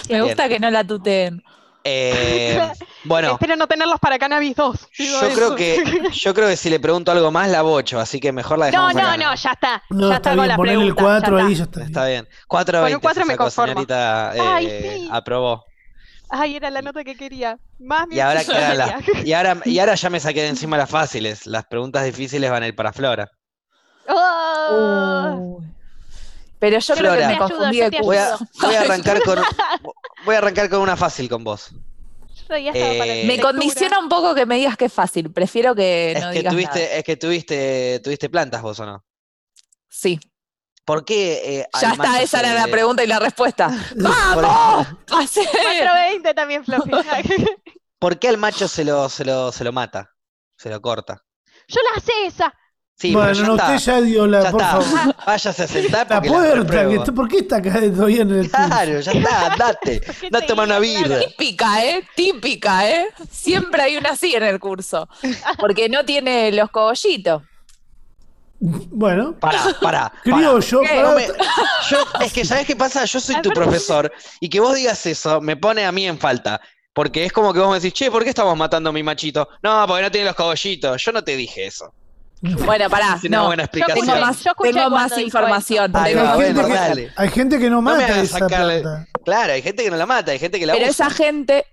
Me 0.09 0.23
gusta 0.23 0.49
que 0.49 0.59
no 0.59 0.71
la 0.71 0.85
tuteen. 0.85 1.43
Eh, 1.85 2.61
bueno, 3.05 3.33
Espero 3.33 3.57
no 3.57 3.67
tenerlos 3.67 3.99
para 4.01 4.19
Cannabis 4.19 4.55
2. 4.57 4.89
digo 4.99 5.21
yo 5.21 5.27
eso. 5.29 5.37
creo 5.37 5.55
que 5.57 6.11
yo 6.13 6.35
creo 6.35 6.49
que 6.49 6.57
si 6.57 6.69
le 6.69 6.81
pregunto 6.81 7.13
algo 7.13 7.31
más 7.31 7.49
la 7.49 7.63
bocho, 7.63 7.99
así 8.01 8.21
que 8.21 8.33
mejor 8.33 8.59
la 8.59 8.67
No, 8.67 8.89
dejamos 8.89 8.95
no, 8.95 9.01
acá, 9.09 9.17
no, 9.17 9.35
ya 9.35 9.51
está. 9.53 9.83
No, 9.91 10.09
ya 10.11 10.17
está 10.17 10.17
está, 10.17 10.31
con 10.31 10.37
bien, 10.39 10.49
las 10.49 10.57
ponerle 10.57 10.85
el 10.87 10.95
preguntas. 10.95 11.23
4 11.23 11.39
ya 11.39 11.47
ahí, 11.47 11.53
está. 11.53 11.65
ya 11.65 11.65
está. 11.65 11.79
bien. 11.79 11.87
Está 11.89 12.07
bien. 12.07 12.29
4 12.49 12.83
Con 12.83 12.93
un 12.95 13.01
cuatro 13.01 13.25
me 13.27 13.37
conformo. 13.37 13.69
señorita 13.73 14.33
eh, 14.37 14.41
Ay, 14.41 14.67
sí. 14.99 15.09
aprobó. 15.11 15.65
Ay, 16.31 16.57
era 16.57 16.69
la 16.71 16.83
nota 16.83 17.05
que 17.05 17.17
quería. 17.17 17.57
Más 17.79 18.07
Y 18.11 18.21
ahora, 18.21 18.43
bien 18.47 18.77
las- 18.79 19.03
quería. 19.05 19.25
y, 19.25 19.33
ahora, 19.33 19.57
y 19.65 19.79
ahora 19.79 19.95
ya 19.95 20.11
me 20.11 20.21
saqué 20.21 20.43
de 20.43 20.49
encima 20.49 20.77
las 20.77 20.91
fáciles. 20.91 21.47
Las 21.47 21.65
preguntas 21.67 22.05
difíciles 22.05 22.51
van 22.51 22.65
a 22.65 22.67
ir 22.69 22.75
para 22.77 22.93
Flora. 22.93 23.31
Oh. 24.09 25.61
Pero 26.59 26.79
yo 26.79 26.95
creo 26.95 27.13
Flora. 27.13 27.17
que 27.17 27.21
Te 27.23 27.27
me 27.27 27.35
ayudo, 27.45 27.49
confundí 27.59 27.79
te 27.91 28.01
Voy 28.03 28.17
a, 28.17 28.37
voy 28.61 28.75
a 28.75 28.81
arrancar 28.81 29.23
con 29.23 29.39
voy 30.25 30.35
a 30.35 30.39
arrancar 30.39 30.69
con 30.71 30.81
una 30.81 30.97
fácil 30.97 31.29
con 31.29 31.45
vos. 31.45 31.71
Eh, 32.51 33.25
Me 33.27 33.39
condiciona 33.41 33.99
un 33.99 34.09
poco 34.09 34.35
que 34.35 34.47
me 34.47 34.57
digas 34.57 34.77
que 34.77 34.87
es 34.87 34.93
fácil. 34.93 35.31
Prefiero 35.31 35.75
que 35.75 36.13
Es 36.13 36.23
no 36.23 36.31
que 36.31 36.39
digas 36.39 36.53
tuviste, 36.55 36.81
nada. 36.83 36.95
es 36.95 37.05
que 37.05 37.17
tuviste, 37.17 38.01
tuviste 38.03 38.31
plantas 38.31 38.63
vos 38.63 38.81
o 38.81 38.87
no. 38.87 39.05
Sí, 39.89 40.19
¿Por 40.85 41.05
qué 41.05 41.61
eh, 41.61 41.67
ya 41.83 41.91
está, 41.93 42.23
esa 42.23 42.41
era 42.41 42.55
la 42.55 42.67
pregunta 42.69 43.05
y 43.05 43.07
la 43.07 43.19
respuesta. 43.19 43.69
¡Vamos! 43.97 44.87
¡Pasé! 45.07 45.43
420 45.43 46.33
también, 46.33 46.65
Fluffy. 46.65 46.91
por 47.99 48.19
qué 48.19 48.29
al 48.31 48.39
macho 48.39 48.67
se 48.69 48.85
lo, 48.87 49.11
se 49.11 49.27
lo, 49.27 49.53
se 49.53 49.65
lo 49.65 49.73
mata? 49.73 50.15
Se 50.57 50.71
lo 50.71 50.81
corta. 50.81 51.23
Yo 51.69 51.81
la 51.95 52.01
sé 52.01 52.13
esa. 52.25 52.55
Sí, 53.01 53.13
bueno, 53.15 53.33
ya 53.33 53.43
no, 53.45 53.55
está. 53.55 53.75
usted 53.77 53.93
ya 53.93 54.01
dio 54.01 54.27
la, 54.27 54.43
Ya 54.43 54.51
por 54.51 54.61
está. 54.61 54.81
favor. 54.81 55.15
Váyase 55.27 55.63
a 55.63 55.67
sentar 55.69 56.07
La 56.11 56.17
porque 56.21 56.29
la 56.31 56.35
puerta, 56.37 56.89
que 56.89 56.95
está- 56.97 57.13
¿por 57.13 57.29
qué 57.29 57.39
está 57.39 57.57
acá 57.59 57.81
todavía 57.95 58.23
en 58.23 58.31
el 58.33 58.51
curso? 58.51 58.67
Claro, 58.67 59.01
ya 59.01 59.13
está, 59.13 59.53
andate. 59.53 60.03
No 60.33 60.39
a 60.39 60.41
tomar 60.43 60.67
una 60.67 60.79
birra. 60.81 61.21
Típica, 61.21 61.85
¿eh? 61.85 62.03
Típica, 62.17 62.91
¿eh? 62.91 63.07
Siempre 63.31 63.83
hay 63.83 63.97
una 63.99 64.11
así 64.11 64.35
en 64.35 64.43
el 64.43 64.59
curso. 64.59 65.09
Porque 65.61 65.89
no 65.89 66.05
tiene 66.05 66.51
los 66.51 66.71
cogollitos. 66.71 67.43
Bueno, 68.61 69.39
Pará, 69.39 69.63
pará. 69.81 70.13
criollo, 70.25 70.81
¿Qué? 70.81 70.89
pará, 70.89 71.03
No 71.11 71.15
me- 71.15 71.27
yo, 71.91 71.99
es 72.21 72.33
que, 72.33 72.45
¿sabes 72.45 72.67
qué 72.67 72.75
pasa? 72.75 73.05
Yo 73.05 73.21
soy 73.21 73.41
tu 73.41 73.51
profesor 73.51 74.13
y 74.41 74.49
que 74.49 74.59
vos 74.59 74.75
digas 74.75 75.07
eso 75.07 75.41
me 75.41 75.57
pone 75.57 75.85
a 75.87 75.93
mí 75.93 76.05
en 76.09 76.19
falta. 76.19 76.61
Porque 76.93 77.25
es 77.25 77.33
como 77.33 77.53
que 77.53 77.61
vos 77.61 77.69
me 77.69 77.77
decís, 77.77 77.93
che, 77.93 78.11
¿por 78.11 78.25
qué 78.25 78.31
estamos 78.31 78.57
matando 78.57 78.91
a 78.91 78.93
mi 78.93 79.05
machito? 79.05 79.49
No, 79.63 79.85
porque 79.87 80.03
no 80.03 80.11
tiene 80.11 80.27
los 80.27 80.35
cogollitos. 80.35 81.01
Yo 81.01 81.13
no 81.13 81.23
te 81.23 81.37
dije 81.37 81.67
eso. 81.67 81.95
Bueno, 82.65 82.89
pará, 82.89 83.19
una 83.25 83.37
no. 83.39 83.47
buena 83.47 83.67
Tengo 83.67 83.87
explicación. 83.87 84.21
más, 84.21 84.45
Yo 84.45 84.53
tengo 84.55 84.91
más 84.91 85.19
información. 85.19 85.91
Ahí 85.97 86.13
tengo 86.15 86.25
va, 86.25 86.31
más 86.31 86.39
hay, 86.41 86.47
gente 86.47 86.61
bueno, 86.61 86.75
que, 86.75 86.81
dale. 86.81 87.13
hay 87.17 87.29
gente 87.31 87.59
que 87.59 87.71
no 87.71 87.83
mata 87.83 88.21
esa 88.21 88.47
planta. 88.47 89.07
Claro, 89.25 89.53
hay 89.53 89.63
gente 89.63 89.83
que 89.85 89.91
no 89.91 89.97
la 89.97 90.07
mata, 90.07 90.31
hay 90.33 90.39
gente 90.39 90.59
que 90.59 90.67
la 90.67 90.73
Pero 90.75 90.89
usa. 90.91 91.07
esa 91.07 91.15
gente, 91.15 91.67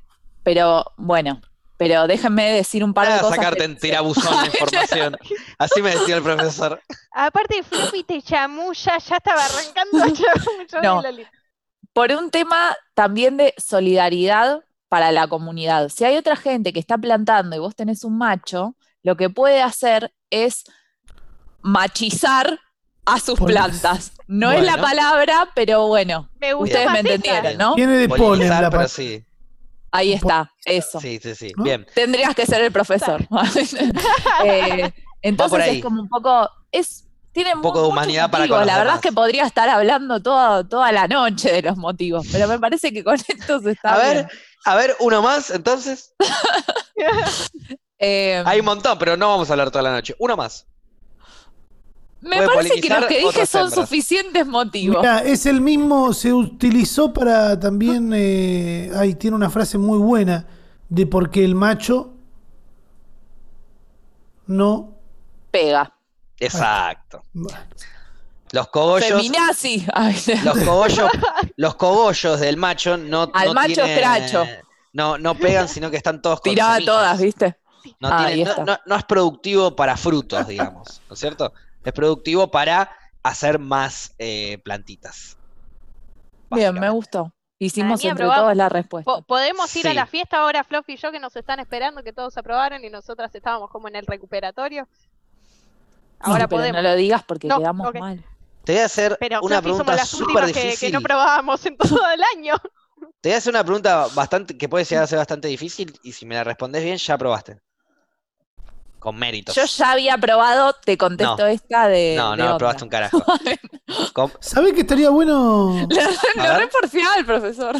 pero 0.43 0.85
bueno, 0.97 1.41
Pero 1.77 2.07
déjenme 2.07 2.51
decir 2.53 2.83
un 2.85 2.93
par 2.93 3.05
Para 3.05 3.15
de 3.17 3.21
cosas. 3.21 3.35
sacarte 3.35 3.57
que- 3.59 3.63
en 3.65 3.77
tirabuzón 3.77 4.43
de 4.43 4.47
información. 4.59 5.17
Así 5.59 5.81
me 5.81 5.91
decía 5.91 6.15
el 6.15 6.23
profesor. 6.23 6.81
Aparte, 7.11 7.63
Fluffy 7.63 8.03
te 8.03 8.21
chamulla, 8.21 8.97
ya 8.97 9.17
estaba 9.17 9.43
arrancando 9.43 10.03
a 10.73 10.81
No. 10.81 11.03
por 11.93 12.11
un 12.11 12.31
tema 12.31 12.75
también 12.93 13.35
de 13.37 13.53
solidaridad 13.57 14.61
para 14.89 15.11
la 15.11 15.27
comunidad. 15.27 15.89
Si 15.89 16.05
hay 16.05 16.15
otra 16.17 16.35
gente 16.37 16.71
que 16.73 16.79
está 16.79 16.97
plantando 16.97 17.55
y 17.55 17.59
vos 17.59 17.75
tenés 17.75 18.03
un 18.05 18.17
macho, 18.17 18.75
lo 19.05 19.15
que 19.15 19.29
puede 19.29 19.61
hacer 19.61 20.11
es 20.31 20.63
machizar 21.61 22.59
a 23.05 23.19
sus 23.19 23.39
plantas. 23.39 24.13
No 24.27 24.51
es 24.51 24.63
la 24.63 24.77
palabra, 24.81 25.51
pero 25.53 25.85
bueno, 25.87 26.31
Me 26.41 26.55
ustedes 26.55 26.89
me 26.91 26.99
entendieron, 27.01 27.55
¿no? 27.55 27.75
Viene 27.75 27.97
de 27.97 28.09
polen 28.09 28.49
la 28.49 28.69
pero 28.71 28.81
pa- 28.83 28.87
sí. 28.87 29.23
Ahí 29.91 30.11
está, 30.13 30.51
eso. 30.65 30.99
Sí, 30.99 31.19
sí, 31.21 31.35
sí. 31.35 31.53
¿No? 31.55 31.63
Bien. 31.63 31.85
Tendrías 31.93 32.33
que 32.35 32.47
ser 32.47 32.61
el 32.61 32.71
profesor. 32.71 33.25
Eh, 34.43 34.91
entonces 35.21 35.67
es 35.67 35.81
como 35.83 36.01
un 36.01 36.09
poco, 36.09 36.49
es, 36.71 37.05
tiene 37.31 37.53
Un 37.53 37.61
poco 37.61 37.83
de 37.83 37.87
humanidad 37.89 38.29
para 38.31 38.43
motivos. 38.45 38.57
con 38.59 38.67
La 38.67 38.77
verdad 38.79 38.95
es 38.95 39.01
que 39.01 39.11
podría 39.11 39.45
estar 39.45 39.69
hablando 39.69 40.19
toda, 40.21 40.67
toda 40.67 40.91
la 40.91 41.07
noche 41.07 41.51
de 41.51 41.61
los 41.61 41.77
motivos, 41.77 42.25
pero 42.31 42.47
me 42.47 42.59
parece 42.59 42.91
que 42.91 43.03
con 43.03 43.15
esto 43.27 43.59
se 43.61 43.71
está 43.71 43.93
A 43.93 43.97
ver, 43.99 44.13
bien. 44.15 44.27
a 44.65 44.75
ver, 44.75 44.95
uno 44.99 45.21
más, 45.21 45.51
entonces. 45.51 46.13
Eh, 47.99 48.43
Hay 48.45 48.59
un 48.59 48.65
montón, 48.65 48.97
pero 48.99 49.15
no 49.17 49.29
vamos 49.29 49.49
a 49.49 49.53
hablar 49.53 49.71
toda 49.71 49.83
la 49.83 49.91
noche. 49.93 50.15
Uno 50.19 50.35
más. 50.35 50.65
me 52.21 52.37
puede 52.37 52.55
parece 52.55 52.81
que 52.81 52.89
los 52.89 53.05
que 53.05 53.19
dije 53.19 53.45
son 53.45 53.65
hembras. 53.65 53.73
suficientes 53.87 54.45
motivos. 54.47 54.97
Mirá, 54.97 55.19
es 55.19 55.45
el 55.45 55.61
mismo, 55.61 56.11
se 56.13 56.33
utilizó 56.33 57.13
para 57.13 57.59
también, 57.59 58.11
eh, 58.15 58.91
ahí 58.95 59.13
tiene 59.15 59.35
una 59.35 59.49
frase 59.49 59.77
muy 59.77 59.97
buena 59.99 60.45
de 60.89 61.05
por 61.07 61.29
qué 61.29 61.43
el 61.45 61.55
macho 61.55 62.13
no... 64.47 64.93
Pega. 65.51 65.93
Exacto. 66.39 67.23
Bueno, 67.33 67.57
Los 68.51 68.67
cogollos. 68.67 69.07
Feminazi. 69.09 69.85
Ay, 69.93 70.15
Los 70.43 70.57
cogollos, 70.59 71.09
los 71.55 71.75
cogollos 71.75 72.39
del 72.41 72.57
macho 72.57 72.97
no. 72.97 73.31
Al 73.33 73.47
no 73.49 73.53
macho 73.53 73.73
tienen- 73.75 73.91
escracho. 73.91 74.45
No, 74.93 75.17
no 75.17 75.35
pegan, 75.35 75.67
sino 75.67 75.89
que 75.91 75.97
están 75.97 76.21
todos 76.21 76.39
semillas. 76.43 76.83
todas, 76.85 77.19
¿viste? 77.21 77.57
No, 77.99 78.09
Ah, 78.11 78.25
tiene- 78.27 78.43
no- 78.43 78.51
está. 78.51 78.65
no- 78.65 78.79
no 78.85 78.95
es 78.95 79.03
productivo 79.03 79.75
para 79.75 79.97
frutos, 79.97 80.47
digamos, 80.47 81.01
¿no 81.09 81.13
es 81.13 81.19
cierto? 81.19 81.53
Es 81.83 81.93
productivo 81.93 82.49
para 82.49 82.91
hacer 83.23 83.59
más 83.59 84.13
eh, 84.17 84.59
plantitas. 84.63 85.37
Bien, 86.49 86.73
me 86.79 86.89
gustó. 86.89 87.31
Hicimos 87.57 88.03
mí 88.03 88.09
entre 88.09 88.25
todos 88.25 88.55
la 88.55 88.69
respuesta. 88.69 89.11
Po- 89.11 89.21
Podemos 89.23 89.73
ir 89.75 89.87
a 89.87 89.93
la 89.93 90.05
fiesta 90.05 90.39
ahora, 90.39 90.63
Fluffy 90.63 90.93
y 90.93 90.97
yo, 90.97 91.11
que 91.11 91.19
nos 91.19 91.35
están 91.35 91.59
esperando, 91.59 92.03
que 92.03 92.11
todos 92.13 92.37
aprobaron 92.37 92.83
y 92.83 92.89
nosotras 92.89 93.33
estábamos 93.33 93.69
como 93.69 93.87
en 93.87 93.95
el 93.95 94.05
recuperatorio. 94.05 94.87
Ahora 96.19 96.43
Sí, 96.43 96.47
pero 96.49 96.57
podemos. 96.59 96.81
no 96.83 96.89
lo 96.89 96.95
digas 96.95 97.23
porque 97.23 97.47
No, 97.47 97.59
quedamos 97.59 97.93
mal. 97.93 98.23
Te 98.63 98.73
voy 98.73 98.81
a 98.81 98.85
hacer 98.85 99.17
Pero 99.19 99.39
una 99.41 99.61
Fluffy, 99.61 99.83
pregunta 99.83 100.05
súper 100.05 100.27
últimas 100.27 100.47
que, 100.47 100.53
que 100.53 100.65
difícil. 100.65 100.91
no 100.93 101.01
probábamos 101.01 101.65
en 101.65 101.77
todo 101.77 102.09
el 102.11 102.21
año. 102.35 102.55
Te 103.21 103.29
voy 103.29 103.33
a 103.35 103.37
hacer 103.37 103.51
una 103.53 103.63
pregunta 103.63 104.07
bastante 104.15 104.57
que 104.57 104.69
puede 104.69 104.85
llegar 104.85 105.03
a 105.03 105.07
ser 105.07 105.17
bastante 105.17 105.47
difícil 105.47 105.97
y 106.03 106.11
si 106.13 106.25
me 106.25 106.35
la 106.35 106.43
respondes 106.43 106.83
bien, 106.83 106.97
ya 106.97 107.17
probaste. 107.17 107.59
Con 109.05 109.17
méritos. 109.17 109.53
Yo 109.55 109.65
ya 109.65 109.91
había 109.91 110.17
probado, 110.17 110.73
te 110.83 110.97
contesto 110.97 111.37
No. 111.37 111.45
esta 111.45 111.87
de. 111.87 112.15
no, 112.17 112.31
de 112.31 112.37
no, 112.37 112.43
onda. 112.45 112.57
probaste 112.57 112.83
un 112.85 112.89
carajo. 112.89 113.23
¿Sabés 114.39 114.73
que 114.73 114.81
estaría 114.81 115.11
bueno? 115.11 115.75
Le, 115.91 116.01
A 116.01 116.09
le 116.43 116.49
ver. 116.49 116.57
re 116.61 116.67
porfiaba 116.69 117.13
al 117.13 117.23
profesor. 117.23 117.75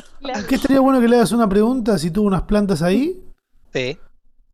¿Qué 0.47 0.53
estaría 0.53 0.79
bueno 0.81 1.01
que 1.01 1.07
le 1.07 1.15
hagas 1.15 1.31
una 1.31 1.49
pregunta 1.49 1.97
si 1.97 2.11
tuvo 2.11 2.27
unas 2.27 2.43
plantas 2.43 2.83
ahí? 2.83 3.23
Sí. 3.73 3.97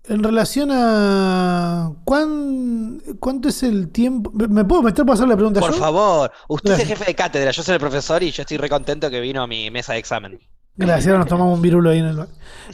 En 0.06 0.24
relación 0.24 0.70
a 0.72 1.92
cuán, 2.06 3.02
cuánto 3.20 3.50
es 3.50 3.64
el 3.64 3.92
tiempo. 3.92 4.32
¿Me- 4.34 4.48
¿Me 4.48 4.64
puedo 4.64 4.82
meter 4.82 5.04
para 5.06 5.16
hacer 5.16 5.28
la 5.28 5.36
pregunta 5.36 5.60
Por 5.60 5.74
yo? 5.74 5.78
favor, 5.78 6.32
usted 6.48 6.72
es 6.72 6.80
el 6.80 6.88
jefe 6.88 7.04
de 7.04 7.16
cátedra, 7.16 7.52
yo 7.52 7.64
soy 7.64 7.74
el 7.74 7.82
profesor 7.82 8.24
y 8.24 8.32
yo 8.32 8.44
estoy 8.44 8.56
re 8.56 8.70
contento 8.70 9.10
que 9.10 9.20
vino 9.20 9.44
a 9.44 9.48
mi 9.48 9.70
mesa 9.72 9.92
de 9.92 10.00
examen. 10.00 10.40
Gracias, 10.78 11.08
ahora 11.08 11.20
nos 11.20 11.28
tomamos 11.28 11.54
un 11.54 11.62
virulo 11.62 11.90
ahí 11.90 12.00
en 12.00 12.06
el 12.06 12.16
bar. 12.16 12.30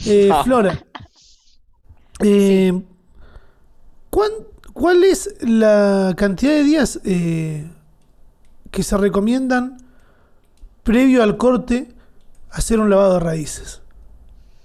Eh. 0.06 0.30
Flora, 0.44 0.80
eh, 2.20 2.72
¿cuán- 4.18 4.46
¿cuál 4.72 5.04
es 5.04 5.36
la 5.40 6.12
cantidad 6.16 6.50
de 6.52 6.64
días 6.64 7.00
eh, 7.04 7.70
que 8.72 8.82
se 8.82 8.96
recomiendan 8.96 9.78
previo 10.82 11.22
al 11.22 11.36
corte 11.36 11.88
hacer 12.50 12.80
un 12.80 12.90
lavado 12.90 13.14
de 13.14 13.20
raíces? 13.20 13.80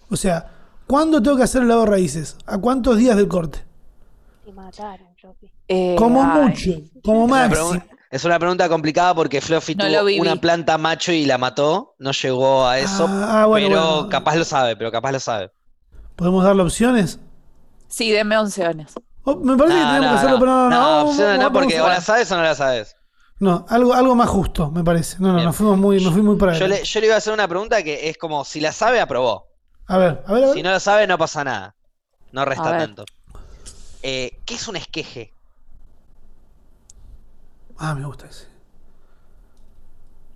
O 0.09 0.15
sea, 0.15 0.49
¿cuándo 0.87 1.21
tengo 1.21 1.37
que 1.37 1.43
hacer 1.43 1.61
el 1.61 1.67
lavado 1.67 1.85
de 1.85 1.91
raíces? 1.91 2.35
¿A 2.47 2.57
cuántos 2.57 2.97
días 2.97 3.15
del 3.15 3.27
corte? 3.27 3.63
Te 4.45 4.51
mataron. 4.51 5.07
Eh, 5.67 5.95
Como 5.97 6.21
ay, 6.23 6.41
mucho, 6.49 6.71
como 7.03 7.27
máximo. 7.27 7.81
es 8.11 8.25
una 8.25 8.37
pregunta 8.39 8.67
complicada 8.67 9.15
porque 9.15 9.39
Fluffy 9.39 9.75
No 9.75 9.85
tuvo 9.85 10.21
una 10.21 10.35
planta 10.35 10.77
macho 10.77 11.11
y 11.13 11.25
la 11.25 11.37
mató, 11.37 11.95
no 11.99 12.11
llegó 12.11 12.65
a 12.67 12.79
eso, 12.79 13.05
Ah, 13.07 13.43
ah, 13.43 13.45
bueno, 13.45 13.67
pero 13.69 13.93
bueno. 13.95 14.09
capaz 14.09 14.35
lo 14.35 14.43
sabe, 14.45 14.75
pero 14.75 14.91
capaz 14.91 15.11
lo 15.13 15.19
sabe. 15.19 15.51
¿Podemos 16.15 16.43
darle 16.43 16.63
opciones? 16.63 17.19
Sí, 17.87 18.11
denme 18.11 18.37
opciones. 18.37 18.93
Oh, 19.25 19.35
me 19.37 19.55
parece 19.57 19.77
que 19.77 19.83
No, 19.83 19.89
tenemos 19.93 20.05
no, 20.05 20.11
que 20.11 20.17
hacerlo, 20.17 20.35
no. 20.35 20.39
pero 20.39 20.51
no, 20.51 20.69
no, 20.69 20.69
No, 20.69 21.03
no, 21.03 21.09
opción 21.09 21.39
no, 21.39 21.53
porque 21.53 21.81
o 21.81 21.87
la 21.87 22.01
sabes 22.01 22.31
o 22.31 22.35
no 22.35 22.43
la 22.43 22.55
sabes. 22.55 22.95
No, 23.39 23.65
algo, 23.69 23.93
algo 23.93 24.15
más 24.15 24.29
justo, 24.29 24.69
me 24.71 24.83
parece. 24.83 25.17
No, 25.19 25.29
no, 25.29 25.35
Bien. 25.35 25.45
nos 25.45 25.55
fuimos 25.55 25.77
muy, 25.77 26.01
nos 26.03 26.13
fui 26.13 26.21
muy 26.21 26.37
para 26.37 26.53
Yo 26.53 26.67
le, 26.67 26.83
yo 26.83 26.99
le 26.99 27.05
iba 27.07 27.15
a 27.15 27.17
hacer 27.17 27.33
una 27.33 27.47
pregunta 27.47 27.83
que 27.83 28.09
es 28.09 28.17
como, 28.17 28.45
si 28.45 28.59
la 28.61 28.71
sabe, 28.71 28.99
aprobó. 29.01 29.47
A 29.87 29.97
ver, 29.97 30.23
a 30.27 30.33
ver, 30.33 30.43
a 30.43 30.47
ver. 30.47 30.55
Si 30.55 30.63
no 30.63 30.71
la 30.71 30.79
sabe, 30.79 31.07
no 31.07 31.17
pasa 31.17 31.43
nada. 31.43 31.75
No 32.31 32.45
resta 32.45 32.77
tanto. 32.77 33.05
Eh, 34.01 34.39
¿Qué 34.45 34.55
es 34.55 34.67
un 34.67 34.75
esqueje? 34.75 35.33
Ah, 37.77 37.95
me 37.95 38.05
gusta 38.05 38.27
ese. 38.27 38.47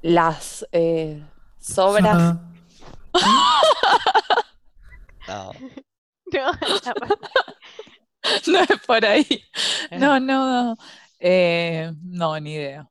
Las 0.01 0.65
eh, 0.71 1.23
sobras. 1.59 2.15
Ajá. 2.15 2.41
No. 5.27 5.51
No, 6.33 6.51
no 8.47 8.59
es 8.59 8.67
por 8.85 9.05
ahí. 9.05 9.25
Eh. 9.91 9.97
No, 9.97 10.19
no, 10.19 10.65
no. 10.65 10.77
Eh, 11.19 11.91
no, 12.03 12.39
ni 12.39 12.53
idea. 12.53 12.87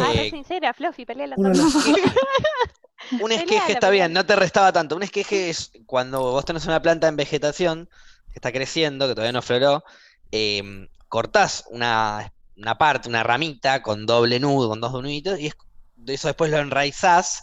Ah, 0.00 0.10
Eh, 0.14 0.30
no 0.30 0.36
sincera, 0.36 0.72
Fluffy, 0.72 1.04
pelea 1.04 1.26
la 1.26 1.36
Un 3.20 3.32
esqueje 3.32 3.72
está 3.72 3.90
bien, 3.90 4.12
no 4.12 4.24
te 4.24 4.36
restaba 4.36 4.72
tanto. 4.72 4.96
Un 4.96 5.02
esqueje 5.02 5.50
es 5.50 5.72
cuando 5.86 6.20
vos 6.20 6.44
tenés 6.44 6.66
una 6.66 6.80
planta 6.80 7.08
en 7.08 7.16
vegetación 7.16 7.88
que 8.28 8.34
está 8.36 8.52
creciendo, 8.52 9.06
que 9.08 9.14
todavía 9.14 9.32
no 9.32 9.42
floró, 9.42 9.84
eh, 10.30 10.62
cortás 11.08 11.64
una, 11.70 12.32
una 12.56 12.78
parte, 12.78 13.08
una 13.08 13.22
ramita 13.22 13.82
con 13.82 14.06
doble 14.06 14.38
nudo, 14.40 14.68
con 14.70 14.80
dos 14.80 14.92
nuditos, 14.92 15.38
y 15.40 15.48
es- 15.48 15.56
de 15.96 16.14
eso 16.14 16.28
después 16.28 16.50
lo 16.50 16.58
enraizás 16.58 17.42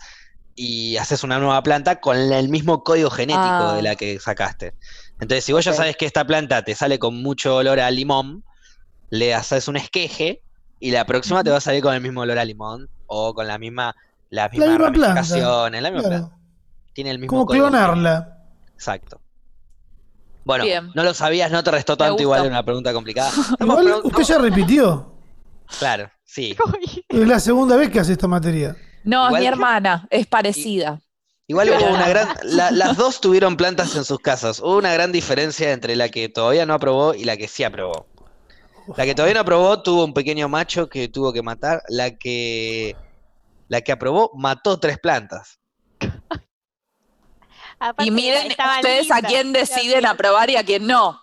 y 0.56 0.98
haces 0.98 1.24
una 1.24 1.40
nueva 1.40 1.62
planta 1.62 2.00
con 2.02 2.18
el 2.18 2.50
mismo 2.50 2.84
código 2.84 3.10
genético 3.12 3.44
Ah. 3.44 3.74
de 3.76 3.82
la 3.84 3.96
que 3.96 4.20
sacaste. 4.20 4.74
Entonces, 5.20 5.44
si 5.44 5.52
vos 5.54 5.64
ya 5.66 5.74
sabes 5.74 5.98
que 5.98 6.06
esta 6.06 6.26
planta 6.26 6.64
te 6.64 6.76
sale 6.76 6.98
con 7.00 7.22
mucho 7.22 7.58
olor 7.58 7.80
a 7.80 7.92
limón, 7.92 8.44
le 9.10 9.34
haces 9.34 9.68
un 9.68 9.76
esqueje 9.76 10.42
y 10.80 10.92
la 10.92 11.06
próxima 11.06 11.44
te 11.44 11.50
va 11.50 11.58
a 11.58 11.62
salir 11.62 11.82
con 11.82 11.94
el 11.94 12.02
mismo 12.02 12.22
olor 12.22 12.40
a 12.40 12.46
limón 12.46 12.88
o 13.06 13.34
con 13.34 13.48
la 13.48 13.58
misma, 13.58 13.94
las 14.30 14.46
La 14.46 14.50
mismas 14.52 14.70
misma 14.70 14.92
planta. 14.92 15.14
ramificaciones, 15.16 15.82
la 15.82 15.92
misma 15.92 16.08
Claro. 16.10 16.26
planta. 16.28 16.38
Tiene 16.94 17.12
el 17.12 17.20
mismo 17.20 17.30
Como 17.30 17.46
código 17.46 17.68
clonarla. 17.68 18.38
Exacto. 18.74 19.22
Bueno, 20.46 20.64
Bien. 20.64 20.90
no 20.96 21.04
lo 21.04 21.14
sabías, 21.14 21.52
no 21.52 21.64
te 21.64 21.72
restó 21.72 21.98
tanto, 21.98 22.22
igual 22.22 22.48
una 22.48 22.64
pregunta 22.64 22.94
complicada. 22.94 23.30
Igual 23.60 24.02
usted 24.04 24.24
ya 24.24 24.38
repitió. 24.40 25.14
Claro, 25.78 26.10
sí. 26.24 26.56
Es 27.10 27.28
la 27.28 27.40
segunda 27.40 27.76
vez 27.76 27.90
que 27.90 28.00
hace 28.00 28.14
esta 28.14 28.28
materia. 28.28 28.76
No, 29.04 29.30
es 29.30 29.40
mi 29.40 29.46
hermana, 29.46 30.08
es 30.10 30.26
parecida. 30.28 31.00
Igual 31.50 31.70
hubo 31.72 31.90
una 31.90 32.08
gran. 32.08 32.28
la- 32.44 32.70
las 32.72 32.96
dos 32.96 33.20
tuvieron 33.22 33.58
plantas 33.58 33.96
en 33.96 34.06
sus 34.06 34.20
casas. 34.20 34.60
Hubo 34.60 34.78
una 34.78 34.94
gran 34.94 35.12
diferencia 35.12 35.72
entre 35.72 35.96
la 35.96 36.08
que 36.10 36.30
todavía 36.30 36.66
no 36.68 36.76
aprobó 36.76 37.16
y 37.16 37.24
la 37.26 37.36
que 37.38 37.48
sí 37.48 37.64
aprobó. 37.64 38.06
La 38.96 39.04
que 39.06 39.14
todavía 39.16 39.34
no 39.34 39.40
aprobó 39.42 39.82
tuvo 39.84 40.06
un 40.06 40.14
pequeño 40.14 40.48
macho 40.48 40.88
que 40.90 41.08
tuvo 41.10 41.34
que 41.34 41.42
matar. 41.42 41.82
La 41.90 42.12
que. 42.18 42.96
La 43.68 43.82
que 43.82 43.92
aprobó 43.92 44.32
mató 44.36 44.80
tres 44.80 45.00
plantas. 45.00 45.60
aparte 47.80 48.04
Y 48.08 48.12
miren 48.12 48.52
ustedes 48.78 49.12
a 49.12 49.22
quién 49.22 49.52
deciden 49.54 50.06
aprobar 50.06 50.50
y 50.50 50.56
a 50.56 50.64
quién 50.64 50.86
no. 50.86 51.20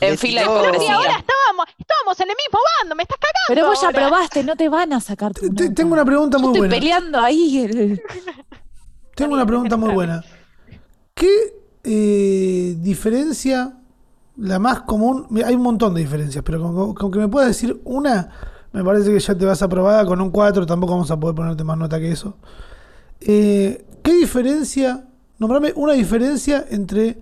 En 0.00 0.10
Le 0.12 0.16
fila 0.16 0.42
hipocresía. 0.42 0.94
ahora 0.94 1.16
estábamos, 1.18 1.66
estábamos 1.78 2.20
en 2.20 2.30
el 2.30 2.36
mismo 2.36 2.60
bando, 2.80 2.94
me 2.94 3.02
estás 3.02 3.18
cagando. 3.18 3.38
Pero 3.48 3.66
vos 3.66 3.80
ya 3.80 3.86
ahora. 3.88 4.06
aprobaste, 4.06 4.44
no 4.44 4.56
te 4.56 4.68
van 4.68 4.92
a 4.92 5.00
sacar 5.00 5.32
tu 5.34 5.40
Te- 5.42 5.50
te- 5.54 5.62
nota. 5.64 5.74
Tengo 5.74 5.92
una 5.94 6.04
pregunta 6.04 6.36
Yo 6.38 6.42
muy 6.42 6.48
estoy 6.50 6.60
buena. 6.68 6.74
peleando 6.74 7.20
ahí. 7.20 7.58
el- 7.64 8.02
Tengo 9.16 9.32
una 9.32 9.46
pregunta 9.46 9.78
muy 9.78 9.94
buena. 9.94 10.22
¿Qué 11.14 11.54
eh, 11.82 12.76
diferencia, 12.78 13.78
la 14.36 14.58
más 14.58 14.82
común? 14.82 15.26
Mira, 15.30 15.48
Hay 15.48 15.54
un 15.54 15.62
montón 15.62 15.94
de 15.94 16.02
diferencias, 16.02 16.44
pero 16.44 16.60
con, 16.60 16.94
con 16.94 17.10
que 17.10 17.18
me 17.18 17.26
puedas 17.26 17.48
decir 17.48 17.80
una, 17.84 18.28
me 18.72 18.84
parece 18.84 19.10
que 19.10 19.18
ya 19.18 19.34
te 19.34 19.46
vas 19.46 19.62
aprobada 19.62 20.04
con 20.04 20.20
un 20.20 20.30
4, 20.30 20.66
tampoco 20.66 20.92
vamos 20.92 21.10
a 21.10 21.18
poder 21.18 21.34
ponerte 21.34 21.64
más 21.64 21.78
nota 21.78 21.98
que 21.98 22.12
eso. 22.12 22.36
Eh, 23.20 23.86
¿Qué 24.02 24.12
diferencia, 24.12 25.06
nombrame 25.38 25.72
una 25.76 25.94
diferencia 25.94 26.66
entre 26.68 27.18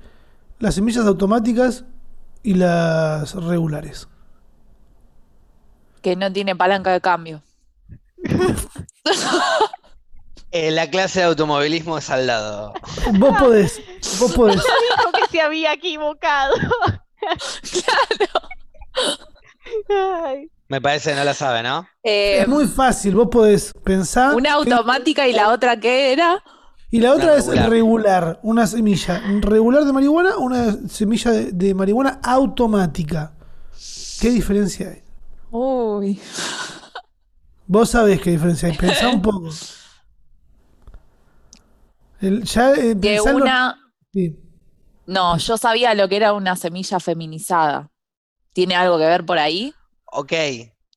las 0.59 0.74
semillas 0.74 1.07
automáticas 1.07 1.84
y 2.42 2.55
las 2.55 3.36
regulares? 3.36 4.09
Que 6.03 6.16
no 6.16 6.32
tiene 6.32 6.57
palanca 6.57 6.90
de 6.90 7.01
cambio. 7.01 7.40
Eh, 10.57 10.71
la 10.71 10.89
clase 10.89 11.19
de 11.19 11.25
automovilismo 11.27 11.99
es 11.99 12.09
al 12.11 12.29
lado. 12.29 12.73
Vos 13.19 13.37
podés, 13.39 13.81
vos 14.21 14.33
podés. 14.35 14.57
Dijo 14.57 15.13
que 15.13 15.27
se 15.31 15.41
había 15.41 15.73
equivocado. 15.73 16.55
Ay. 20.25 20.51
Me 20.69 20.81
parece 20.81 21.11
que 21.11 21.17
no 21.17 21.25
la 21.25 21.35
sabe, 21.35 21.63
¿no? 21.63 21.87
Eh, 22.03 22.39
Es 22.43 22.49
muy 22.49 22.67
fácil, 22.67 23.15
vos 23.15 23.29
podés 23.31 23.73
pensar. 23.85 24.35
una 24.35 24.55
automática 24.55 25.29
y 25.29 25.33
la 25.33 25.51
otra 25.51 25.79
que 25.79 26.13
era. 26.13 26.43
Y 26.91 27.01
la 27.01 27.13
otra 27.13 27.33
Una 27.33 27.37
es 27.37 27.47
regular. 27.47 27.71
regular, 27.71 28.41
una 28.45 28.67
semilla 28.69 29.21
regular 29.41 29.85
de 29.85 29.93
marihuana, 29.93 30.37
una 30.39 30.77
semilla 30.89 31.33
de, 31.33 31.53
de 31.53 31.75
marihuana 31.75 32.21
automática. 32.23 33.33
¿Qué 34.21 34.31
diferencia 34.31 34.91
hay? 34.91 35.03
Uy. 35.51 36.21
Vos 37.67 37.91
sabés 37.91 38.21
qué 38.21 38.31
diferencia 38.31 38.69
hay, 38.69 38.77
pensá 38.77 39.09
un 39.09 39.21
poco. 39.21 39.51
El- 42.27 42.45
ya, 42.45 42.72
eh, 42.72 42.97
Que 43.01 43.20
una. 43.20 43.77
sí. 44.12 44.39
No, 45.07 45.37
yo 45.37 45.57
sabía 45.59 45.95
lo 45.95 46.09
que 46.09 46.16
era 46.16 46.33
una 46.33 46.57
semilla 46.57 46.99
feminizada. 46.99 47.91
¿Tiene 48.55 48.75
algo 48.75 48.97
que 48.99 49.05
ver 49.05 49.27
por 49.27 49.39
ahí? 49.39 49.75
Ok, 50.07 50.33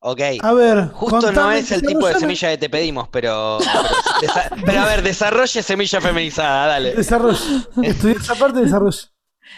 ok. 0.00 0.20
A 0.42 0.52
ver, 0.54 0.88
Justo 0.92 1.30
no 1.32 1.50
es 1.52 1.70
el 1.72 1.82
tipo 1.82 2.06
de 2.06 2.14
semilla 2.14 2.50
que 2.50 2.58
te 2.58 2.70
pedimos, 2.70 3.08
pero, 3.08 3.58
pero, 4.64 4.80
a 4.80 4.86
ver, 4.86 5.02
desarrolle 5.02 5.62
semilla 5.62 6.00
feminizada, 6.00 6.66
dale. 6.68 6.94
Desarrollo. 6.94 7.38
Estudié 7.82 8.16
esa 8.16 8.34
parte 8.36 8.60
de 8.60 8.64
desarrollo. 8.64 8.98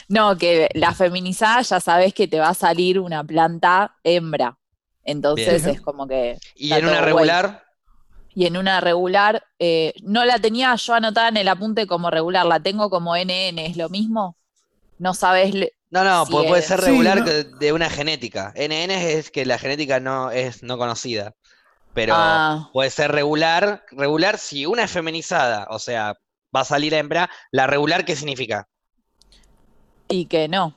No, 0.08 0.36
que 0.36 0.68
la 0.74 0.94
feminizada 0.94 1.62
ya 1.62 1.78
sabes 1.80 2.14
que 2.14 2.26
te 2.26 2.40
va 2.40 2.48
a 2.48 2.54
salir 2.54 2.98
una 2.98 3.22
planta 3.22 3.96
hembra. 4.02 4.58
Entonces 5.04 5.62
Bien. 5.64 5.76
es 5.76 5.80
como 5.80 6.06
que. 6.08 6.38
Y 6.56 6.72
en 6.72 6.86
una 6.86 7.00
regular, 7.02 7.62
Y 8.34 8.46
en 8.46 8.56
una 8.56 8.80
regular, 8.80 9.42
eh, 9.58 9.92
no 10.02 10.24
la 10.24 10.38
tenía 10.38 10.74
yo 10.76 10.94
anotada 10.94 11.28
en 11.28 11.36
el 11.36 11.48
apunte 11.48 11.86
como 11.86 12.10
regular, 12.10 12.46
la 12.46 12.60
tengo 12.60 12.88
como 12.90 13.16
NN, 13.16 13.58
¿es 13.66 13.76
lo 13.76 13.88
mismo? 13.88 14.36
No 14.98 15.14
sabes. 15.14 15.54
le- 15.54 15.72
no, 15.90 16.04
no, 16.04 16.24
Sí, 16.26 16.32
pu- 16.32 16.46
puede 16.46 16.60
es. 16.60 16.66
ser 16.66 16.78
Sí, 16.80 16.86
regular 16.86 17.18
no. 17.18 17.58
de 17.58 17.72
una 17.72 17.90
genética. 17.90 18.52
NN 18.54 18.90
es 18.92 19.30
que 19.32 19.44
la 19.44 19.58
genética 19.58 19.98
no 19.98 20.30
es 20.30 20.62
no 20.62 20.78
conocida. 20.78 21.32
Pero 21.94 22.14
Ah. 22.16 22.70
puede 22.72 22.90
ser 22.90 23.10
regular. 23.10 23.82
Regular, 23.90 24.38
si 24.38 24.64
una 24.66 24.84
es 24.84 24.90
feminizada, 24.92 25.66
o 25.70 25.80
sea, 25.80 26.14
va 26.54 26.60
a 26.60 26.64
salir 26.64 26.94
hembra, 26.94 27.28
la 27.50 27.66
regular, 27.66 28.04
¿qué 28.04 28.14
significa? 28.14 28.68
Y 30.08 30.26
que 30.26 30.46
no. 30.48 30.76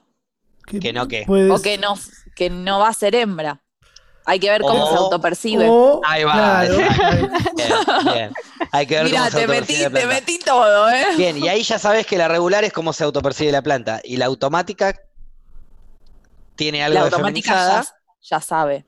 Que 0.82 0.94
no, 0.94 1.08
¿qué? 1.08 1.26
O 1.28 1.62
que 1.62 1.78
no, 1.78 1.96
que 2.36 2.50
no 2.50 2.80
va 2.80 2.88
a 2.88 2.94
ser 2.94 3.14
hembra. 3.16 3.62
Hay 4.26 4.40
que 4.40 4.50
ver 4.50 4.62
cómo 4.62 4.88
se 4.90 4.96
autopercibe. 4.96 5.70
Ahí 6.06 6.24
va, 6.24 6.32
claro, 6.34 6.76
Bien, 6.78 7.70
bien. 8.14 8.34
Hay 8.72 8.88
que 8.88 8.96
ver 8.96 9.04
Mira, 9.06 9.18
cómo 9.20 9.32
se 9.32 9.40
te 9.40 9.48
metí, 9.48 9.76
te 9.92 10.06
metí 10.08 10.40
todo, 10.40 10.90
¿eh? 10.90 11.06
Bien, 11.18 11.38
y 11.38 11.48
ahí 11.50 11.62
ya 11.64 11.78
sabes 11.78 12.06
que 12.08 12.18
la 12.18 12.28
regular 12.28 12.64
es 12.64 12.72
cómo 12.74 12.94
se 12.94 13.04
autopercibe 13.04 13.52
la 13.52 13.62
planta. 13.62 14.00
Y 14.04 14.18
la 14.18 14.26
automática 14.26 14.96
tiene 16.56 16.84
algo 16.84 16.96
La 16.96 17.02
de 17.02 17.06
automática 17.08 17.52
feminizada. 17.52 17.84
ya, 18.22 18.38
ya 18.38 18.42
sabe. 18.42 18.86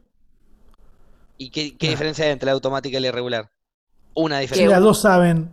¿Y 1.38 1.50
qué, 1.50 1.76
qué 1.78 1.90
diferencia 1.90 2.26
hay 2.26 2.32
entre 2.32 2.46
la 2.48 2.54
automática 2.54 2.98
y 2.98 3.02
la 3.02 3.08
irregular? 3.08 3.52
Una 4.14 4.38
Sí, 4.38 4.42
diferencia. 4.44 4.76
las 4.76 4.82
dos 4.84 5.02
saben. 5.02 5.52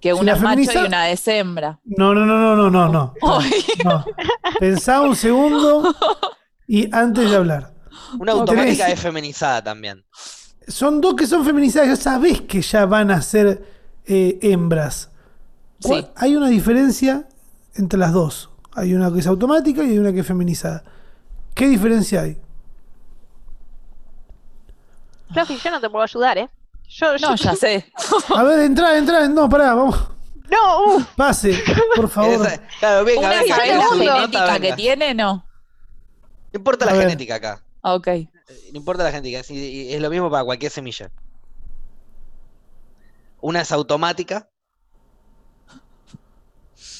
Que 0.00 0.12
una 0.14 0.34
es 0.34 0.40
macho 0.40 0.70
y 0.74 0.76
una 0.86 1.10
es 1.10 1.26
hembra. 1.26 1.80
No, 1.84 2.14
no, 2.14 2.24
no, 2.26 2.36
no, 2.36 2.70
no, 2.70 2.70
no, 2.70 3.14
no. 3.84 4.04
Pensá 4.60 5.00
un 5.00 5.16
segundo 5.16 5.92
y 6.68 6.94
antes 6.94 7.30
de 7.30 7.36
hablar. 7.36 7.72
Una 8.18 8.32
automática 8.32 8.86
Tenés- 8.86 8.92
es 8.92 9.00
feminizada 9.00 9.62
también. 9.62 10.04
Son 10.66 11.00
dos 11.00 11.14
que 11.14 11.26
son 11.26 11.44
feminizadas, 11.44 11.88
ya 11.88 11.96
sabés 11.96 12.40
que 12.42 12.60
ya 12.62 12.86
van 12.86 13.10
a 13.10 13.20
ser 13.22 13.62
eh, 14.06 14.38
hembras. 14.42 15.10
¿Cuál- 15.82 16.04
Sí. 16.04 16.10
Hay 16.16 16.36
una 16.36 16.48
diferencia 16.48 17.28
entre 17.74 17.98
las 17.98 18.12
dos. 18.12 18.50
Hay 18.74 18.94
una 18.94 19.12
que 19.12 19.20
es 19.20 19.26
automática 19.26 19.82
y 19.84 19.90
hay 19.90 19.98
una 19.98 20.12
que 20.12 20.20
es 20.20 20.26
feminizada. 20.26 20.82
¿Qué 21.54 21.68
diferencia 21.68 22.22
hay? 22.22 22.38
Fluffy, 25.32 25.58
yo 25.62 25.70
no 25.70 25.80
te 25.80 25.90
puedo 25.90 26.02
ayudar, 26.04 26.38
¿eh? 26.38 26.48
Yo, 26.88 27.16
yo- 27.16 27.28
No, 27.28 27.36
ya 27.36 27.54
sé. 27.54 27.84
A 28.36 28.42
ver, 28.42 28.60
entra, 28.60 28.96
entra. 28.96 29.28
No, 29.28 29.48
pará, 29.48 29.74
vamos. 29.74 29.96
No, 30.50 30.94
uff. 30.96 31.04
Pase, 31.16 31.62
por 31.96 32.08
favor. 32.10 32.46
Esa- 32.46 32.62
claro, 32.80 33.04
venga, 33.04 33.20
¿Una 33.20 33.28
venga, 33.42 33.56
la 33.56 33.88
genética 33.94 34.60
que 34.60 34.72
tiene? 34.72 35.14
No. 35.14 35.34
No 36.52 36.58
importa 36.58 36.86
la 36.86 36.92
A 36.92 36.94
ver. 36.94 37.02
genética 37.04 37.34
acá. 37.34 37.62
Ok. 37.82 38.06
Eh, 38.08 38.30
No 38.72 38.78
importa 38.78 39.04
la 39.04 39.10
genética. 39.10 39.40
Es, 39.40 39.50
es 39.50 40.00
lo 40.00 40.10
mismo 40.10 40.30
para 40.30 40.44
cualquier 40.44 40.70
semilla. 40.72 41.10
Una 43.40 43.60
es 43.60 43.72
automática. 43.72 44.48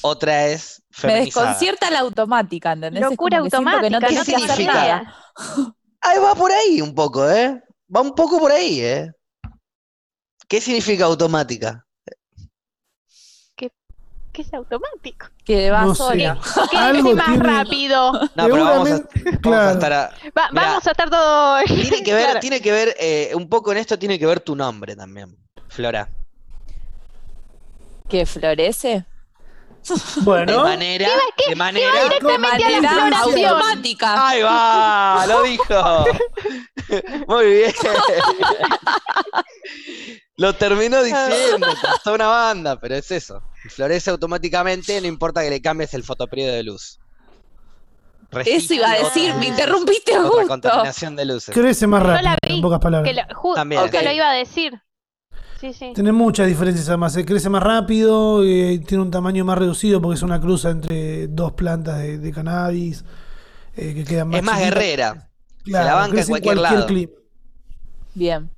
Otra 0.01 0.47
es 0.47 0.81
Me 0.89 0.95
feminizada. 0.97 1.47
desconcierta 1.47 1.91
la 1.91 1.99
automática, 1.99 2.71
¿entendés? 2.73 3.01
Locura 3.03 3.37
que 3.37 3.43
automática, 3.43 3.89
no 3.89 3.99
no 3.99 3.99
que 3.99 4.07
tiene 4.07 4.21
hacer 4.21 4.39
significa? 4.39 4.73
nada. 4.73 5.15
Ahí 6.01 6.19
va 6.19 6.35
por 6.35 6.51
ahí 6.51 6.81
un 6.81 6.95
poco, 6.95 7.29
¿eh? 7.29 7.61
Va 7.93 8.01
un 8.01 8.15
poco 8.15 8.39
por 8.39 8.51
ahí, 8.51 8.79
¿eh? 8.81 9.11
¿Qué 10.47 10.61
significa 10.61 11.05
automática? 11.05 11.85
Que 14.41 14.47
es 14.47 14.53
automático. 14.53 15.25
Que 15.43 15.69
va 15.69 15.81
No 15.83 15.93
sé. 15.95 16.03
sola. 16.03 16.39
Que 16.71 16.77
Algo 16.77 17.09
es 17.09 17.15
más 17.15 17.25
tiene- 17.25 17.43
rápido. 17.43 18.11
No, 18.13 18.29
pero 18.35 18.63
vamos 18.65 18.89
a, 18.89 18.91
vamos 18.93 19.01
a 19.33 19.37
claro. 19.41 19.71
estar 19.71 19.93
a- 19.93 20.11
Va- 20.37 20.49
Mirá, 20.51 20.65
vamos 20.67 20.87
a 20.87 20.91
estar 20.91 21.09
todo. 21.09 21.59
Tiene 21.65 22.03
que 22.03 22.13
ver, 22.13 22.23
Claro. 22.25 22.39
tiene 22.41 22.61
que 22.61 22.71
ver, 22.71 22.95
eh, 22.99 23.31
un 23.35 23.49
poco 23.49 23.71
en 23.71 23.79
esto 23.79 23.99
tiene 23.99 24.17
que 24.17 24.25
ver 24.25 24.39
tu 24.39 24.55
nombre 24.55 24.95
también, 24.95 25.35
Flora. 25.67 26.07
¿Que 28.07 28.25
florece? 28.25 29.05
De 29.87 29.95
Bueno, 30.21 30.63
manera, 30.63 31.07
de 31.47 31.55
manera. 31.55 31.91
De 31.93 32.03
Directamente 32.03 32.65
a 32.65 32.69
la 32.69 32.79
manera 32.79 32.91
floración. 32.91 33.45
automática. 33.49 34.29
¡Ahí 34.29 34.41
va! 34.41 35.25
¡Lo 35.27 35.43
dijo! 35.43 36.05
Muy 37.27 37.45
bien. 37.45 37.73
Lo 40.39 40.53
terminó 40.53 41.03
diciendo, 41.03 41.67
costó 41.81 42.13
una 42.13 42.27
banda, 42.27 42.79
pero 42.79 42.95
es 42.95 43.11
eso. 43.11 43.41
Florece 43.69 44.09
automáticamente, 44.09 44.99
no 45.01 45.07
importa 45.07 45.41
que 45.43 45.49
le 45.49 45.61
cambies 45.61 45.93
el 45.93 46.03
fotoperiodo 46.03 46.53
de 46.53 46.63
luz. 46.63 46.99
Eso 48.45 48.73
iba 48.75 48.89
a 48.91 48.97
decir, 49.03 49.33
me 49.35 49.47
interrumpiste 49.47 50.17
Otra 50.17 50.29
justo. 50.29 50.47
contaminación 50.47 51.15
de 51.15 51.25
luces. 51.25 51.53
crece 51.53 51.87
más 51.87 52.03
rápido, 52.03 52.21
la 52.29 52.37
vi, 52.47 52.55
en 52.55 52.61
pocas 52.61 52.79
palabras. 52.79 53.11
Que 53.13 53.19
lo, 53.21 53.53
También. 53.55 53.81
justo 53.81 53.97
Ok. 53.97 54.03
lo 54.03 54.11
iba 54.11 54.29
a 54.29 54.33
decir. 54.33 54.73
Sí, 55.59 55.73
sí. 55.73 55.91
Tiene 55.93 56.11
muchas 56.13 56.47
diferencias 56.47 56.87
además. 56.87 57.11
Se 57.11 57.25
crece 57.25 57.49
más 57.49 57.61
rápido, 57.63 58.43
eh, 58.45 58.79
tiene 58.87 59.03
un 59.03 59.11
tamaño 59.11 59.43
más 59.43 59.57
reducido 59.57 59.99
porque 59.99 60.15
es 60.15 60.21
una 60.21 60.39
cruza 60.39 60.69
entre 60.69 61.27
dos 61.27 61.51
plantas 61.53 61.97
de, 61.97 62.17
de 62.17 62.31
cannabis 62.31 63.03
eh, 63.75 63.93
que 63.93 64.05
quedan 64.05 64.29
más 64.29 64.37
Es 64.39 64.43
más 64.45 64.55
chiquitas. 64.59 64.73
guerrera. 64.79 65.29
Claro, 65.65 65.85
la 65.85 65.95
banca 65.95 66.21
en 66.21 66.27
cualquier 66.27 66.57
lado. 66.57 66.85
clima. 66.87 67.11
Bien. 68.13 68.49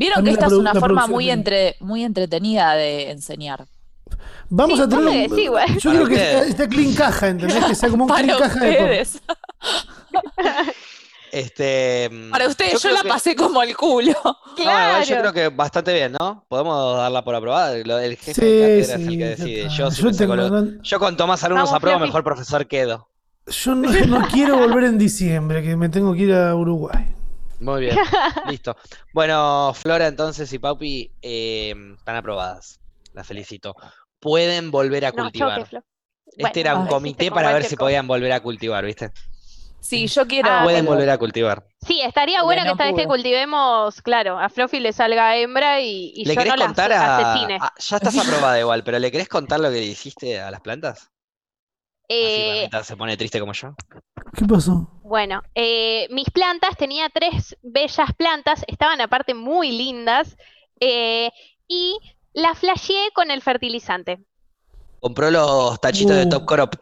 Vieron 0.00 0.24
que 0.24 0.30
esta 0.32 0.46
es 0.46 0.52
una 0.52 0.74
forma 0.74 1.06
muy, 1.06 1.26
de- 1.26 1.32
entre, 1.32 1.76
muy 1.80 2.02
entretenida 2.04 2.74
de 2.74 3.10
enseñar. 3.10 3.66
Vamos 4.48 4.78
Sí, 4.78 4.84
a 4.84 4.88
tener. 4.88 5.30
un- 5.30 5.78
yo 5.78 5.90
creo 5.92 6.08
que 6.08 6.14
está, 6.16 6.44
está 6.46 6.68
clean 6.68 6.94
caja, 6.94 7.28
¿entendés? 7.28 7.64
Que 7.66 7.74
sea 7.76 7.88
como 7.90 8.04
un 8.04 8.08
Para 8.14 8.22
clean 8.22 8.38
caja 8.40 8.64
de. 8.64 9.06
Este, 11.32 12.08
mm, 12.10 12.30
Para 12.32 12.48
ustedes, 12.48 12.82
yo, 12.82 12.90
la 12.90 13.02
que- 13.02 13.08
pasé 13.08 13.36
como 13.36 13.62
el 13.62 13.76
culo. 13.76 14.12
No, 14.24 14.62
igual 14.64 15.04
yo 15.04 15.06
Claro. 15.06 15.20
creo 15.20 15.32
que 15.32 15.48
bastante 15.56 15.92
bien, 15.94 16.16
¿no? 16.18 16.44
Podemos 16.48 16.96
darla 16.96 17.22
por 17.22 17.34
aprobada. 17.36 17.76
El 17.76 18.16
jefe 18.16 18.34
Sí, 18.34 18.40
de 18.40 18.60
cátedra 18.60 18.80
es 18.80 18.88
sí, 18.88 19.06
el 19.06 19.18
que 19.18 19.24
decide. 19.26 19.62
Yo, 19.68 19.68
Yo 19.70 19.90
saco 19.92 20.10
tengo- 20.16 20.34
lo- 20.36 20.48
no- 20.50 20.82
yo 20.82 20.98
con 20.98 21.16
Tomás 21.16 21.44
alumnos 21.44 21.72
apruebo, 21.72 22.00
mejor 22.00 22.24
profesor 22.24 22.66
quedo. 22.66 23.06
Yo 23.46 23.74
no, 23.76 23.90
no 24.06 24.26
quiero 24.28 24.56
volver 24.58 24.84
en 24.84 24.98
diciembre, 24.98 25.62
que 25.62 25.76
me 25.76 25.88
tengo 25.88 26.12
que 26.14 26.22
ir 26.22 26.34
a 26.34 26.54
Uruguay. 26.56 27.14
Muy 27.60 27.80
bien, 27.82 27.96
listo. 28.46 28.76
Bueno, 29.12 29.72
Flora 29.74 30.06
entonces 30.06 30.52
y 30.52 30.58
Paupi 30.58 31.10
eh, 31.22 31.74
están 31.98 32.16
aprobadas. 32.16 32.80
Las 33.12 33.26
felicito. 33.26 33.74
Pueden 34.18 34.70
volver 34.70 35.04
a 35.06 35.10
No, 35.10 35.24
cultivar. 35.24 35.64
choque. 35.64 35.80
Este 36.26 36.42
Bueno, 36.42 36.52
era 36.56 36.76
un 36.76 36.86
comité 36.88 37.30
para 37.30 37.52
ver 37.52 37.64
si 37.64 37.76
podían 37.76 38.06
volver 38.06 38.32
a 38.32 38.40
cultivar, 38.40 38.84
¿viste? 38.84 39.10
Sí, 39.80 40.06
yo 40.08 40.26
quiero. 40.26 40.48
Ah, 40.50 40.60
Pueden 40.62 40.84
pero- 40.84 40.92
volver 40.94 41.10
a 41.10 41.18
cultivar. 41.18 41.64
Sí, 41.86 42.00
estaría 42.02 42.42
bueno 42.42 42.62
que 42.64 42.70
esta 42.70 42.84
vez 42.84 42.94
que 42.94 43.06
cultivemos, 43.06 44.00
claro, 44.02 44.38
a 44.38 44.48
Fluffy 44.50 44.78
le 44.78 44.92
salga 44.92 45.36
hembra 45.36 45.80
y, 45.80 46.12
y 46.14 46.24
¿Le 46.26 46.34
yo 46.34 46.40
querés 46.42 46.52
no 46.52 46.56
las 46.58 46.66
contar 46.66 46.92
a... 46.92 47.18
asesine. 47.32 47.58
a- 47.60 47.72
Ya 47.78 47.96
estás 47.96 48.18
aprobada 48.18 48.60
igual, 48.60 48.84
pero 48.84 48.98
¿le 48.98 49.10
querés 49.10 49.28
contar 49.28 49.58
lo 49.60 49.68
que 49.70 49.76
le 49.76 49.86
hiciste 49.86 50.38
a 50.40 50.50
las 50.50 50.60
plantas? 50.60 51.10
Así 52.10 52.18
Eh, 52.18 52.52
Bernita 52.54 52.82
se 52.84 52.96
pone 52.96 53.16
triste 53.16 53.38
como 53.38 53.52
yo. 53.52 53.74
¿Qué 54.36 54.44
pasó? 54.44 54.90
Bueno, 55.04 55.42
eh, 55.54 56.08
mis 56.10 56.28
plantas, 56.30 56.76
tenía 56.76 57.08
tres 57.08 57.56
bellas 57.62 58.12
plantas, 58.16 58.64
estaban 58.66 59.00
aparte 59.00 59.32
muy 59.34 59.70
lindas, 59.70 60.36
eh, 60.80 61.30
y 61.68 61.96
las 62.32 62.58
flasheé 62.58 63.10
con 63.14 63.30
el 63.30 63.42
fertilizante. 63.42 64.20
Compró 65.00 65.30
los 65.30 65.80
tachitos 65.80 66.16
de 66.16 66.26
Uh. 66.26 66.28
Top 66.28 66.46
Crop. 66.46 66.74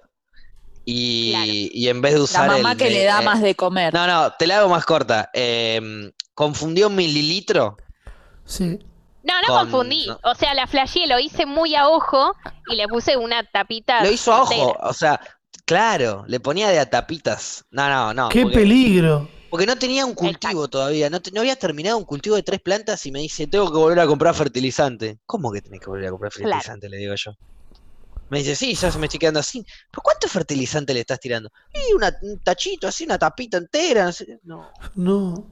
Y, 0.84 1.32
Claro. 1.32 1.46
y 1.46 1.88
en 1.88 2.00
vez 2.00 2.12
de 2.14 2.18
La 2.18 2.24
usar 2.24 2.48
mamá 2.48 2.72
el 2.72 2.78
que 2.78 2.88
le 2.90 3.04
da 3.04 3.20
eh, 3.20 3.24
más 3.24 3.42
de 3.42 3.54
comer. 3.54 3.92
No, 3.92 4.06
no, 4.06 4.32
te 4.38 4.46
la 4.46 4.58
hago 4.58 4.70
más 4.70 4.86
corta. 4.86 5.30
Confundió 6.32 6.86
un 6.86 6.94
mililitro. 6.96 7.76
Sí. 8.46 8.78
No, 9.28 9.40
no 9.42 9.46
Con- 9.48 9.70
confundí. 9.70 10.06
no. 10.06 10.18
O 10.24 10.34
sea, 10.34 10.54
la 10.54 10.66
flasheé, 10.66 11.06
lo 11.06 11.18
hice 11.18 11.44
muy 11.46 11.74
a 11.74 11.88
ojo 11.88 12.34
y 12.70 12.76
le 12.76 12.88
puse 12.88 13.16
una 13.16 13.42
tapita. 13.44 14.02
Lo 14.02 14.10
hizo 14.10 14.32
a 14.32 14.42
ojo. 14.42 14.76
O 14.80 14.92
sea, 14.94 15.20
claro, 15.66 16.24
le 16.26 16.40
ponía 16.40 16.68
de 16.70 16.78
a 16.78 16.88
tapitas. 16.88 17.64
No, 17.70 17.88
no, 17.88 18.14
no. 18.14 18.28
¡Qué 18.30 18.42
porque- 18.42 18.56
peligro! 18.58 19.28
Porque 19.50 19.64
no 19.64 19.76
tenía 19.76 20.04
un 20.04 20.12
cultivo 20.14 20.68
todavía, 20.68 21.08
no, 21.08 21.22
te- 21.22 21.30
no 21.30 21.40
había 21.40 21.56
terminado 21.56 21.96
un 21.96 22.04
cultivo 22.04 22.36
de 22.36 22.42
tres 22.42 22.60
plantas 22.60 23.06
y 23.06 23.10
me 23.12 23.20
dice, 23.20 23.46
tengo 23.46 23.70
que 23.72 23.78
volver 23.78 23.98
a 24.00 24.06
comprar 24.06 24.34
fertilizante. 24.34 25.18
¿Cómo 25.24 25.50
que 25.50 25.62
tenés 25.62 25.80
que 25.80 25.86
volver 25.86 26.06
a 26.08 26.10
comprar 26.10 26.30
Claro. 26.32 26.48
fertilizante? 26.50 26.88
Le 26.90 26.98
digo 26.98 27.14
yo. 27.16 27.32
Me 28.28 28.40
dice, 28.40 28.54
sí, 28.54 28.74
ya 28.74 28.90
se 28.90 28.98
me 28.98 29.06
estoy 29.06 29.18
quedando 29.18 29.40
así. 29.40 29.64
¿Pero 29.90 30.02
cuánto 30.02 30.28
fertilizante 30.28 30.92
le 30.92 31.00
estás 31.00 31.18
tirando? 31.18 31.50
Y 31.72 31.94
una- 31.94 32.14
un 32.20 32.38
tachito, 32.40 32.86
así, 32.88 33.04
una 33.04 33.18
tapita 33.18 33.56
entera. 33.56 34.04
No. 34.04 34.12
sé. 34.12 34.38
No. 34.42 34.70
No. 34.96 35.46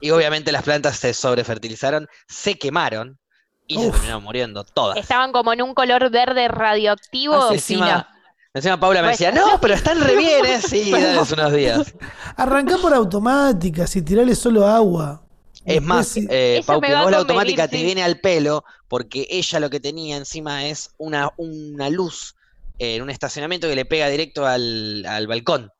Y 0.00 0.10
obviamente 0.10 0.52
las 0.52 0.62
plantas 0.62 0.96
se 0.98 1.12
sobrefertilizaron, 1.14 2.06
se 2.28 2.58
quemaron 2.58 3.18
y 3.66 3.74
se 3.78 3.86
Uf. 3.88 3.92
terminaron 3.92 4.22
muriendo 4.22 4.64
todas. 4.64 4.96
Estaban 4.98 5.32
como 5.32 5.52
en 5.52 5.62
un 5.62 5.74
color 5.74 6.10
verde 6.10 6.48
radioactivo. 6.48 7.34
Asesina. 7.34 7.86
Encima, 7.86 8.08
encima 8.54 8.80
Paula 8.80 9.02
me 9.02 9.08
Pues- 9.08 9.18
decía, 9.18 9.32
no, 9.32 9.60
pero 9.60 9.74
están 9.74 10.00
re 10.00 10.16
bien, 10.16 10.44
¿eh? 10.46 10.60
Sí, 10.60 10.90
dale 10.92 11.18
unos 11.18 11.52
días. 11.52 11.94
Arrancá 12.36 12.78
por 12.78 12.94
automática, 12.94 13.86
si 13.86 14.02
tirale 14.02 14.34
solo 14.34 14.66
agua. 14.66 15.22
Es 15.64 15.82
más, 15.82 16.16
eh, 16.16 16.62
Pau, 16.64 16.80
que 16.80 16.94
vos 16.94 17.10
la 17.10 17.18
automática 17.18 17.68
te 17.68 17.82
viene 17.82 18.02
al 18.02 18.20
pelo 18.20 18.64
porque 18.86 19.26
ella 19.28 19.60
lo 19.60 19.68
que 19.68 19.80
tenía 19.80 20.16
encima 20.16 20.64
es 20.64 20.94
una, 20.96 21.30
una 21.36 21.90
luz 21.90 22.36
en 22.78 23.02
un 23.02 23.10
estacionamiento 23.10 23.68
que 23.68 23.74
le 23.74 23.84
pega 23.84 24.08
directo 24.08 24.46
al, 24.46 25.04
al 25.06 25.26
balcón. 25.26 25.70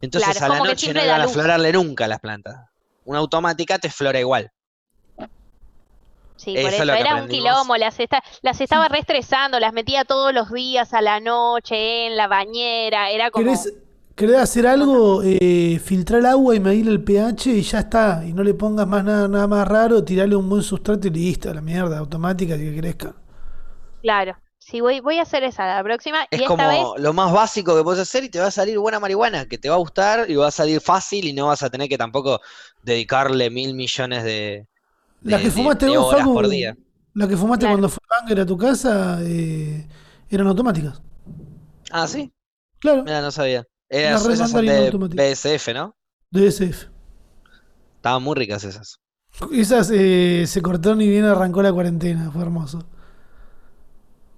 Entonces 0.00 0.36
Claro, 0.38 0.54
a 0.54 0.58
la 0.58 0.64
noche 0.64 0.92
no 0.92 1.04
iban 1.04 1.20
a 1.20 1.24
luz. 1.24 1.34
florarle 1.34 1.72
nunca 1.72 2.08
las 2.08 2.18
plantas. 2.18 2.56
Una 3.04 3.18
automática 3.18 3.78
te 3.78 3.90
flora 3.90 4.18
igual. 4.20 4.50
Sí, 6.36 6.54
Eso 6.54 6.62
por 6.62 6.74
es 6.74 6.80
eso 6.80 6.92
era 6.94 7.14
un 7.22 7.28
quilombo, 7.28 7.76
las, 7.76 8.00
esta- 8.00 8.22
las 8.42 8.60
estaba 8.60 8.88
reestresando, 8.88 9.60
las 9.60 9.72
metía 9.72 10.04
todos 10.04 10.32
los 10.34 10.50
días 10.50 10.92
a 10.92 11.00
la 11.00 11.20
noche 11.20 12.06
en 12.06 12.16
la 12.16 12.26
bañera, 12.26 13.10
era 13.10 13.30
como... 13.30 13.44
¿Querés, 13.44 13.72
querés 14.16 14.36
hacer 14.36 14.66
algo? 14.66 15.22
Eh, 15.22 15.80
filtrar 15.82 16.20
el 16.20 16.26
agua 16.26 16.54
y 16.54 16.60
medir 16.60 16.88
el 16.88 17.02
pH 17.02 17.50
y 17.50 17.62
ya 17.62 17.80
está. 17.80 18.24
Y 18.26 18.32
no 18.32 18.42
le 18.42 18.54
pongas 18.54 18.86
más 18.86 19.04
nada, 19.04 19.28
nada 19.28 19.46
más 19.46 19.66
raro, 19.68 20.04
tirarle 20.04 20.36
un 20.36 20.48
buen 20.48 20.62
sustrato 20.62 21.06
y 21.08 21.10
listo, 21.10 21.50
a 21.50 21.54
la 21.54 21.60
mierda, 21.60 21.98
automática 21.98 22.56
que 22.58 22.76
crezca. 22.76 23.14
Claro, 24.00 24.41
sí, 24.64 24.80
voy, 24.80 25.00
voy 25.00 25.18
a 25.18 25.22
hacer 25.22 25.42
esa 25.44 25.66
la 25.66 25.82
próxima 25.82 26.24
Es 26.30 26.40
y 26.40 26.42
esta 26.44 26.48
como 26.48 26.68
vez, 26.68 27.02
lo 27.02 27.12
más 27.12 27.32
básico 27.32 27.76
que 27.76 27.82
puedes 27.82 28.00
hacer 28.00 28.24
y 28.24 28.28
te 28.28 28.40
va 28.40 28.46
a 28.46 28.50
salir 28.50 28.78
buena 28.78 29.00
marihuana, 29.00 29.46
que 29.46 29.58
te 29.58 29.68
va 29.68 29.74
a 29.76 29.78
gustar 29.78 30.30
y 30.30 30.34
va 30.36 30.48
a 30.48 30.50
salir 30.50 30.80
fácil 30.80 31.26
y 31.26 31.32
no 31.32 31.46
vas 31.48 31.62
a 31.62 31.70
tener 31.70 31.88
que 31.88 31.98
tampoco 31.98 32.40
dedicarle 32.82 33.50
mil 33.50 33.74
millones 33.74 34.24
de, 34.24 34.66
La 35.22 35.36
de- 35.36 35.42
que 35.44 35.48
de- 35.50 35.54
fumaste 35.54 35.86
de 35.86 35.96
vos, 35.98 36.12
horas 36.14 36.26
por 36.26 36.48
día. 36.48 36.76
la 37.14 37.28
que 37.28 37.36
fumaste 37.36 37.62
Claro. 37.66 37.74
cuando 37.74 37.88
fue 37.88 38.00
Banger 38.08 38.40
a 38.40 38.46
tu 38.46 38.56
casa, 38.56 39.18
eh, 39.22 39.86
eran 40.30 40.46
automáticas. 40.46 41.02
Ah, 41.90 42.06
sí, 42.08 42.32
Claro, 42.78 43.02
mira, 43.04 43.20
no 43.20 43.30
sabía. 43.30 43.64
Era- 43.88 44.18
Red 44.18 44.30
esas 44.30 44.52
de. 44.52 44.90
BSF, 44.90 45.74
¿no? 45.74 45.94
DSF. 46.30 46.88
Estaban 47.96 48.22
muy 48.22 48.34
ricas 48.34 48.64
esas. 48.64 48.98
Esas 49.52 49.90
eh, 49.92 50.44
se 50.46 50.60
cortaron 50.62 51.00
y 51.00 51.08
bien 51.08 51.24
arrancó 51.24 51.62
la 51.62 51.72
cuarentena, 51.72 52.30
fue 52.30 52.42
hermoso. 52.42 52.84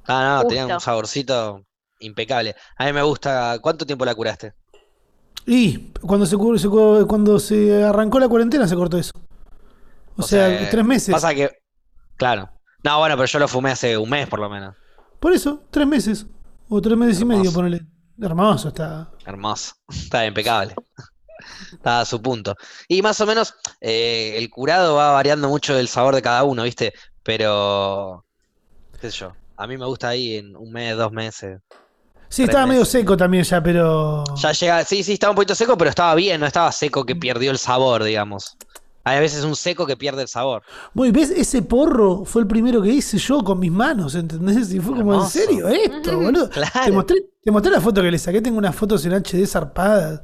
Ah, 0.07 0.41
no, 0.43 0.49
tenían 0.49 0.71
un 0.73 0.81
saborcito 0.81 1.65
impecable. 2.01 2.55
A 2.77 2.85
mí 2.87 2.93
me 2.93 3.03
gusta. 3.03 3.59
¿Cuánto 3.61 3.87
tiempo 3.87 4.05
la 4.05 4.15
curaste? 4.15 4.53
Y 5.47 5.91
cuando 6.01 6.27
se, 6.27 6.37
se 6.59 6.69
cu- 6.69 7.07
cuando 7.07 7.39
se 7.39 7.85
arrancó 7.85 8.19
la 8.19 8.29
cuarentena 8.29 8.67
se 8.67 8.75
cortó 8.77 8.99
eso. 8.99 9.13
O, 10.17 10.23
O 10.23 10.23
sea, 10.23 10.49
sea, 10.49 10.71
tres 10.71 10.85
meses. 10.85 11.13
Pasa 11.13 11.35
que. 11.35 11.51
Claro. 12.17 12.51
No, 12.83 12.99
bueno, 12.99 13.17
pero 13.17 13.27
yo 13.27 13.39
lo 13.39 13.49
fumé 13.49 13.71
hace 13.71 13.97
un 13.97 14.09
mes 14.11 14.29
por 14.29 14.39
lo 14.39 14.49
menos. 14.49 14.75
Por 15.21 15.33
eso, 15.33 15.63
tres 15.71 15.87
meses. 15.87 16.27
O 16.69 16.81
tres 16.81 16.97
meses 16.97 17.21
y 17.21 17.25
medio, 17.25 17.53
ponele. 17.53 17.83
Hermoso 18.21 18.69
está. 18.69 19.11
Hermoso. 19.27 19.75
Está 19.89 20.25
impecable. 20.27 20.75
Está 21.73 22.01
a 22.01 22.05
su 22.05 22.23
punto. 22.23 22.55
Y 22.89 23.03
más 23.03 23.21
o 23.21 23.27
menos, 23.27 23.55
eh, 23.81 24.35
el 24.37 24.49
curado 24.51 24.95
va 24.95 25.13
variando 25.13 25.49
mucho 25.49 25.77
el 25.77 25.89
sabor 25.89 26.15
de 26.15 26.23
cada 26.23 26.45
uno, 26.45 26.63
¿viste? 26.63 26.93
Pero. 27.23 28.25
¿Qué 29.01 29.11
sé 29.11 29.19
yo? 29.19 29.33
A 29.57 29.67
mí 29.67 29.77
me 29.77 29.87
gusta 29.87 30.09
ahí 30.09 30.37
en 30.37 30.57
un 30.57 30.73
mes, 30.73 30.97
dos 30.97 31.13
meses. 31.13 31.61
Sí, 32.29 32.43
estaba 32.43 32.67
medio 32.67 32.85
seco 32.85 33.17
también 33.17 33.45
ya, 33.45 33.63
pero. 33.63 34.25
Ya 34.37 34.53
llega. 34.53 34.85
Sí, 34.85 35.03
sí, 35.05 35.13
estaba 35.13 35.31
un 35.31 35.37
poquito 35.37 35.55
seco, 35.55 35.79
pero 35.79 35.91
estaba 35.91 36.15
bien, 36.17 36.41
no 36.41 36.47
estaba 36.47 36.73
seco 36.73 37.05
que 37.07 37.15
perdió 37.15 37.51
el 37.53 37.59
sabor, 37.59 38.03
digamos. 38.03 38.57
Hay 39.07 39.21
veces 39.21 39.45
un 39.45 39.55
seco 39.55 39.87
que 39.87 39.97
pierde 39.97 40.23
el 40.23 40.29
sabor. 40.29 40.63
Bueno, 40.95 41.11
y 41.11 41.21
ves, 41.21 41.31
ese 41.31 41.61
porro 41.63 42.25
fue 42.25 42.41
el 42.43 42.49
primero 42.49 42.81
que 42.81 42.89
hice 42.89 43.19
yo 43.19 43.45
con 43.45 43.59
mis 43.61 43.71
manos, 43.71 44.15
¿entendés? 44.15 44.73
Y 44.73 44.81
fue 44.81 44.97
como, 44.97 45.15
¿en 45.23 45.29
serio 45.29 45.69
esto, 45.69 46.19
boludo? 46.19 46.49
Te 46.49 46.61
Claro. 46.63 46.95
mostré, 46.95 47.17
te 47.45 47.51
mostré 47.51 47.71
la 47.71 47.81
foto 47.83 48.01
que 48.01 48.11
le 48.11 48.19
saqué, 48.19 48.41
tengo 48.41 48.57
unas 48.59 48.75
fotos 48.75 49.05
en 49.05 49.13
HD 49.13 49.47
zarpadas. 49.47 50.23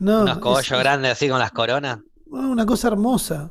No, 0.00 0.22
Unos 0.22 0.38
cogollos 0.38 0.72
es 0.72 0.78
grandes 0.78 1.12
así 1.12 1.28
con 1.28 1.38
las 1.38 1.52
coronas. 1.52 2.00
una 2.26 2.66
cosa 2.66 2.88
hermosa. 2.88 3.50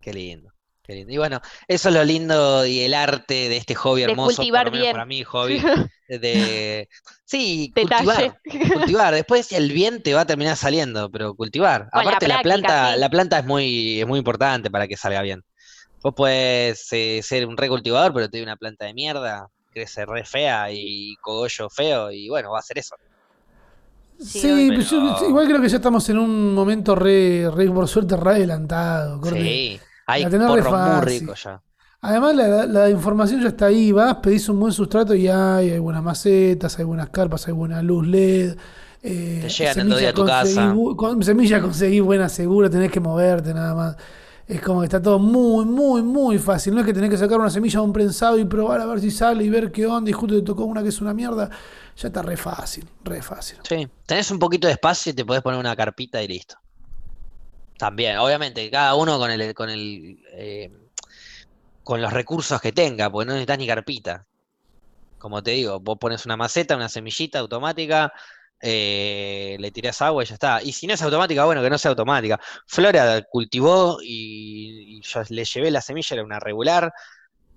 Qué 0.00 0.12
lindo, 0.12 0.47
qué 0.88 0.94
lindo. 0.94 1.12
Y 1.14 1.18
bueno, 1.18 1.40
eso 1.68 1.90
es 1.90 1.96
lo 1.96 2.04
lindo 2.04 2.66
y 2.66 2.80
el 2.82 2.94
arte 2.94 3.48
de 3.50 3.58
este 3.58 3.76
hobby 3.76 4.02
De 4.04 4.04
hermoso, 4.04 4.22
cultivar 4.22 4.48
por 4.48 4.66
lo 4.66 4.72
menos 4.72 4.88
bien. 4.88 4.92
para 4.92 5.06
mí, 5.06 5.24
hobby, 5.24 5.68
de 6.08 6.88
sí, 7.24 7.74
Detalle. 7.74 8.32
cultivar, 8.34 8.40
cultivar. 8.72 9.14
Después 9.14 9.52
el 9.52 9.72
bien 9.72 10.02
te 10.02 10.14
va 10.14 10.22
a 10.22 10.26
terminar 10.26 10.56
saliendo, 10.56 11.10
pero 11.10 11.34
cultivar. 11.36 11.88
Con 11.92 12.02
Aparte 12.02 12.28
la, 12.28 12.38
práctica, 12.38 12.42
planta, 12.42 12.96
sí. 12.96 12.96
la 12.96 13.10
planta 13.10 13.38
es 13.40 13.46
muy, 13.46 14.00
es 14.00 14.06
muy 14.08 14.18
importante 14.20 14.70
para 14.70 14.88
que 14.88 14.96
salga 14.96 15.22
bien. 15.22 15.42
Vos 16.02 16.14
puedes 16.16 16.88
eh, 16.92 17.20
ser 17.22 17.46
un 17.46 17.56
recultivador, 17.58 18.14
pero 18.14 18.30
te 18.30 18.42
una 18.42 18.56
planta 18.56 18.86
de 18.86 18.94
mierda, 18.94 19.48
crece 19.70 20.06
re 20.06 20.24
fea 20.24 20.68
y 20.72 21.16
cogollo 21.20 21.70
feo, 21.70 22.12
y 22.12 22.28
bueno, 22.30 22.52
va 22.52 22.60
a 22.60 22.62
ser 22.62 22.78
eso. 22.78 22.96
Sí, 24.18 24.40
Sí, 24.42 24.70
pero 24.74 24.82
yo- 24.82 25.28
igual 25.28 25.46
creo 25.48 25.60
que 25.62 25.68
ya 25.68 25.76
estamos 25.76 26.08
en 26.08 26.18
un 26.18 26.54
momento 26.54 26.94
re, 26.94 27.50
re 27.50 27.70
por 27.70 27.86
suerte, 27.88 28.16
re 28.16 28.30
adelantado. 28.32 29.20
corte. 29.20 29.38
Sí, 29.40 29.87
hay 30.08 30.24
porros 30.26 30.80
muy 30.80 31.00
ricos 31.00 31.42
ya. 31.44 31.62
Además, 32.00 32.36
la, 32.36 32.66
la 32.66 32.90
información 32.90 33.40
ya 33.42 33.48
está 33.48 33.66
ahí. 33.66 33.90
Vas, 33.90 34.16
pedís 34.16 34.48
un 34.48 34.60
buen 34.60 34.72
sustrato 34.72 35.14
y 35.14 35.26
hay, 35.28 35.70
hay 35.70 35.78
buenas 35.78 36.02
macetas, 36.02 36.78
hay 36.78 36.84
buenas 36.84 37.10
carpas, 37.10 37.46
hay 37.48 37.54
buena 37.54 37.82
luz 37.82 38.06
LED. 38.06 38.56
eh, 39.02 39.38
Te 39.42 39.48
llegan 39.48 39.88
dos 39.88 39.98
días 39.98 40.10
a 40.12 40.14
tu 40.14 40.24
casa. 40.24 40.74
Con 40.96 41.22
semillas 41.22 41.60
conseguís 41.60 42.02
buena 42.02 42.28
segura, 42.28 42.70
tenés 42.70 42.92
que 42.92 43.00
moverte 43.00 43.52
nada 43.52 43.74
más. 43.74 43.96
Es 44.46 44.62
como 44.62 44.80
que 44.80 44.86
está 44.86 45.02
todo 45.02 45.18
muy, 45.18 45.66
muy, 45.66 46.00
muy 46.02 46.38
fácil. 46.38 46.72
No 46.74 46.80
es 46.80 46.86
que 46.86 46.94
tenés 46.94 47.10
que 47.10 47.18
sacar 47.18 47.38
una 47.38 47.50
semilla 47.50 47.80
de 47.80 47.84
un 47.86 47.92
prensado 47.92 48.38
y 48.38 48.44
probar 48.44 48.80
a 48.80 48.86
ver 48.86 49.00
si 49.00 49.10
sale 49.10 49.44
y 49.44 49.50
ver 49.50 49.70
qué 49.72 49.86
onda 49.86 50.08
y 50.08 50.12
justo 50.12 50.36
te 50.36 50.42
tocó 50.42 50.64
una 50.64 50.82
que 50.82 50.88
es 50.88 51.00
una 51.00 51.12
mierda. 51.12 51.50
Ya 51.96 52.08
está 52.08 52.22
re 52.22 52.36
fácil, 52.36 52.88
re 53.04 53.20
fácil. 53.22 53.58
Sí, 53.68 53.88
tenés 54.06 54.30
un 54.30 54.38
poquito 54.38 54.68
de 54.68 54.74
espacio 54.74 55.10
y 55.10 55.14
te 55.16 55.24
podés 55.24 55.42
poner 55.42 55.58
una 55.58 55.74
carpita 55.74 56.22
y 56.22 56.28
listo. 56.28 56.54
También, 57.78 58.18
obviamente, 58.18 58.68
cada 58.70 58.94
uno 58.96 59.18
con 59.18 59.30
el, 59.30 59.54
con 59.54 59.70
el, 59.70 60.18
eh, 60.32 60.70
con 61.84 62.02
los 62.02 62.12
recursos 62.12 62.60
que 62.60 62.72
tenga, 62.72 63.08
porque 63.10 63.26
no 63.26 63.32
necesitas 63.32 63.58
ni 63.58 63.66
carpita. 63.66 64.26
Como 65.16 65.42
te 65.42 65.52
digo, 65.52 65.80
vos 65.80 65.96
pones 65.98 66.26
una 66.26 66.36
maceta, 66.36 66.76
una 66.76 66.88
semillita 66.88 67.38
automática, 67.38 68.12
eh, 68.60 69.56
le 69.60 69.70
tirás 69.70 70.02
agua 70.02 70.24
y 70.24 70.26
ya 70.26 70.34
está. 70.34 70.62
Y 70.62 70.72
si 70.72 70.86
no 70.88 70.94
es 70.94 71.02
automática, 71.02 71.44
bueno, 71.44 71.62
que 71.62 71.70
no 71.70 71.78
sea 71.78 71.90
automática. 71.90 72.40
Flora 72.66 73.22
cultivó 73.22 73.98
y, 74.02 74.98
y 74.98 75.02
yo 75.02 75.22
le 75.28 75.44
llevé 75.44 75.70
la 75.70 75.80
semilla, 75.80 76.14
era 76.14 76.24
una 76.24 76.40
regular. 76.40 76.92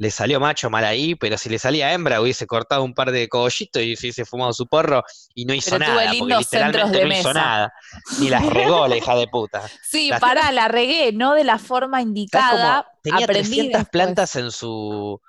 Le 0.01 0.09
salió 0.09 0.39
macho 0.39 0.69
mal 0.71 0.83
ahí, 0.83 1.13
pero 1.13 1.37
si 1.37 1.47
le 1.47 1.59
salía 1.59 1.93
hembra 1.93 2.21
hubiese 2.21 2.47
cortado 2.47 2.83
un 2.83 2.95
par 2.95 3.11
de 3.11 3.29
cogollitos 3.29 3.83
y 3.83 3.95
se 3.95 4.07
hubiese 4.07 4.25
fumado 4.25 4.51
su 4.51 4.65
porro 4.65 5.03
y 5.35 5.45
no 5.45 5.53
hizo 5.53 5.77
Pero 5.77 5.85
tuve 5.85 5.95
nada, 5.95 6.01
porque 6.07 6.17
lindos 6.17 6.47
centros 6.47 6.89
literalmente 6.89 6.97
de 6.97 7.05
no 7.05 7.13
hizo 7.19 7.27
mesa. 7.29 7.39
nada. 7.39 7.73
Ni 8.19 8.29
las 8.29 8.45
regó 8.47 8.87
la 8.87 8.97
hija 8.97 9.15
de 9.15 9.27
puta. 9.27 9.61
Sí, 9.83 10.09
Las- 10.09 10.19
pará, 10.19 10.51
la 10.51 10.67
regué, 10.69 11.11
no 11.13 11.35
de 11.35 11.43
la 11.43 11.59
forma 11.59 11.97
¿Sabes 11.97 12.07
indicada. 12.07 12.87
Tenía 13.03 13.25
aprendí 13.25 13.49
300 13.49 13.79
después. 13.79 13.89
plantas 13.91 14.35
en 14.37 14.49
su... 14.51 15.21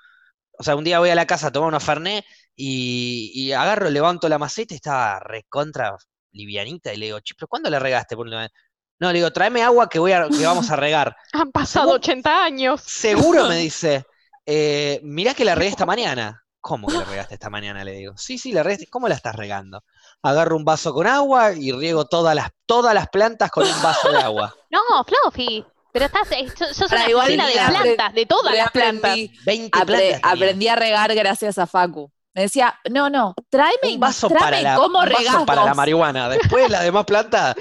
O 0.57 0.63
sea, 0.63 0.75
un 0.75 0.83
día 0.83 0.97
voy 0.99 1.11
a 1.11 1.15
la 1.15 1.27
casa 1.27 1.47
a 1.47 1.51
tomar 1.51 1.69
unos 1.69 1.83
fernet 1.83 2.25
y, 2.55 3.31
y 3.35 3.51
agarro, 3.51 3.89
levanto 3.91 4.27
la 4.27 4.39
maceta 4.39 4.73
y 4.73 4.77
estaba 4.77 5.19
recontra 5.19 5.95
livianita 6.31 6.91
y 6.93 6.97
le 6.97 7.05
digo, 7.07 7.19
pero 7.37 7.47
¿cuándo 7.47 7.69
la 7.69 7.77
regaste? 7.77 8.15
por 8.15 8.25
última 8.25 8.41
vez?". 8.41 8.51
No, 8.99 9.09
le 9.11 9.19
digo, 9.19 9.31
tráeme 9.31 9.61
agua 9.61 9.87
que, 9.89 9.99
voy 9.99 10.13
a, 10.13 10.27
que 10.29 10.45
vamos 10.45 10.71
a 10.71 10.75
regar. 10.75 11.15
Han 11.33 11.51
pasado 11.51 11.85
¿Seguro? 11.89 11.97
80 11.97 12.43
años. 12.43 12.81
Seguro 12.85 13.47
me 13.47 13.57
dice, 13.57 14.05
eh, 14.45 14.99
mirá 15.03 15.33
que 15.33 15.45
la 15.45 15.55
regué 15.55 15.69
esta 15.71 15.85
mañana. 15.85 16.39
¿Cómo 16.61 16.87
que 16.87 16.93
la 16.97 17.03
regaste 17.05 17.33
esta 17.33 17.49
mañana? 17.49 17.83
Le 17.83 17.91
digo. 17.93 18.13
Sí, 18.17 18.37
sí, 18.37 18.51
la 18.53 18.63
regaste. 18.63 18.87
¿Cómo 18.87 19.07
la 19.09 19.15
estás 19.15 19.35
regando? 19.35 19.83
Agarro 20.21 20.55
un 20.55 20.63
vaso 20.63 20.93
con 20.93 21.07
agua 21.07 21.51
y 21.53 21.71
riego 21.73 22.05
todas 22.05 22.33
las, 22.35 22.49
todas 22.65 22.93
las 22.93 23.09
plantas 23.09 23.51
con 23.51 23.67
un 23.67 23.81
vaso 23.81 24.11
de 24.11 24.17
agua. 24.19 24.55
No, 24.71 24.79
Fluffy. 25.05 25.63
Pero 25.91 26.05
estás, 26.05 26.31
eh, 26.31 26.47
sos 26.73 26.91
una 26.91 27.07
igual 27.07 27.27
de 27.27 27.37
tenía- 27.37 27.67
plantas, 27.67 28.13
de 28.15 28.25
todas 28.25 28.55
las 28.55 28.71
plantas. 28.71 29.11
Aprendí, 29.11 29.31
20 29.45 29.77
apre- 29.77 29.85
plantas 29.85 29.99
tenía. 29.99 30.19
aprendí 30.33 30.67
a 30.67 30.75
regar 30.75 31.13
gracias 31.13 31.57
a 31.59 31.67
Facu. 31.67 32.11
Me 32.35 32.41
decía, 32.43 32.73
no, 32.89 33.09
no, 33.11 33.35
tráeme, 33.49 33.93
Un 33.93 33.99
vaso 33.99 34.27
tráeme 34.27 34.45
para 34.45 34.61
la, 34.61 34.75
cómo 34.75 34.99
un 34.99 35.09
vaso 35.09 35.45
para 35.45 35.61
la 35.63 35.67
vos". 35.71 35.77
marihuana. 35.77 36.29
Después 36.29 36.69
las 36.69 36.83
demás 36.83 37.05
plantas 37.05 37.55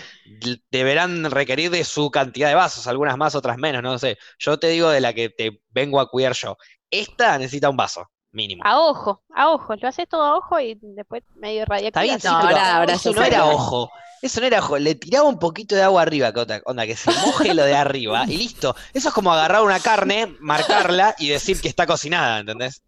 deberán 0.70 1.30
requerir 1.30 1.70
de 1.70 1.84
su 1.84 2.10
cantidad 2.10 2.48
de 2.48 2.54
vasos, 2.54 2.86
algunas 2.86 3.16
más, 3.18 3.34
otras 3.34 3.58
menos, 3.58 3.82
no 3.82 3.98
sé. 3.98 4.16
Yo 4.38 4.58
te 4.58 4.68
digo 4.68 4.88
de 4.88 5.00
la 5.00 5.12
que 5.12 5.28
te 5.28 5.60
vengo 5.70 6.00
a 6.00 6.08
cuidar 6.08 6.32
yo. 6.34 6.56
Esta 6.90 7.36
necesita 7.38 7.68
un 7.68 7.76
vaso, 7.76 8.08
mínimo. 8.32 8.62
A 8.64 8.78
ojo, 8.80 9.22
a 9.34 9.50
ojo. 9.50 9.74
Lo 9.76 9.88
haces 9.88 10.08
todo 10.08 10.22
a 10.24 10.36
ojo 10.36 10.58
y 10.58 10.78
después 10.80 11.22
medio 11.36 11.62
Está 11.62 11.74
radiactivo. 11.74 12.02
bien, 12.02 12.16
así. 12.16 12.28
sí, 12.28 12.32
No, 12.32 12.40
pero 12.40 12.56
ahora- 12.56 12.76
ahora 12.76 12.92
eso 12.94 13.12
no 13.12 13.22
era 13.22 13.44
ojo. 13.46 13.90
Eso 14.22 14.40
no 14.40 14.46
era 14.46 14.58
ojo. 14.60 14.78
Le 14.78 14.94
tiraba 14.94 15.28
un 15.28 15.38
poquito 15.38 15.74
de 15.74 15.82
agua 15.82 16.00
arriba, 16.02 16.32
que 16.32 16.40
otra- 16.40 16.62
onda, 16.64 16.86
que 16.86 16.96
se 16.96 17.10
moje 17.26 17.52
lo 17.54 17.64
de 17.64 17.74
arriba 17.76 18.24
y 18.26 18.36
listo. 18.38 18.74
Eso 18.94 19.08
es 19.08 19.14
como 19.14 19.32
agarrar 19.32 19.62
una 19.62 19.80
carne, 19.80 20.34
marcarla 20.40 21.14
y 21.18 21.28
decir 21.28 21.60
que 21.60 21.68
está 21.68 21.86
cocinada, 21.86 22.38
¿entendés? 22.38 22.82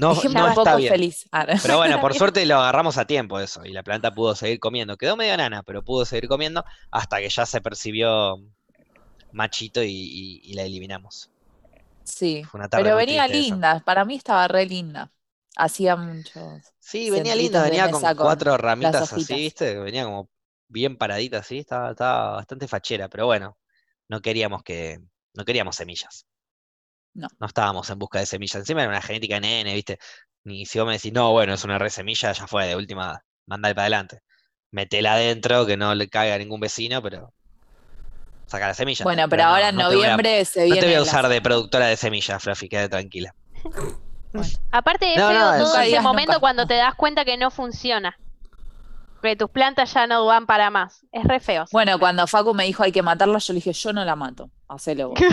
No, 0.00 0.14
no 0.14 0.48
está 0.48 0.76
bien. 0.76 0.92
feliz. 0.92 1.28
Ah. 1.32 1.46
Pero 1.60 1.76
bueno, 1.76 2.00
por 2.00 2.14
suerte 2.14 2.44
lo 2.46 2.56
agarramos 2.56 2.96
a 2.98 3.06
tiempo 3.06 3.38
eso 3.40 3.64
y 3.64 3.72
la 3.72 3.82
planta 3.82 4.14
pudo 4.14 4.34
seguir 4.34 4.58
comiendo. 4.60 4.96
Quedó 4.96 5.16
medio 5.16 5.36
nana, 5.36 5.62
pero 5.62 5.82
pudo 5.84 6.04
seguir 6.04 6.28
comiendo 6.28 6.64
hasta 6.90 7.18
que 7.18 7.28
ya 7.28 7.46
se 7.46 7.60
percibió 7.60 8.36
machito 9.32 9.82
y, 9.82 9.88
y- 9.90 10.40
y 10.44 10.54
la 10.54 10.62
eliminamos. 10.62 11.30
Sí, 12.04 12.42
Fue 12.50 12.58
una 12.58 12.68
tarde 12.68 12.84
pero 12.84 12.96
venía 12.96 13.28
linda, 13.28 13.80
para 13.84 14.04
mí 14.04 14.16
estaba 14.16 14.48
re 14.48 14.66
linda. 14.66 15.12
Hacía 15.56 15.96
muchos. 15.96 16.62
Sí, 16.78 17.10
venía 17.10 17.36
linda, 17.36 17.62
venía 17.62 17.90
con 17.90 18.00
cuatro 18.14 18.56
ramitas 18.56 19.12
así. 19.12 19.34
¿viste? 19.34 19.78
Venía 19.78 20.04
como 20.04 20.28
bien 20.68 20.96
paradita 20.96 21.38
así, 21.38 21.58
estaba, 21.58 21.90
estaba 21.90 22.32
bastante 22.36 22.66
fachera, 22.68 23.08
pero 23.08 23.26
bueno, 23.26 23.58
no 24.08 24.20
queríamos 24.20 24.62
que, 24.62 25.00
no 25.34 25.44
queríamos 25.44 25.76
semillas. 25.76 26.26
No. 27.14 27.28
No 27.38 27.46
estábamos 27.46 27.90
en 27.90 27.98
busca 27.98 28.18
de 28.20 28.26
semillas. 28.26 28.56
Encima 28.56 28.82
era 28.82 28.90
una 28.90 29.02
genética 29.02 29.40
nene, 29.40 29.74
¿viste? 29.74 29.98
Ni 30.44 30.64
si 30.66 30.78
vos 30.78 30.86
me 30.86 30.94
decís, 30.94 31.12
no, 31.12 31.32
bueno, 31.32 31.54
es 31.54 31.64
una 31.64 31.78
re 31.78 31.90
semilla, 31.90 32.32
ya 32.32 32.46
fue, 32.46 32.66
de 32.66 32.76
última, 32.76 33.20
mandale 33.46 33.74
para 33.74 33.84
adelante. 33.84 34.20
Metela 34.70 35.14
adentro, 35.14 35.66
que 35.66 35.76
no 35.76 35.94
le 35.94 36.08
caiga 36.08 36.36
a 36.36 36.38
ningún 36.38 36.60
vecino, 36.60 37.02
pero 37.02 37.32
saca 38.46 38.68
la 38.68 38.74
semilla. 38.74 39.04
Bueno, 39.04 39.28
pero 39.28 39.42
no, 39.44 39.48
ahora 39.50 39.68
en 39.70 39.76
no 39.76 39.82
a- 39.82 39.90
noviembre 39.90 40.44
se 40.44 40.60
No 40.60 40.64
viene 40.66 40.80
te 40.80 40.86
voy 40.86 40.94
a 40.94 40.98
la- 40.98 41.02
usar 41.02 41.28
de 41.28 41.40
productora 41.42 41.86
de 41.86 41.96
semillas, 41.96 42.42
Fluffy, 42.42 42.68
quédate 42.68 42.88
tranquila. 42.90 43.34
Aparte 44.72 45.12
es 45.14 45.20
No, 45.20 45.28
feo 45.28 45.38
no, 45.40 45.58
todo 45.58 45.80
ese 45.80 46.00
momento 46.00 46.32
nunca. 46.32 46.40
cuando 46.40 46.66
te 46.66 46.74
das 46.74 46.94
cuenta 46.94 47.24
que 47.24 47.36
no 47.36 47.50
funciona. 47.50 48.16
Que 49.22 49.36
tus 49.36 49.50
plantas 49.50 49.92
ya 49.92 50.06
no 50.06 50.24
van 50.26 50.46
para 50.46 50.70
más. 50.70 51.04
Es 51.12 51.24
re 51.24 51.40
feo. 51.40 51.64
Bueno, 51.72 51.98
cuando 51.98 52.26
Facu 52.26 52.54
me 52.54 52.64
dijo 52.64 52.82
hay 52.82 52.92
que 52.92 53.02
matarla, 53.02 53.38
yo 53.38 53.52
le 53.52 53.58
dije, 53.58 53.72
yo 53.72 53.92
no 53.92 54.04
la 54.04 54.16
mato, 54.16 54.50
hacelo 54.68 55.10
vos. 55.10 55.20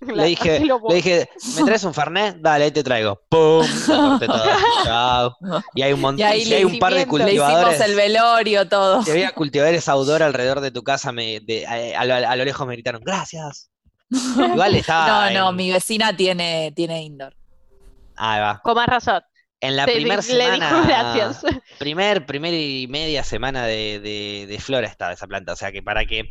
Le 0.00 0.24
dije, 0.26 0.60
le 0.60 0.94
dije, 0.96 1.28
¿me 1.56 1.64
traes 1.64 1.82
un 1.84 1.94
Fernet? 1.94 2.36
Dale, 2.38 2.64
ahí 2.66 2.70
te 2.70 2.84
traigo. 2.84 3.18
¡Pum! 3.28 3.66
Todo. 3.86 4.20
Chao. 4.84 5.36
Y 5.74 5.80
hay 5.82 5.92
un 5.94 6.00
montón, 6.00 6.20
Y 6.20 6.22
ahí 6.22 6.42
y 6.42 6.44
le 6.44 6.56
hay 6.56 6.64
un 6.64 6.78
par 6.78 6.92
de 6.92 7.00
hicimos 7.00 7.20
Le 7.20 7.32
hicimos 7.32 7.46
cultivadores. 7.48 7.80
el 7.80 7.94
velorio, 7.96 8.68
todo. 8.68 9.02
Si 9.02 9.10
había 9.10 9.32
cultivadores 9.32 9.88
outdoor 9.88 10.22
alrededor 10.22 10.60
de 10.60 10.70
tu 10.70 10.82
casa, 10.82 11.10
me, 11.12 11.40
de- 11.40 11.66
a, 11.66 12.00
a 12.00 12.04
lo, 12.04 12.14
a 12.14 12.36
lo 12.36 12.44
lejos 12.44 12.66
me 12.66 12.74
gritaron, 12.74 13.02
gracias. 13.02 13.70
Igual 14.10 14.74
estaba. 14.76 15.30
No, 15.30 15.40
no, 15.40 15.50
en- 15.50 15.56
mi 15.56 15.72
vecina 15.72 16.14
tiene, 16.14 16.72
tiene 16.76 17.02
indoor. 17.02 17.34
Ahí 18.16 18.40
va. 18.40 18.60
Con 18.62 18.74
más 18.74 18.86
razón. 18.86 19.22
En 19.66 19.76
la 19.76 19.84
primera 19.86 20.16
le 20.22 20.22
dijo 20.22 20.56
semana. 20.56 20.82
gracias. 20.86 21.42
Primer, 21.78 22.24
primer 22.26 22.54
y 22.54 22.86
media 22.88 23.24
semana 23.24 23.66
de, 23.66 23.98
de- 24.00 24.46
de 24.48 24.58
flora 24.60 24.86
estaba 24.86 25.12
esa 25.12 25.26
planta. 25.26 25.52
O 25.52 25.56
sea 25.56 25.72
que 25.72 25.82
para 25.82 26.04
que 26.06 26.30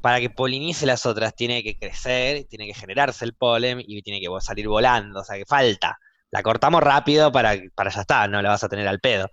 para 0.00 0.18
que 0.18 0.30
polinice 0.30 0.84
las 0.86 1.06
otras 1.06 1.34
tiene 1.36 1.62
que 1.62 1.78
crecer, 1.78 2.44
tiene 2.48 2.66
que 2.66 2.74
generarse 2.74 3.24
el 3.24 3.34
polen 3.34 3.80
y 3.86 4.02
tiene 4.02 4.20
que 4.20 4.26
salir 4.40 4.66
volando. 4.68 5.20
O 5.20 5.24
sea 5.24 5.36
que 5.36 5.44
falta. 5.46 5.98
La 6.30 6.42
cortamos 6.42 6.82
rápido 6.82 7.30
para, 7.30 7.54
para 7.74 7.90
ya 7.90 8.00
está, 8.00 8.26
no 8.26 8.40
la 8.42 8.48
vas 8.50 8.64
a 8.64 8.68
tener 8.68 8.88
al 8.88 8.98
pedo. 9.00 9.30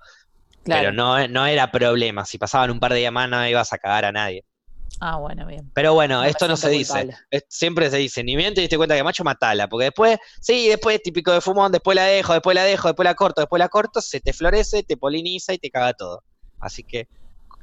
Claro. 0.63 0.82
Pero 0.82 0.91
no, 0.93 1.27
no 1.27 1.45
era 1.47 1.71
problema. 1.71 2.25
Si 2.25 2.38
pasaban 2.38 2.69
un 2.71 2.80
par 2.80 2.91
de 2.93 2.99
días 2.99 3.11
más 3.13 3.30
no 3.30 3.47
ibas 3.47 3.71
a 3.73 3.77
cagar 3.77 4.05
a 4.05 4.11
nadie. 4.11 4.43
Ah, 5.00 5.18
bueno, 5.18 5.45
bien. 5.45 5.72
Pero 5.74 5.93
bueno, 5.93 6.24
esto 6.24 6.47
no 6.47 6.58
se 6.58 6.70
dice. 6.70 7.08
Es- 7.30 7.45
siempre 7.47 7.89
se 7.89 7.97
dice, 7.97 8.24
ni 8.24 8.36
bien 8.36 8.54
te 8.54 8.62
diste 8.62 8.76
cuenta 8.78 8.95
que 8.95 9.04
macho, 9.04 9.24
matala. 9.24 9.68
Porque 9.70 9.86
después, 9.86 10.18
sí, 10.41 10.68
después 10.68 11.02
típico 11.02 11.32
de 11.32 11.41
fumón, 11.41 11.72
después 11.72 11.95
la 11.95 12.04
dejo, 12.06 12.34
después 12.34 12.54
la 12.56 12.64
dejo, 12.64 12.88
después 12.89 13.06
la 13.06 13.16
corto, 13.16 13.41
después 13.41 13.60
la 13.60 13.70
corto, 13.70 14.02
se 14.02 14.20
te 14.20 14.34
florece, 14.34 14.84
te 14.84 14.97
poliniza 14.97 15.54
y 15.54 15.58
te 15.58 15.70
caga 15.70 15.93
todo. 15.93 16.24
Así 16.60 16.84
que, 16.84 17.08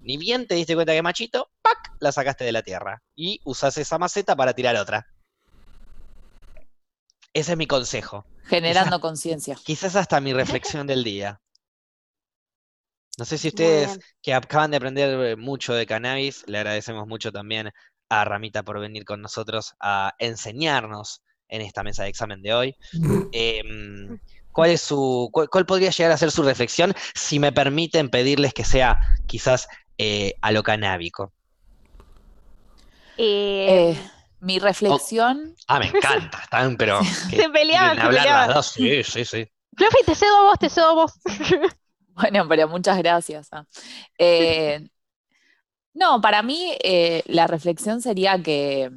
ni 0.01 0.17
bien 0.17 0.47
te 0.47 0.55
diste 0.55 0.75
cuenta 0.75 0.93
que 0.93 1.03
machito, 1.03 1.51
¡pac! 1.63 1.77
la 2.01 2.13
sacaste 2.13 2.45
de 2.45 2.53
la 2.53 2.63
tierra. 2.63 3.03
Y 3.15 3.41
usas 3.45 3.77
esa 3.77 3.99
maceta 3.99 4.35
para 4.37 4.55
tirar 4.55 4.77
otra. 4.77 5.07
Ese 7.33 7.53
es 7.53 7.59
mi 7.59 7.67
consejo. 7.67 8.27
Generando 8.45 9.01
conciencia. 9.01 9.59
Quizás 9.63 9.97
hasta 9.97 10.21
mi 10.21 10.33
reflexión 10.33 10.87
del 10.87 11.05
día. 11.05 11.41
No 13.19 13.25
sé 13.25 13.39
si 13.39 13.49
ustedes 13.49 13.99
que 14.23 14.35
acaban 14.35 14.71
de 14.71 14.77
aprender 14.77 15.21
eh, 15.27 15.37
mucho 15.37 15.75
de 15.75 15.87
cannabis, 15.87 16.45
le 16.47 16.59
agradecemos 16.59 17.07
mucho 17.07 17.33
también 17.33 17.71
a 18.09 18.25
Ramita 18.25 18.63
por 18.63 18.79
venir 18.81 19.05
con 19.05 19.23
nosotros 19.23 19.75
a 19.81 20.15
enseñarnos 20.19 21.23
en 21.49 21.63
esta 21.63 21.83
mesa 21.83 22.03
de 22.05 22.11
examen 22.11 22.43
de 22.43 22.55
hoy. 22.55 22.77
Em, 23.33 24.19
¿cuál 24.53 24.71
es 24.71 24.81
su, 24.83 25.29
cuál, 25.33 25.49
cuál 25.49 25.67
podría 25.67 25.91
llegar 25.91 26.13
a 26.13 26.17
ser 26.19 26.31
su 26.31 26.43
reflexión? 26.43 26.95
Si 27.15 27.39
me 27.39 27.53
permiten 27.53 28.11
pedirles 28.11 28.53
que 28.55 28.65
sea 28.65 28.99
quizás 29.27 29.67
eh, 29.99 30.35
a 30.43 30.53
lo 30.53 30.63
canábico. 30.63 31.33
Eh, 33.19 33.93
Eh, 33.93 34.11
mi 34.41 34.59
reflexión, 34.59 35.55
Ah, 35.69 35.79
me 35.79 35.87
encanta, 35.89 36.39
están, 36.43 36.77
pero 36.79 37.01
que 37.31 37.37
Se 37.37 37.49
peleaban, 37.49 37.97
se 37.97 38.03
hablar 38.03 38.13
las 38.13 38.25
peleaban. 38.25 38.55
dos, 38.55 38.67
sí, 38.73 39.03
sí, 39.05 39.25
sí. 39.25 39.47
Fluffy, 39.77 40.05
te 40.05 40.15
cedo 40.15 40.37
a 40.39 40.43
vos, 40.45 40.59
te 40.59 40.69
cedo 40.71 40.91
a 40.91 40.95
vos. 40.95 41.13
bueno, 42.17 42.47
pero 42.49 42.69
muchas 42.69 42.99
gracias. 42.99 43.49
ah. 43.53 43.67
Eh, 44.19 44.89
no, 45.95 46.21
para 46.21 46.43
mí 46.43 46.75
eh, 46.83 47.23
la 47.27 47.47
reflexión 47.47 48.03
sería 48.03 48.43
que, 48.43 48.91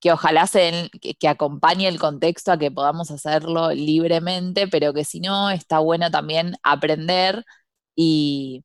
que 0.00 0.12
ojalá 0.12 0.46
se 0.46 0.60
den- 0.60 0.90
que, 1.20 1.28
acompañe 1.28 1.88
el 1.88 1.98
contexto 2.00 2.52
a 2.52 2.58
que 2.58 2.70
podamos 2.70 3.10
hacerlo 3.10 3.70
libremente, 3.72 4.68
pero 4.68 4.92
que 4.94 5.04
si 5.04 5.20
no, 5.20 5.50
está 5.50 5.78
bueno 5.80 6.10
también 6.10 6.56
aprender 6.62 7.44
y, 7.96 8.64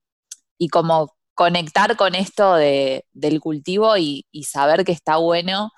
y 0.59 0.69
como 0.69 1.15
conectar 1.35 1.97
con 1.97 2.15
esto 2.15 2.55
de- 2.55 3.05
del 3.13 3.41
cultivo 3.41 3.97
y, 3.97 4.27
y 4.31 4.45
saber 4.45 4.85
que 4.85 4.93
está 4.93 5.17
bueno 5.17 5.71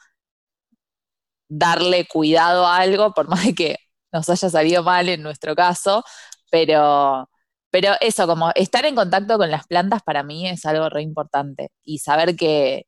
darle 1.50 2.08
cuidado 2.08 2.66
a 2.66 2.78
algo, 2.78 3.14
por 3.14 3.28
más 3.28 3.46
de 3.46 3.56
que 3.56 3.78
nos 4.12 4.30
haya 4.30 4.50
salido 4.50 4.84
mal 4.84 5.10
en 5.10 5.22
nuestro 5.24 5.56
caso, 5.56 6.04
pero, 6.50 7.30
pero 7.72 7.94
eso, 8.02 8.28
como 8.28 8.52
estar 8.56 8.86
en 8.86 8.96
contacto 8.96 9.38
con 9.38 9.52
las 9.52 9.68
plantas 9.68 10.04
para 10.04 10.24
mí 10.24 10.48
es 10.50 10.66
algo 10.66 10.90
re 10.90 11.02
importante 11.04 11.70
y 11.84 12.00
saber 12.00 12.36
que, 12.36 12.86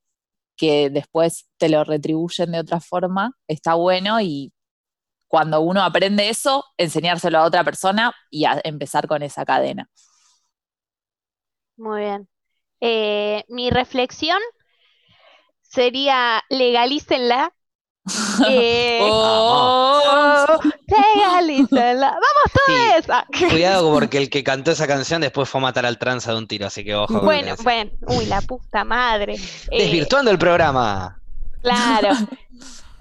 que 0.58 0.90
después 0.92 1.50
te 1.58 1.70
lo 1.70 1.84
retribuyen 1.86 2.52
de 2.54 2.60
otra 2.60 2.80
forma 2.82 3.34
está 3.48 3.76
bueno 3.76 4.22
y 4.22 4.54
cuando 5.28 5.62
uno 5.62 5.84
aprende 5.84 6.30
eso, 6.30 6.64
enseñárselo 6.78 7.40
a 7.40 7.46
otra 7.46 7.64
persona 7.64 8.14
y 8.30 8.46
a 8.46 8.62
empezar 8.64 9.08
con 9.08 9.24
esa 9.24 9.46
cadena. 9.46 9.90
Muy 11.78 12.02
bien. 12.02 12.28
Eh, 12.82 13.44
mi 13.50 13.70
reflexión 13.72 14.40
sería 15.62 16.44
legalícenla. 16.50 17.54
Eh, 18.50 19.00
Oh. 19.02 20.60
Legalícenla. 20.88 22.12
¡Vamos 22.12 22.52
Sí, 22.66 23.08
todos! 23.08 23.52
cuidado 23.52 23.94
porque 23.94 24.18
el 24.18 24.30
que 24.30 24.44
cantó 24.44 24.72
esa 24.72 24.88
canción 24.88 25.22
después 25.22 25.50
fue 25.50 25.60
a 25.60 25.64
matar 25.64 25.86
al 25.86 25.98
tranza 25.98 26.32
de 26.32 26.38
un 26.38 26.48
tiro, 26.48 26.68
así 26.68 26.84
que 26.84 26.96
ojo. 26.96 27.22
Bueno, 27.22 27.56
bueno. 27.64 27.92
Uy, 28.08 28.26
la 28.26 28.42
puta 28.42 28.84
madre. 28.84 29.36
Eh, 29.72 29.84
Desvirtuando 29.84 30.32
el 30.32 30.38
programa. 30.38 31.20
Claro. 31.62 32.10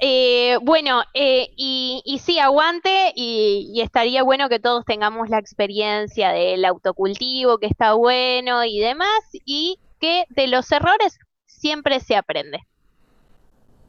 Eh, 0.05 0.59
bueno, 0.63 1.05
eh, 1.15 1.51
y, 1.55 2.03
y 2.05 2.19
sí, 2.19 2.41
aguante 2.41 3.13
y, 3.15 3.71
y 3.73 3.83
estaría 3.83 4.25
bueno 4.25 4.49
que 4.49 4.59
todos 4.59 4.85
tengamos 4.85 5.29
la 5.29 5.39
experiencia 5.39 6.31
del 6.33 6.65
autocultivo, 6.65 7.59
que 7.59 7.67
está 7.67 7.93
bueno 7.93 8.65
y 8.65 8.81
demás, 8.81 9.21
y 9.45 9.79
que 10.01 10.25
de 10.31 10.49
los 10.49 10.73
errores 10.73 11.21
siempre 11.47 12.01
se 12.01 12.17
aprende. 12.17 12.67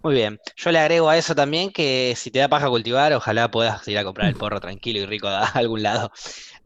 Muy 0.04 0.16
bien. 0.16 0.38
Yo 0.58 0.72
le 0.72 0.80
agrego 0.80 1.10
a 1.10 1.18
eso 1.18 1.34
también 1.34 1.72
que 1.72 2.14
si 2.18 2.30
te 2.30 2.40
da 2.40 2.50
paja 2.50 2.68
cultivar, 2.70 3.14
ojalá 3.14 3.50
puedas 3.50 3.88
ir 3.88 3.98
a 3.98 4.04
comprar 4.04 4.28
el 4.30 4.36
porro 4.38 4.60
tranquilo 4.60 5.00
y 5.00 5.06
rico 5.06 5.28
a 5.30 5.46
algún 5.48 5.82
lado. 5.84 6.12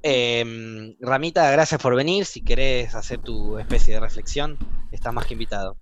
Em, 0.01 0.95
Ramita, 0.99 1.51
gracias 1.51 1.81
por 1.81 1.95
venir. 1.95 2.25
Si 2.25 2.41
querés 2.41 2.95
hacer 2.95 3.19
tu 3.21 3.57
especie 3.59 3.93
de 3.95 3.99
reflexión, 3.99 4.59
estás 4.91 5.13
más 5.13 5.25
que 5.27 5.33
invitado. 5.35 5.77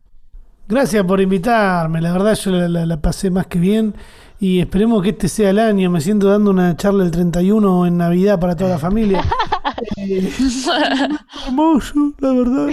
Gracias 0.67 1.03
por 1.05 1.21
invitarme, 1.21 2.01
la 2.01 2.11
verdad 2.11 2.33
yo 2.35 2.49
la, 2.51 2.67
la- 2.67 2.85
la 2.87 2.97
pasé 3.01 3.29
más 3.29 3.45
que 3.45 3.59
bien 3.59 3.95
y 4.39 4.59
esperemos 4.59 5.01
que 5.03 5.09
este 5.09 5.27
sea 5.27 5.49
el 5.49 5.59
año. 5.59 5.89
Me 5.89 6.01
siento 6.01 6.27
dando 6.27 6.51
una 6.51 6.75
charla 6.75 7.03
el 7.03 7.11
31 7.11 7.87
en 7.87 7.97
Navidad 7.97 8.39
para 8.39 8.55
toda 8.55 8.71
la 8.71 8.79
familia. 8.79 9.23
Eh, 9.97 10.31
hermoso, 11.45 12.13
la 12.19 12.31
verdad. 12.31 12.69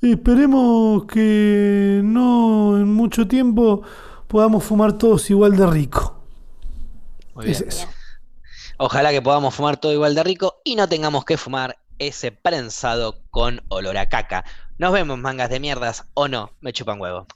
Esperemos 0.00 1.04
que 1.04 2.00
no 2.02 2.78
en 2.78 2.92
mucho 2.92 3.28
tiempo 3.28 3.82
podamos 4.26 4.64
fumar 4.64 4.94
todos 4.94 5.28
igual 5.30 5.56
de 5.56 5.66
rico. 5.66 6.24
Muy 7.34 7.46
bien. 7.46 7.56
Es 7.56 7.60
eso. 7.60 7.88
Ojalá 8.78 9.10
que 9.10 9.22
podamos 9.22 9.54
fumar 9.54 9.76
todo 9.76 9.92
igual 9.92 10.14
de 10.14 10.24
rico 10.24 10.60
y 10.64 10.76
no 10.76 10.88
tengamos 10.88 11.24
que 11.24 11.36
fumar 11.36 11.76
ese 11.98 12.32
prensado 12.32 13.20
con 13.30 13.62
olor 13.68 13.96
a 13.98 14.08
caca. 14.08 14.44
Nos 14.78 14.92
vemos, 14.92 15.18
mangas 15.18 15.50
de 15.50 15.60
mierdas, 15.60 16.04
o 16.14 16.26
no, 16.26 16.50
me 16.60 16.72
chupan 16.72 17.00
huevo. 17.00 17.26